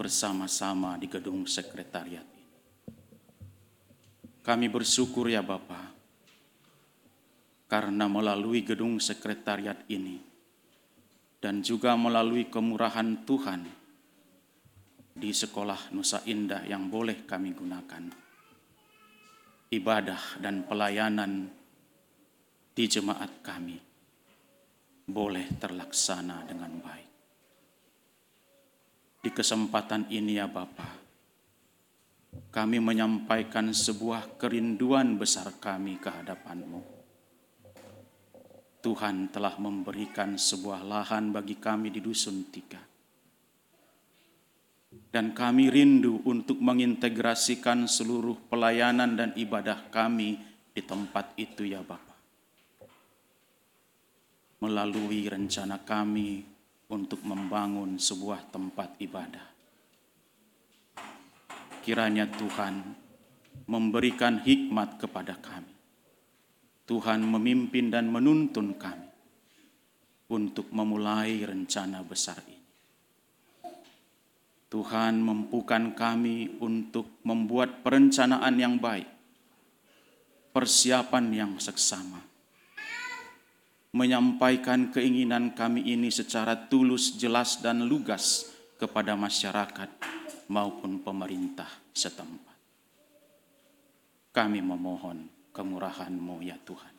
bersama-sama 0.00 0.96
di 0.96 1.04
gedung 1.04 1.44
sekretariat 1.44 2.24
ini. 2.24 2.48
Kami 4.40 4.72
bersyukur 4.72 5.28
ya 5.28 5.44
Bapak, 5.44 5.89
karena 7.70 8.10
melalui 8.10 8.66
gedung 8.66 8.98
sekretariat 8.98 9.78
ini 9.86 10.18
dan 11.38 11.62
juga 11.62 11.94
melalui 11.94 12.50
kemurahan 12.50 13.22
Tuhan 13.22 13.62
di 15.14 15.30
sekolah 15.30 15.94
Nusa 15.94 16.26
Indah 16.26 16.66
yang 16.66 16.90
boleh 16.90 17.22
kami 17.22 17.54
gunakan. 17.54 18.04
Ibadah 19.70 20.42
dan 20.42 20.66
pelayanan 20.66 21.46
di 22.74 22.84
jemaat 22.90 23.38
kami 23.38 23.78
boleh 25.06 25.46
terlaksana 25.62 26.42
dengan 26.42 26.74
baik. 26.82 27.10
Di 29.22 29.30
kesempatan 29.30 30.10
ini 30.10 30.42
ya 30.42 30.50
Bapa, 30.50 30.90
kami 32.50 32.82
menyampaikan 32.82 33.70
sebuah 33.70 34.40
kerinduan 34.40 35.14
besar 35.14 35.54
kami 35.62 36.02
ke 36.02 36.10
hadapan-Mu. 36.10 36.89
Tuhan 38.80 39.28
telah 39.28 39.60
memberikan 39.60 40.40
sebuah 40.40 40.80
lahan 40.84 41.36
bagi 41.36 41.60
kami 41.60 41.92
di 41.92 42.00
Dusun 42.00 42.48
Tiga. 42.48 42.80
Dan 44.90 45.36
kami 45.36 45.70
rindu 45.70 46.24
untuk 46.26 46.58
mengintegrasikan 46.58 47.86
seluruh 47.86 48.50
pelayanan 48.50 49.14
dan 49.14 49.30
ibadah 49.38 49.92
kami 49.92 50.40
di 50.74 50.82
tempat 50.82 51.36
itu 51.38 51.62
ya 51.68 51.84
Bapa. 51.84 52.16
Melalui 54.64 55.28
rencana 55.30 55.78
kami 55.84 56.42
untuk 56.90 57.22
membangun 57.22 58.00
sebuah 58.00 58.50
tempat 58.50 58.98
ibadah. 58.98 59.46
Kiranya 61.80 62.26
Tuhan 62.28 62.82
memberikan 63.70 64.42
hikmat 64.42 64.98
kepada 64.98 65.38
kami. 65.38 65.69
Tuhan 66.90 67.22
memimpin 67.22 67.86
dan 67.86 68.10
menuntun 68.10 68.74
kami 68.74 69.06
untuk 70.34 70.74
memulai 70.74 71.38
rencana 71.46 72.02
besar 72.02 72.42
ini. 72.50 72.58
Tuhan 74.66 75.22
mempukan 75.22 75.94
kami 75.94 76.58
untuk 76.58 77.22
membuat 77.22 77.86
perencanaan 77.86 78.58
yang 78.58 78.82
baik, 78.82 79.06
persiapan 80.50 81.30
yang 81.30 81.52
seksama, 81.62 82.18
menyampaikan 83.94 84.90
keinginan 84.90 85.54
kami 85.54 85.86
ini 85.94 86.10
secara 86.10 86.58
tulus, 86.58 87.14
jelas, 87.14 87.62
dan 87.62 87.86
lugas 87.86 88.50
kepada 88.82 89.14
masyarakat 89.14 89.94
maupun 90.50 90.98
pemerintah 91.06 91.70
setempat. 91.94 92.58
Kami 94.34 94.58
memohon 94.58 95.29
kemurahan-Mu 95.50 96.36
ya 96.42 96.56
Tuhan. 96.62 96.94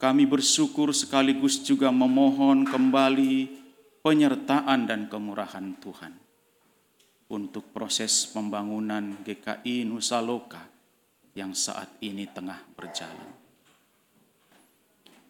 Kami 0.00 0.24
bersyukur 0.24 0.96
sekaligus 0.96 1.60
juga 1.60 1.92
memohon 1.92 2.64
kembali 2.64 3.52
penyertaan 4.00 4.88
dan 4.88 5.12
kemurahan 5.12 5.76
Tuhan 5.76 6.16
untuk 7.28 7.68
proses 7.70 8.24
pembangunan 8.32 9.20
GKI 9.20 9.84
Nusa 9.84 10.24
Loka 10.24 10.64
yang 11.36 11.52
saat 11.52 12.00
ini 12.00 12.24
tengah 12.24 12.64
berjalan. 12.72 13.28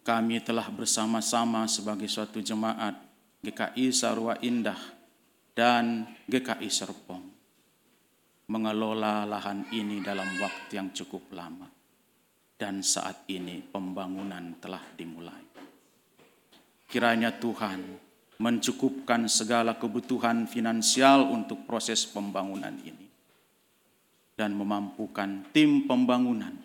Kami 0.07 0.39
telah 0.41 0.71
bersama-sama 0.71 1.67
sebagai 1.67 2.07
suatu 2.07 2.39
jemaat 2.39 2.95
GKI 3.43 3.91
Sarwa 3.91 4.39
Indah 4.39 4.79
dan 5.53 6.09
GKI 6.31 6.71
Serpong 6.71 7.30
mengelola 8.51 9.22
lahan 9.31 9.70
ini 9.70 10.02
dalam 10.02 10.27
waktu 10.43 10.74
yang 10.74 10.90
cukup 10.90 11.31
lama 11.31 11.70
dan 12.59 12.82
saat 12.82 13.22
ini 13.31 13.62
pembangunan 13.62 14.59
telah 14.59 14.82
dimulai. 14.98 15.47
Kiranya 16.90 17.31
Tuhan 17.39 17.78
mencukupkan 18.43 19.31
segala 19.31 19.78
kebutuhan 19.78 20.51
finansial 20.51 21.31
untuk 21.31 21.62
proses 21.62 22.02
pembangunan 22.10 22.74
ini 22.82 23.06
dan 24.35 24.59
memampukan 24.59 25.47
tim 25.55 25.86
pembangunan 25.86 26.59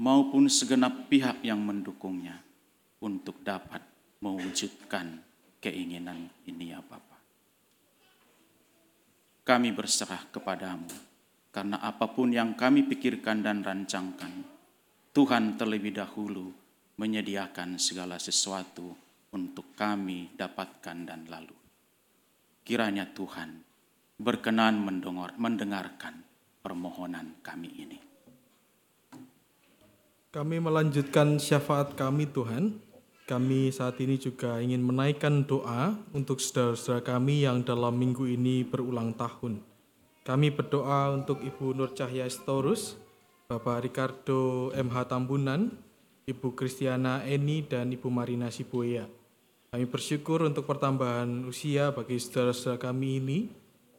maupun 0.00 0.48
segenap 0.48 1.12
pihak 1.12 1.44
yang 1.44 1.60
mendukungnya 1.60 2.40
untuk 3.04 3.44
dapat 3.44 3.84
mewujudkan 4.24 5.20
keinginan 5.60 6.32
ini 6.48 6.72
ya 6.72 6.80
Bapa. 6.80 7.11
Kami 9.42 9.74
berserah 9.74 10.30
kepadamu 10.30 10.86
karena 11.52 11.82
apa 11.82 12.08
pun 12.08 12.32
yang 12.32 12.56
kami 12.56 12.88
pikirkan 12.88 13.44
dan 13.44 13.60
rancangkan, 13.60 14.46
Tuhan 15.12 15.60
terlebih 15.60 15.92
dahulu 15.92 16.48
menyediakan 16.96 17.76
segala 17.76 18.16
sesuatu 18.16 18.94
untuk 19.34 19.76
kami 19.76 20.32
dapatkan 20.32 20.98
dan 21.04 21.28
lalu. 21.28 21.52
Kiranya 22.62 23.10
Tuhan 23.10 23.60
berkenan 24.16 24.78
mendengar, 24.78 25.34
mendengarkan 25.34 26.22
permohonan 26.62 27.42
kami 27.42 27.70
ini. 27.74 27.98
Kami 30.32 30.56
melanjutkan 30.62 31.36
syafaat 31.36 31.92
kami 31.92 32.30
Tuhan. 32.30 32.91
Kami 33.22 33.70
saat 33.70 34.02
ini 34.02 34.18
juga 34.18 34.58
ingin 34.58 34.82
menaikkan 34.82 35.46
doa 35.46 35.94
untuk 36.10 36.42
saudara-saudara 36.42 37.06
kami 37.06 37.46
yang 37.46 37.62
dalam 37.62 37.94
minggu 37.94 38.26
ini 38.26 38.66
berulang 38.66 39.14
tahun. 39.14 39.62
Kami 40.26 40.50
berdoa 40.50 41.14
untuk 41.14 41.38
Ibu 41.38 41.70
Nur 41.70 41.94
Cahya 41.94 42.26
Storus, 42.26 42.98
Bapak 43.46 43.86
Ricardo 43.86 44.74
MH 44.74 45.06
Tambunan, 45.06 45.70
Ibu 46.26 46.54
Kristiana 46.58 47.22
Eni, 47.22 47.62
dan 47.62 47.94
Ibu 47.94 48.10
Marina 48.10 48.50
Sibuya. 48.50 49.06
Kami 49.70 49.86
bersyukur 49.86 50.42
untuk 50.42 50.66
pertambahan 50.66 51.46
usia 51.46 51.94
bagi 51.94 52.18
saudara-saudara 52.18 52.90
kami 52.90 53.22
ini. 53.22 53.38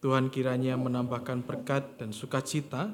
Tuhan 0.04 0.28
kiranya 0.28 0.76
menambahkan 0.76 1.48
berkat 1.48 1.95
dan 1.95 2.12
sukacita. 2.12 2.91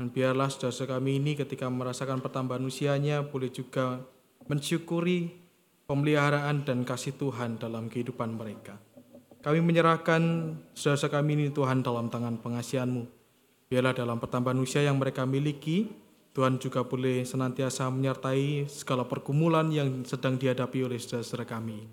Dan 0.00 0.08
biarlah 0.08 0.48
saudara-saudara 0.48 1.00
kami 1.00 1.20
ini 1.20 1.36
ketika 1.36 1.68
merasakan 1.68 2.24
pertambahan 2.24 2.64
usianya 2.64 3.24
boleh 3.28 3.52
juga 3.52 4.00
mensyukuri 4.48 5.45
pemeliharaan 5.86 6.66
dan 6.66 6.82
kasih 6.82 7.14
Tuhan 7.14 7.62
dalam 7.62 7.86
kehidupan 7.86 8.34
mereka. 8.34 8.76
Kami 9.40 9.62
menyerahkan 9.62 10.22
saudara-saudara 10.74 11.22
kami 11.22 11.30
ini 11.38 11.46
Tuhan 11.54 11.86
dalam 11.86 12.10
tangan 12.10 12.42
pengasihanmu. 12.42 13.06
Biarlah 13.70 13.94
dalam 13.94 14.18
pertambahan 14.18 14.58
usia 14.58 14.82
yang 14.82 14.98
mereka 14.98 15.22
miliki, 15.22 15.86
Tuhan 16.34 16.58
juga 16.58 16.82
boleh 16.82 17.22
senantiasa 17.22 17.86
menyertai 17.88 18.66
segala 18.66 19.06
pergumulan 19.06 19.70
yang 19.70 20.02
sedang 20.02 20.34
dihadapi 20.34 20.84
oleh 20.84 20.98
saudara-saudara 20.98 21.46
kami. 21.46 21.86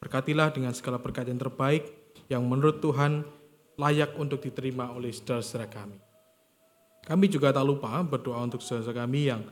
Berkatilah 0.00 0.50
dengan 0.50 0.72
segala 0.74 0.98
berkat 0.98 1.28
yang 1.28 1.38
terbaik 1.38 1.86
yang 2.26 2.42
menurut 2.42 2.80
Tuhan 2.80 3.22
layak 3.76 4.16
untuk 4.16 4.40
diterima 4.40 4.90
oleh 4.90 5.12
saudara-saudara 5.12 5.68
kami. 5.70 5.98
Kami 7.02 7.26
juga 7.28 7.52
tak 7.52 7.68
lupa 7.68 8.00
berdoa 8.02 8.40
untuk 8.42 8.64
saudara-saudara 8.64 9.04
kami 9.04 9.20
yang 9.28 9.42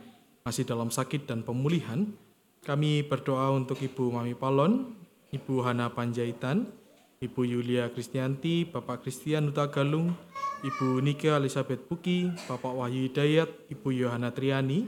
masih 0.41 0.65
dalam 0.65 0.89
sakit 0.89 1.29
dan 1.29 1.45
pemulihan. 1.45 2.09
Kami 2.61 3.01
berdoa 3.01 3.49
untuk 3.57 3.81
Ibu 3.81 4.13
Mami 4.13 4.37
Palon, 4.37 4.93
Ibu 5.33 5.65
Hana 5.65 5.89
Panjaitan, 5.89 6.69
Ibu 7.17 7.41
Yulia 7.41 7.89
Kristianti, 7.89 8.69
Bapak 8.69 9.01
Christian 9.01 9.49
Nuta 9.49 9.65
Galung, 9.65 10.13
Ibu 10.61 11.01
Nika 11.01 11.41
Elizabeth 11.41 11.81
Puki, 11.89 12.29
Bapak 12.45 12.69
Wahyu 12.69 13.09
Hidayat, 13.09 13.49
Ibu 13.65 14.05
Yohana 14.05 14.29
Triani, 14.29 14.85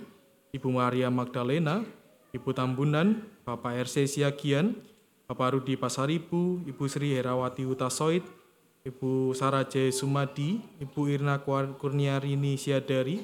Ibu 0.54 0.70
Maria 0.70 1.10
Magdalena, 1.10 1.82
Ibu 2.30 2.54
Tambunan, 2.54 3.26
Bapak 3.42 3.90
RC 3.90 4.06
Siagian, 4.06 4.78
Bapak 5.26 5.58
Rudi 5.58 5.74
Pasaribu, 5.74 6.62
Ibu 6.70 6.84
Sri 6.86 7.18
Herawati 7.18 7.66
Utasoid, 7.66 8.22
Ibu 8.86 9.34
Sarah 9.34 9.66
J. 9.66 9.90
Sumadi, 9.90 10.62
Ibu 10.78 11.10
Irna 11.10 11.42
Kurniarini 11.82 12.54
Siadari, 12.54 13.18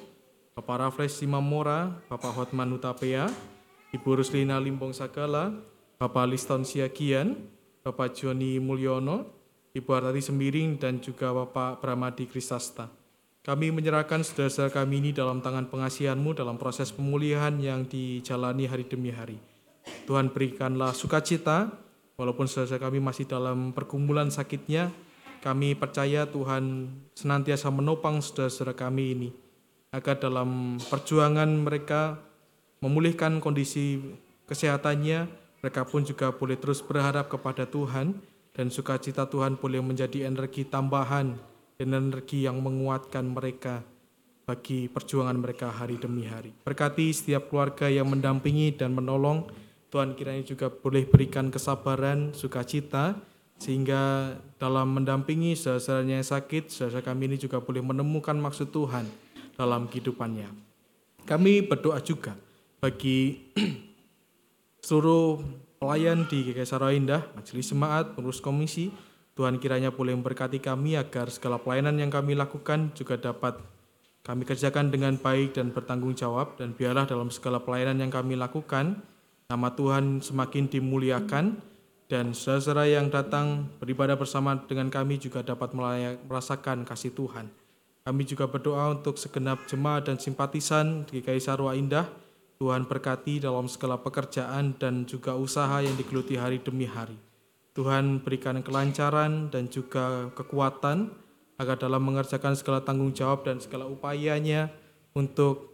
Bapak 0.58 0.90
Rafles 0.90 1.22
Simamora, 1.22 2.02
Bapak 2.10 2.34
Hotman 2.34 2.74
Utapea, 2.74 3.30
Ibu 3.90 4.22
Ruslina 4.22 4.61
Limbong 4.61 4.94
Sagala, 4.94 5.53
Bapak 5.98 6.30
Liston 6.30 6.61
Siagian, 6.61 7.36
Bapak 7.82 8.14
Joni 8.14 8.61
Mulyono, 8.61 9.26
Ibu 9.74 9.90
Artati 9.90 10.22
Sembiring, 10.22 10.78
dan 10.78 11.02
juga 11.02 11.34
Bapak 11.34 11.82
Pramadi 11.82 12.30
Krisasta. 12.30 12.90
Kami 13.41 13.74
menyerahkan 13.74 14.22
saudara-saudara 14.22 14.84
kami 14.84 15.02
ini 15.02 15.11
dalam 15.16 15.41
tangan 15.41 15.72
pengasihanmu 15.72 16.38
dalam 16.38 16.61
proses 16.61 16.94
pemulihan 16.94 17.56
yang 17.57 17.88
dijalani 17.88 18.70
hari 18.70 18.86
demi 18.86 19.10
hari. 19.10 19.41
Tuhan 20.06 20.30
berikanlah 20.30 20.94
sukacita, 20.94 21.74
Walaupun 22.20 22.52
saudara 22.52 22.84
kami 22.84 22.99
masih 22.99 23.24
dalam 23.24 23.72
pergumulan 23.72 24.28
sakitnya, 24.28 24.91
kami 25.40 25.72
percaya 25.72 26.28
Tuhan 26.28 26.91
senantiasa 27.16 27.72
menopang 27.72 28.20
saudara-saudara 28.20 28.76
kami 28.76 29.16
ini, 29.16 29.30
agar 29.95 30.20
dalam 30.20 30.76
perjuangan 30.84 31.48
mereka 31.48 32.20
memulihkan 32.80 33.43
kondisi 33.43 33.99
kesehatannya, 34.47 35.27
mereka 35.60 35.84
pun 35.84 36.07
juga 36.07 36.31
boleh 36.31 36.56
terus 36.56 36.80
berharap 36.80 37.27
kepada 37.27 37.68
Tuhan, 37.68 38.15
dan 38.56 38.68
sukacita 38.68 39.27
Tuhan 39.27 39.56
boleh 39.56 39.80
menjadi 39.80 40.27
energi 40.27 40.68
tambahan 40.68 41.38
dan 41.80 41.89
energi 41.95 42.43
yang 42.43 42.60
menguatkan 42.60 43.23
mereka 43.23 43.84
bagi 44.43 44.89
perjuangan 44.89 45.38
mereka 45.38 45.69
hari 45.69 45.95
demi 45.95 46.26
hari. 46.26 46.51
Berkati 46.65 47.14
setiap 47.14 47.47
keluarga 47.53 47.85
yang 47.88 48.10
mendampingi 48.10 48.73
dan 48.76 48.91
menolong, 48.91 49.45
Tuhan 49.93 50.18
kiranya 50.18 50.43
juga 50.43 50.73
boleh 50.73 51.06
berikan 51.06 51.53
kesabaran, 51.53 52.34
sukacita, 52.34 53.15
sehingga 53.61 54.34
dalam 54.57 54.95
mendampingi 54.95 55.53
saudara-saudaranya 55.53 56.23
yang 56.23 56.27
sakit, 56.27 56.72
saudara 56.72 57.03
kami 57.03 57.30
ini 57.30 57.38
juga 57.38 57.61
boleh 57.61 57.84
menemukan 57.84 58.34
maksud 58.35 58.73
Tuhan 58.73 59.06
dalam 59.53 59.85
kehidupannya. 59.85 60.49
Kami 61.27 61.61
berdoa 61.68 62.01
juga 62.01 62.34
bagi 62.80 63.51
seluruh 64.88 65.43
pelayan 65.80 66.27
di 66.27 66.49
GKI 66.49 66.68
Sarwa 66.68 66.91
Indah, 66.91 67.23
Majelis 67.35 67.72
Jemaat, 67.72 68.15
pengurus 68.15 68.39
komisi, 68.43 68.91
Tuhan 69.35 69.60
kiranya 69.60 69.91
boleh 69.91 70.15
memberkati 70.15 70.60
kami 70.60 70.99
agar 70.99 71.31
segala 71.31 71.60
pelayanan 71.60 71.95
yang 71.99 72.11
kami 72.11 72.35
lakukan 72.35 72.91
juga 72.95 73.15
dapat 73.15 73.56
kami 74.23 74.43
kerjakan 74.43 74.91
dengan 74.91 75.15
baik 75.15 75.56
dan 75.56 75.72
bertanggung 75.72 76.11
jawab 76.11 76.60
dan 76.60 76.76
biarlah 76.76 77.07
dalam 77.07 77.31
segala 77.31 77.64
pelayanan 77.64 78.03
yang 78.03 78.11
kami 78.11 78.35
lakukan 78.35 78.99
Nama 79.49 79.73
Tuhan 79.73 80.22
semakin 80.22 80.69
dimuliakan 80.69 81.57
dan 82.06 82.38
saudara-saudara 82.38 82.85
yang 82.85 83.10
datang 83.10 83.65
beribadah 83.81 84.14
bersama 84.14 84.53
dengan 84.69 84.93
kami 84.93 85.18
juga 85.18 85.41
dapat 85.41 85.73
merasakan 86.22 86.85
kasih 86.85 87.18
Tuhan. 87.18 87.49
Kami 88.06 88.30
juga 88.30 88.45
berdoa 88.45 88.93
untuk 88.93 89.18
segenap 89.18 89.65
jemaat 89.65 90.06
dan 90.06 90.22
simpatisan 90.22 91.01
di 91.10 91.26
GKI 91.26 91.41
Sarwa 91.41 91.73
Indah. 91.73 92.06
Tuhan 92.60 92.91
berkati 92.91 93.40
dalam 93.40 93.72
segala 93.72 93.95
pekerjaan 94.03 94.76
dan 94.76 95.07
juga 95.07 95.31
usaha 95.31 95.80
yang 95.80 95.95
digeluti 95.95 96.36
hari 96.36 96.60
demi 96.60 96.84
hari. 96.84 97.15
Tuhan 97.72 98.19
berikan 98.19 98.60
kelancaran 98.60 99.48
dan 99.48 99.72
juga 99.72 100.27
kekuatan 100.36 101.07
agar 101.56 101.80
dalam 101.80 102.03
mengerjakan 102.03 102.60
segala 102.60 102.84
tanggung 102.84 103.15
jawab 103.15 103.48
dan 103.48 103.64
segala 103.64 103.88
upayanya 103.88 104.68
untuk 105.15 105.72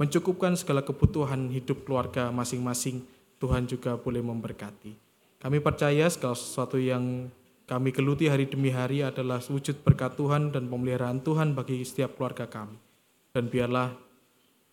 mencukupkan 0.00 0.56
segala 0.56 0.80
kebutuhan 0.80 1.52
hidup 1.52 1.84
keluarga 1.84 2.32
masing-masing, 2.32 3.04
Tuhan 3.36 3.68
juga 3.68 4.00
boleh 4.00 4.24
memberkati. 4.24 4.96
Kami 5.44 5.60
percaya 5.60 6.08
segala 6.08 6.40
sesuatu 6.40 6.80
yang 6.80 7.28
kami 7.68 7.92
geluti 7.92 8.32
hari 8.32 8.48
demi 8.48 8.72
hari 8.72 9.04
adalah 9.04 9.44
wujud 9.44 9.84
berkat 9.84 10.16
Tuhan 10.16 10.56
dan 10.56 10.72
pemeliharaan 10.72 11.20
Tuhan 11.20 11.52
bagi 11.52 11.84
setiap 11.84 12.16
keluarga 12.16 12.48
kami. 12.48 12.80
Dan 13.36 13.52
biarlah 13.52 14.07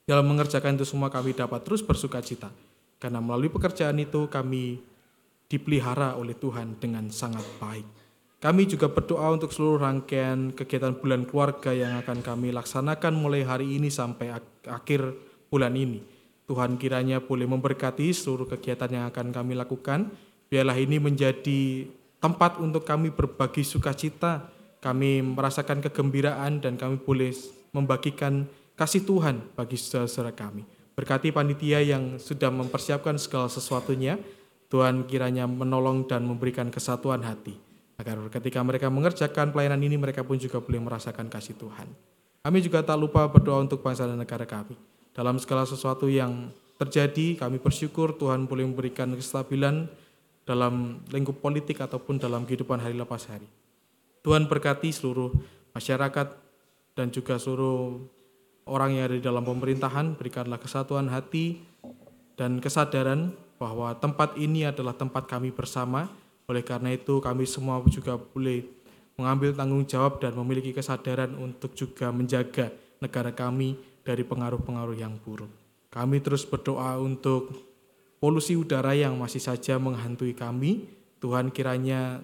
dalam 0.06 0.30
mengerjakan 0.30 0.78
itu 0.78 0.86
semua 0.86 1.10
kami 1.10 1.34
dapat 1.34 1.66
terus 1.66 1.82
bersuka 1.82 2.22
cita. 2.22 2.54
Karena 3.02 3.20
melalui 3.20 3.50
pekerjaan 3.50 3.98
itu 3.98 4.30
kami 4.30 4.80
dipelihara 5.50 6.14
oleh 6.18 6.38
Tuhan 6.38 6.78
dengan 6.78 7.10
sangat 7.10 7.44
baik. 7.58 7.86
Kami 8.38 8.70
juga 8.70 8.94
berdoa 8.94 9.34
untuk 9.34 9.50
seluruh 9.50 9.82
rangkaian 9.82 10.54
kegiatan 10.54 10.94
bulan 11.02 11.26
keluarga 11.26 11.74
yang 11.74 11.98
akan 11.98 12.22
kami 12.22 12.54
laksanakan 12.54 13.18
mulai 13.18 13.42
hari 13.42 13.82
ini 13.82 13.90
sampai 13.90 14.38
ak- 14.38 14.70
akhir 14.70 15.02
bulan 15.50 15.74
ini. 15.74 16.06
Tuhan 16.46 16.78
kiranya 16.78 17.26
boleh 17.26 17.50
memberkati 17.50 18.14
seluruh 18.14 18.46
kegiatan 18.46 18.86
yang 18.94 19.06
akan 19.10 19.34
kami 19.34 19.58
lakukan. 19.58 20.14
Biarlah 20.46 20.78
ini 20.78 21.02
menjadi 21.02 21.90
tempat 22.22 22.62
untuk 22.62 22.86
kami 22.86 23.10
berbagi 23.10 23.66
sukacita, 23.66 24.46
kami 24.78 25.26
merasakan 25.26 25.82
kegembiraan 25.82 26.62
dan 26.62 26.78
kami 26.78 27.02
boleh 27.02 27.34
membagikan 27.74 28.46
kasih 28.76 29.08
Tuhan 29.08 29.42
bagi 29.56 29.80
saudara-saudara 29.80 30.36
kami. 30.36 30.64
Berkati 30.96 31.32
panitia 31.32 31.84
yang 31.84 32.16
sudah 32.20 32.48
mempersiapkan 32.48 33.20
segala 33.20 33.52
sesuatunya, 33.52 34.16
Tuhan 34.72 35.04
kiranya 35.08 35.44
menolong 35.44 36.08
dan 36.08 36.24
memberikan 36.24 36.72
kesatuan 36.72 37.24
hati. 37.24 37.56
Agar 37.96 38.20
ketika 38.32 38.60
mereka 38.64 38.88
mengerjakan 38.92 39.56
pelayanan 39.56 39.80
ini, 39.84 39.96
mereka 39.96 40.24
pun 40.24 40.36
juga 40.36 40.60
boleh 40.60 40.80
merasakan 40.84 41.28
kasih 41.32 41.56
Tuhan. 41.56 41.88
Kami 42.44 42.60
juga 42.64 42.84
tak 42.84 43.00
lupa 43.00 43.28
berdoa 43.28 43.64
untuk 43.64 43.84
bangsa 43.84 44.08
dan 44.08 44.20
negara 44.20 44.44
kami. 44.44 44.76
Dalam 45.16 45.40
segala 45.40 45.64
sesuatu 45.64 46.12
yang 46.12 46.52
terjadi, 46.76 47.40
kami 47.40 47.60
bersyukur 47.60 48.16
Tuhan 48.20 48.48
boleh 48.48 48.68
memberikan 48.68 49.12
kestabilan 49.16 49.88
dalam 50.46 51.02
lingkup 51.10 51.42
politik 51.42 51.82
ataupun 51.82 52.22
dalam 52.22 52.44
kehidupan 52.44 52.78
hari 52.78 52.94
lepas 52.94 53.26
hari. 53.32 53.48
Tuhan 54.22 54.46
berkati 54.46 54.92
seluruh 54.92 55.34
masyarakat 55.74 56.28
dan 56.94 57.08
juga 57.12 57.36
seluruh 57.42 58.00
orang 58.66 58.98
yang 58.98 59.10
ada 59.10 59.16
di 59.18 59.24
dalam 59.24 59.46
pemerintahan, 59.46 60.18
berikanlah 60.18 60.58
kesatuan 60.58 61.10
hati 61.10 61.62
dan 62.36 62.58
kesadaran 62.60 63.32
bahwa 63.56 63.94
tempat 63.96 64.36
ini 64.36 64.68
adalah 64.68 64.98
tempat 64.98 65.30
kami 65.30 65.54
bersama. 65.54 66.10
Oleh 66.46 66.62
karena 66.62 66.94
itu 66.94 67.18
kami 67.22 67.50
semua 67.50 67.82
juga 67.90 68.18
boleh 68.22 68.66
mengambil 69.18 69.56
tanggung 69.56 69.86
jawab 69.88 70.20
dan 70.22 70.36
memiliki 70.36 70.76
kesadaran 70.76 71.34
untuk 71.40 71.74
juga 71.74 72.12
menjaga 72.12 72.70
negara 73.00 73.32
kami 73.32 73.80
dari 74.06 74.22
pengaruh-pengaruh 74.22 74.98
yang 74.98 75.18
buruk. 75.24 75.50
Kami 75.90 76.20
terus 76.20 76.44
berdoa 76.44 77.00
untuk 77.00 77.50
polusi 78.20 78.60
udara 78.60 78.92
yang 78.94 79.16
masih 79.16 79.40
saja 79.40 79.80
menghantui 79.80 80.36
kami. 80.36 80.86
Tuhan 81.24 81.50
kiranya 81.50 82.22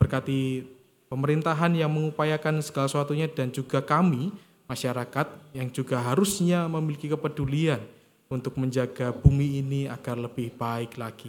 berkati 0.00 0.66
pemerintahan 1.12 1.76
yang 1.76 1.92
mengupayakan 1.92 2.64
segala 2.64 2.88
sesuatunya 2.88 3.28
dan 3.30 3.52
juga 3.52 3.84
kami 3.84 4.32
masyarakat 4.72 5.52
yang 5.52 5.68
juga 5.68 6.00
harusnya 6.00 6.64
memiliki 6.64 7.12
kepedulian 7.12 7.84
untuk 8.32 8.56
menjaga 8.56 9.12
bumi 9.12 9.60
ini 9.60 9.80
agar 9.84 10.16
lebih 10.16 10.56
baik 10.56 10.96
lagi. 10.96 11.28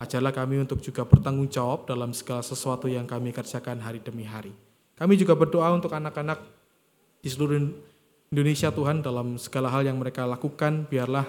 Ajarlah 0.00 0.32
kami 0.32 0.64
untuk 0.64 0.80
juga 0.80 1.04
bertanggung 1.04 1.52
jawab 1.52 1.84
dalam 1.84 2.16
segala 2.16 2.40
sesuatu 2.40 2.88
yang 2.88 3.04
kami 3.04 3.36
kerjakan 3.36 3.84
hari 3.84 4.00
demi 4.00 4.24
hari. 4.24 4.56
Kami 4.96 5.14
juga 5.20 5.36
berdoa 5.36 5.68
untuk 5.76 5.92
anak-anak 5.92 6.40
di 7.20 7.28
seluruh 7.28 7.60
Indonesia 8.32 8.72
Tuhan 8.72 9.04
dalam 9.04 9.36
segala 9.36 9.68
hal 9.68 9.84
yang 9.84 9.98
mereka 10.00 10.24
lakukan, 10.24 10.88
biarlah 10.88 11.26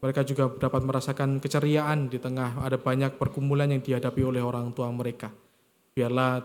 mereka 0.00 0.22
juga 0.22 0.52
dapat 0.54 0.82
merasakan 0.86 1.42
keceriaan 1.42 2.06
di 2.06 2.22
tengah 2.22 2.62
ada 2.62 2.78
banyak 2.78 3.18
pergumulan 3.18 3.66
yang 3.66 3.82
dihadapi 3.82 4.22
oleh 4.22 4.40
orang 4.40 4.70
tua 4.70 4.86
mereka. 4.94 5.34
Biarlah 5.96 6.44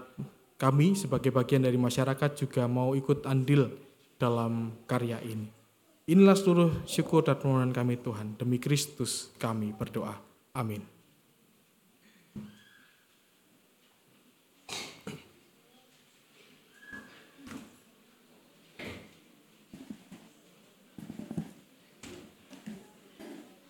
kami 0.58 0.98
sebagai 0.98 1.30
bagian 1.30 1.62
dari 1.62 1.78
masyarakat 1.78 2.34
juga 2.38 2.66
mau 2.66 2.98
ikut 2.98 3.30
andil 3.30 3.91
dalam 4.22 4.86
karya 4.86 5.18
ini. 5.26 5.50
Inilah 6.06 6.38
seluruh 6.38 6.86
syukur 6.86 7.26
dan 7.26 7.42
permohonan 7.42 7.74
kami 7.74 7.98
Tuhan. 7.98 8.38
Demi 8.38 8.62
Kristus 8.62 9.34
kami 9.42 9.74
berdoa. 9.74 10.22
Amin. 10.54 10.86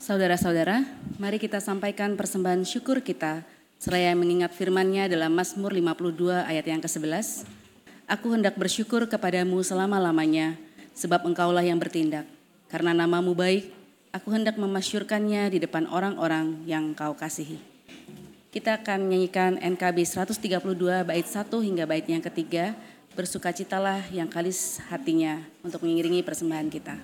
Saudara-saudara, 0.01 0.83
mari 1.21 1.39
kita 1.39 1.63
sampaikan 1.63 2.19
persembahan 2.19 2.67
syukur 2.67 2.99
kita 2.99 3.47
seraya 3.79 4.11
mengingat 4.11 4.51
firman-Nya 4.51 5.07
dalam 5.07 5.31
Mazmur 5.31 5.71
52 5.71 6.41
ayat 6.41 6.65
yang 6.67 6.81
ke-11. 6.83 7.60
Aku 8.11 8.35
hendak 8.35 8.59
bersyukur 8.59 9.07
kepadamu 9.07 9.63
selama-lamanya, 9.63 10.59
sebab 10.91 11.23
engkaulah 11.31 11.63
yang 11.63 11.79
bertindak. 11.79 12.27
Karena 12.67 12.91
namamu 12.91 13.31
baik, 13.31 13.71
aku 14.11 14.35
hendak 14.35 14.59
memasyurkannya 14.59 15.47
di 15.47 15.63
depan 15.63 15.87
orang-orang 15.87 16.59
yang 16.67 16.91
kau 16.91 17.15
kasihi. 17.15 17.55
Kita 18.51 18.83
akan 18.83 19.07
menyanyikan 19.07 19.55
NKB 19.63 20.03
132 20.03 21.07
bait 21.07 21.23
1 21.23 21.47
hingga 21.63 21.87
bait 21.87 22.03
yang 22.03 22.19
ketiga, 22.19 22.75
bersukacitalah 23.15 24.03
yang 24.11 24.27
kalis 24.27 24.83
hatinya 24.91 25.39
untuk 25.63 25.87
mengiringi 25.87 26.19
persembahan 26.19 26.67
kita. 26.67 26.99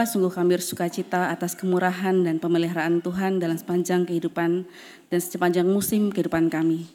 Bapak 0.00 0.16
sungguh 0.16 0.32
kami 0.32 0.56
bersuka 0.56 0.88
cita 0.88 1.28
atas 1.28 1.52
kemurahan 1.52 2.24
dan 2.24 2.40
pemeliharaan 2.40 3.04
Tuhan 3.04 3.36
dalam 3.36 3.60
sepanjang 3.60 4.08
kehidupan 4.08 4.64
dan 5.12 5.20
sepanjang 5.20 5.68
musim 5.68 6.08
kehidupan 6.08 6.48
kami. 6.48 6.88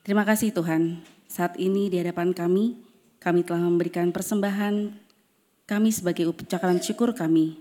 Terima 0.00 0.24
kasih 0.24 0.56
Tuhan, 0.56 1.04
saat 1.28 1.60
ini 1.60 1.92
di 1.92 2.00
hadapan 2.00 2.32
kami, 2.32 2.80
kami 3.20 3.44
telah 3.44 3.60
memberikan 3.60 4.08
persembahan 4.16 4.96
kami 5.68 5.92
sebagai 5.92 6.32
ucapan 6.32 6.80
syukur 6.80 7.12
kami 7.12 7.60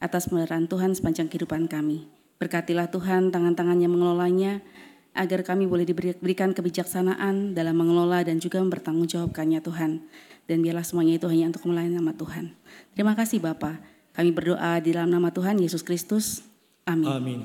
atas 0.00 0.32
pemeliharaan 0.32 0.64
Tuhan 0.64 0.96
sepanjang 0.96 1.28
kehidupan 1.28 1.68
kami. 1.68 2.08
Berkatilah 2.40 2.88
Tuhan 2.88 3.28
tangan-tangan 3.28 3.84
yang 3.84 3.92
mengelolanya, 3.92 4.64
agar 5.12 5.44
kami 5.44 5.68
boleh 5.68 5.84
diberikan 5.84 6.56
kebijaksanaan 6.56 7.52
dalam 7.52 7.76
mengelola 7.76 8.24
dan 8.24 8.40
juga 8.40 8.64
mempertanggungjawabkannya 8.64 9.60
Tuhan. 9.60 10.00
Dan 10.48 10.64
biarlah 10.64 10.88
semuanya 10.88 11.20
itu 11.20 11.28
hanya 11.28 11.52
untuk 11.52 11.68
melayani 11.68 12.00
nama 12.00 12.16
Tuhan. 12.16 12.56
Terima 12.96 13.12
kasih 13.12 13.44
Bapak. 13.44 13.91
Kami 14.12 14.28
berdoa 14.28 14.76
di 14.84 14.92
dalam 14.92 15.08
nama 15.08 15.32
Tuhan 15.32 15.56
Yesus 15.56 15.80
Kristus. 15.80 16.44
Amin. 16.84 17.08
Amin. 17.08 17.40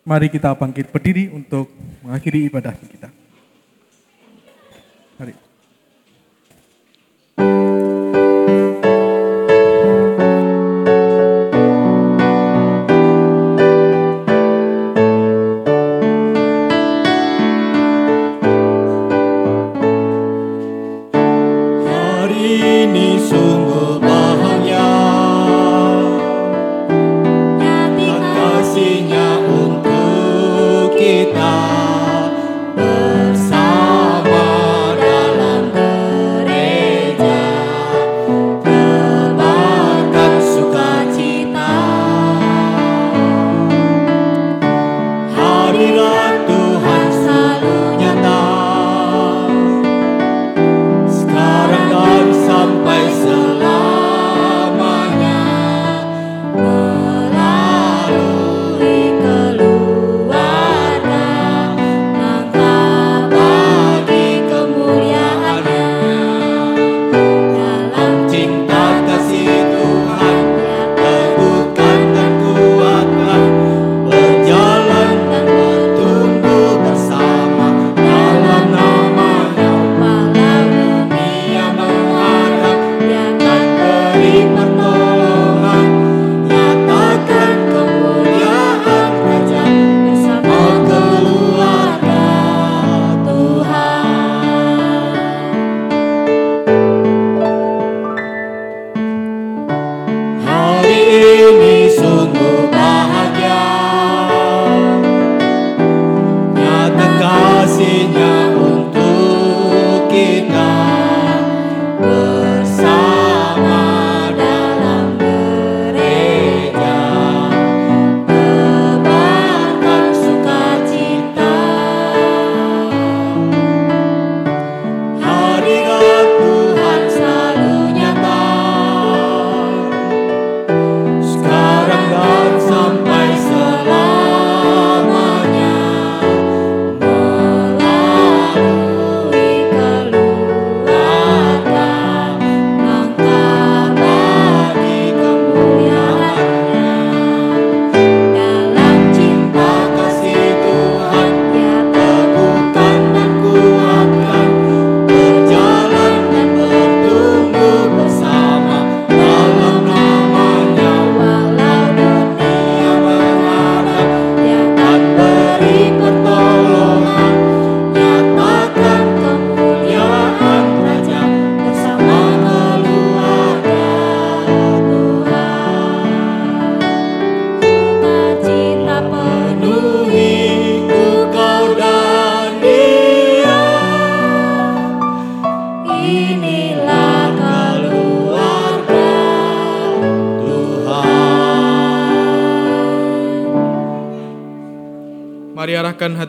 Mari 0.00 0.32
kita 0.32 0.56
bangkit 0.56 0.88
berdiri 0.88 1.28
untuk 1.28 1.68
mengakhiri 2.00 2.48
ibadah 2.48 2.72
kita. 2.72 3.19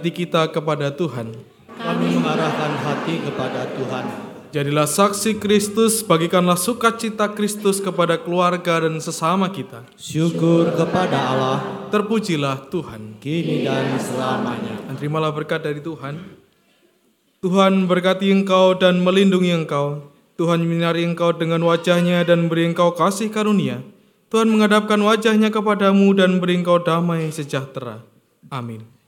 Hati 0.02 0.10
kita 0.18 0.50
kepada 0.50 0.90
Tuhan. 0.90 1.30
Kami 1.78 2.18
mengarahkan 2.18 2.74
hati 2.74 3.22
kepada 3.22 3.70
Tuhan. 3.70 4.34
Jadilah 4.50 4.90
saksi 4.90 5.38
Kristus, 5.38 6.02
bagikanlah 6.02 6.58
sukacita 6.58 7.30
Kristus 7.30 7.78
kepada 7.78 8.18
keluarga 8.18 8.82
dan 8.82 8.98
sesama 8.98 9.54
kita. 9.54 9.86
Syukur 9.94 10.74
kepada 10.74 11.22
Allah, 11.22 11.58
Terpujilah 11.94 12.66
Tuhan. 12.74 13.22
kini 13.22 13.62
dan 13.62 13.94
selamanya. 14.02 14.82
Dan 14.90 14.98
terimalah 14.98 15.30
berkat 15.30 15.62
dari 15.70 15.86
Tuhan. 15.86 16.18
Tuhan 17.46 17.86
berkati 17.86 18.34
engkau 18.34 18.74
dan 18.74 19.06
melindungi 19.06 19.54
engkau. 19.54 20.10
Tuhan 20.34 20.66
menyinari 20.66 21.06
engkau 21.06 21.30
dengan 21.30 21.62
wajahnya 21.62 22.26
dan 22.26 22.50
beri 22.50 22.74
engkau 22.74 22.98
kasih 22.98 23.30
karunia. 23.30 23.86
Tuhan 24.34 24.50
menghadapkan 24.50 24.98
wajahnya 24.98 25.54
kepadamu 25.54 26.10
dan 26.18 26.42
beri 26.42 26.58
engkau 26.58 26.82
damai 26.82 27.30
sejahtera. 27.30 28.02
Amin. 28.50 29.01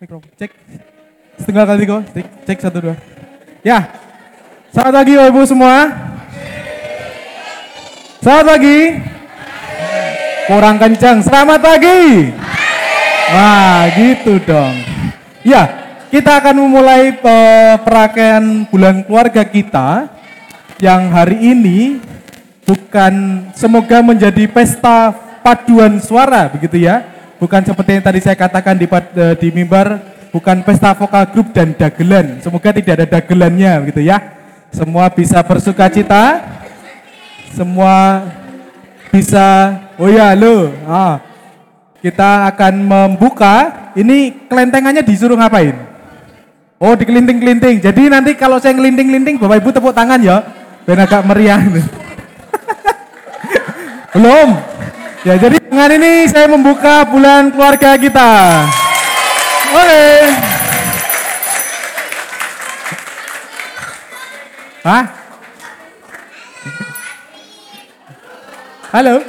Mikrofon. 0.00 0.32
Cek. 0.32 0.50
Setengah 1.36 1.64
kali 1.68 1.84
kok. 1.84 2.00
Cek, 2.16 2.26
cek 2.48 2.58
satu 2.64 2.78
dua. 2.80 2.96
Ya. 3.60 3.84
Selamat 4.72 5.04
pagi 5.04 5.12
Bapak 5.12 5.28
Ibu 5.28 5.40
semua. 5.44 5.76
Selamat 8.24 8.44
pagi. 8.48 8.78
Kurang 10.48 10.76
kencang. 10.80 11.18
Selamat 11.20 11.60
pagi. 11.60 12.00
Wah, 13.28 13.92
gitu 13.92 14.40
dong. 14.40 14.72
Ya, 15.44 15.68
kita 16.08 16.40
akan 16.40 16.64
memulai 16.64 17.12
eh, 17.12 17.76
perakaian 17.84 18.64
bulan 18.72 19.04
keluarga 19.04 19.44
kita 19.44 20.08
yang 20.80 21.12
hari 21.12 21.44
ini 21.44 22.00
bukan 22.64 23.44
semoga 23.52 24.00
menjadi 24.00 24.48
pesta 24.48 25.12
paduan 25.44 26.00
suara 26.00 26.48
begitu 26.48 26.88
ya. 26.88 27.19
Bukan 27.40 27.64
seperti 27.64 27.96
yang 27.96 28.04
tadi 28.04 28.20
saya 28.20 28.36
katakan 28.36 28.76
di 28.76 28.84
eh, 28.84 29.34
di 29.40 29.48
mimbar 29.48 29.96
bukan 30.28 30.60
pesta 30.60 30.92
vokal 30.92 31.24
grup 31.32 31.56
dan 31.56 31.72
dagelan. 31.72 32.36
Semoga 32.44 32.68
tidak 32.76 33.00
ada 33.00 33.06
dagelannya 33.16 33.88
begitu 33.88 34.04
ya. 34.04 34.20
Semua 34.68 35.08
bisa 35.08 35.40
bersuka 35.40 35.88
cita. 35.88 36.44
Semua 37.56 38.28
bisa 39.08 39.72
oh 39.96 40.12
ya 40.12 40.36
lo. 40.36 40.68
Ah. 40.84 41.16
Kita 42.04 42.44
akan 42.52 42.84
membuka 42.84 43.88
ini 43.96 44.36
kelentengannya 44.44 45.00
disuruh 45.00 45.40
ngapain? 45.40 45.72
Oh 46.76 46.92
dikelinting-kelinting. 46.92 47.80
Jadi 47.80 48.12
nanti 48.12 48.36
kalau 48.36 48.60
saya 48.60 48.76
ngelinting-linting 48.76 49.40
Bapak 49.40 49.64
Ibu 49.64 49.72
tepuk 49.72 49.96
tangan 49.96 50.20
ya. 50.20 50.44
Biar 50.84 51.08
agak 51.08 51.24
meriah. 51.24 51.60
Belum. 54.12 54.69
Ya 55.20 55.36
jadi 55.36 55.60
dengan 55.60 55.92
ini 56.00 56.24
saya 56.32 56.48
membuka 56.48 57.04
bulan 57.04 57.52
keluarga 57.52 57.92
kita. 58.00 58.30
Oke. 59.68 60.04
Hah? 64.80 65.04
Halo? 68.96 69.20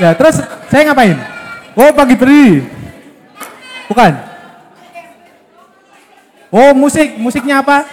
Ya 0.00 0.16
terus 0.16 0.40
saya 0.72 0.88
ngapain? 0.88 1.20
Oh 1.76 1.92
pagi 1.92 2.16
beri. 2.16 2.64
Bukan? 3.84 4.12
Oh 6.48 6.72
musik, 6.72 7.20
musiknya 7.20 7.60
apa? 7.60 7.84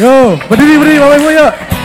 Yo, 0.00 0.32
berdiri 0.48 0.80
berdiri 0.80 1.00
Bapak 1.00 1.20
Ibu 1.20 1.30
yuk. 1.30 1.79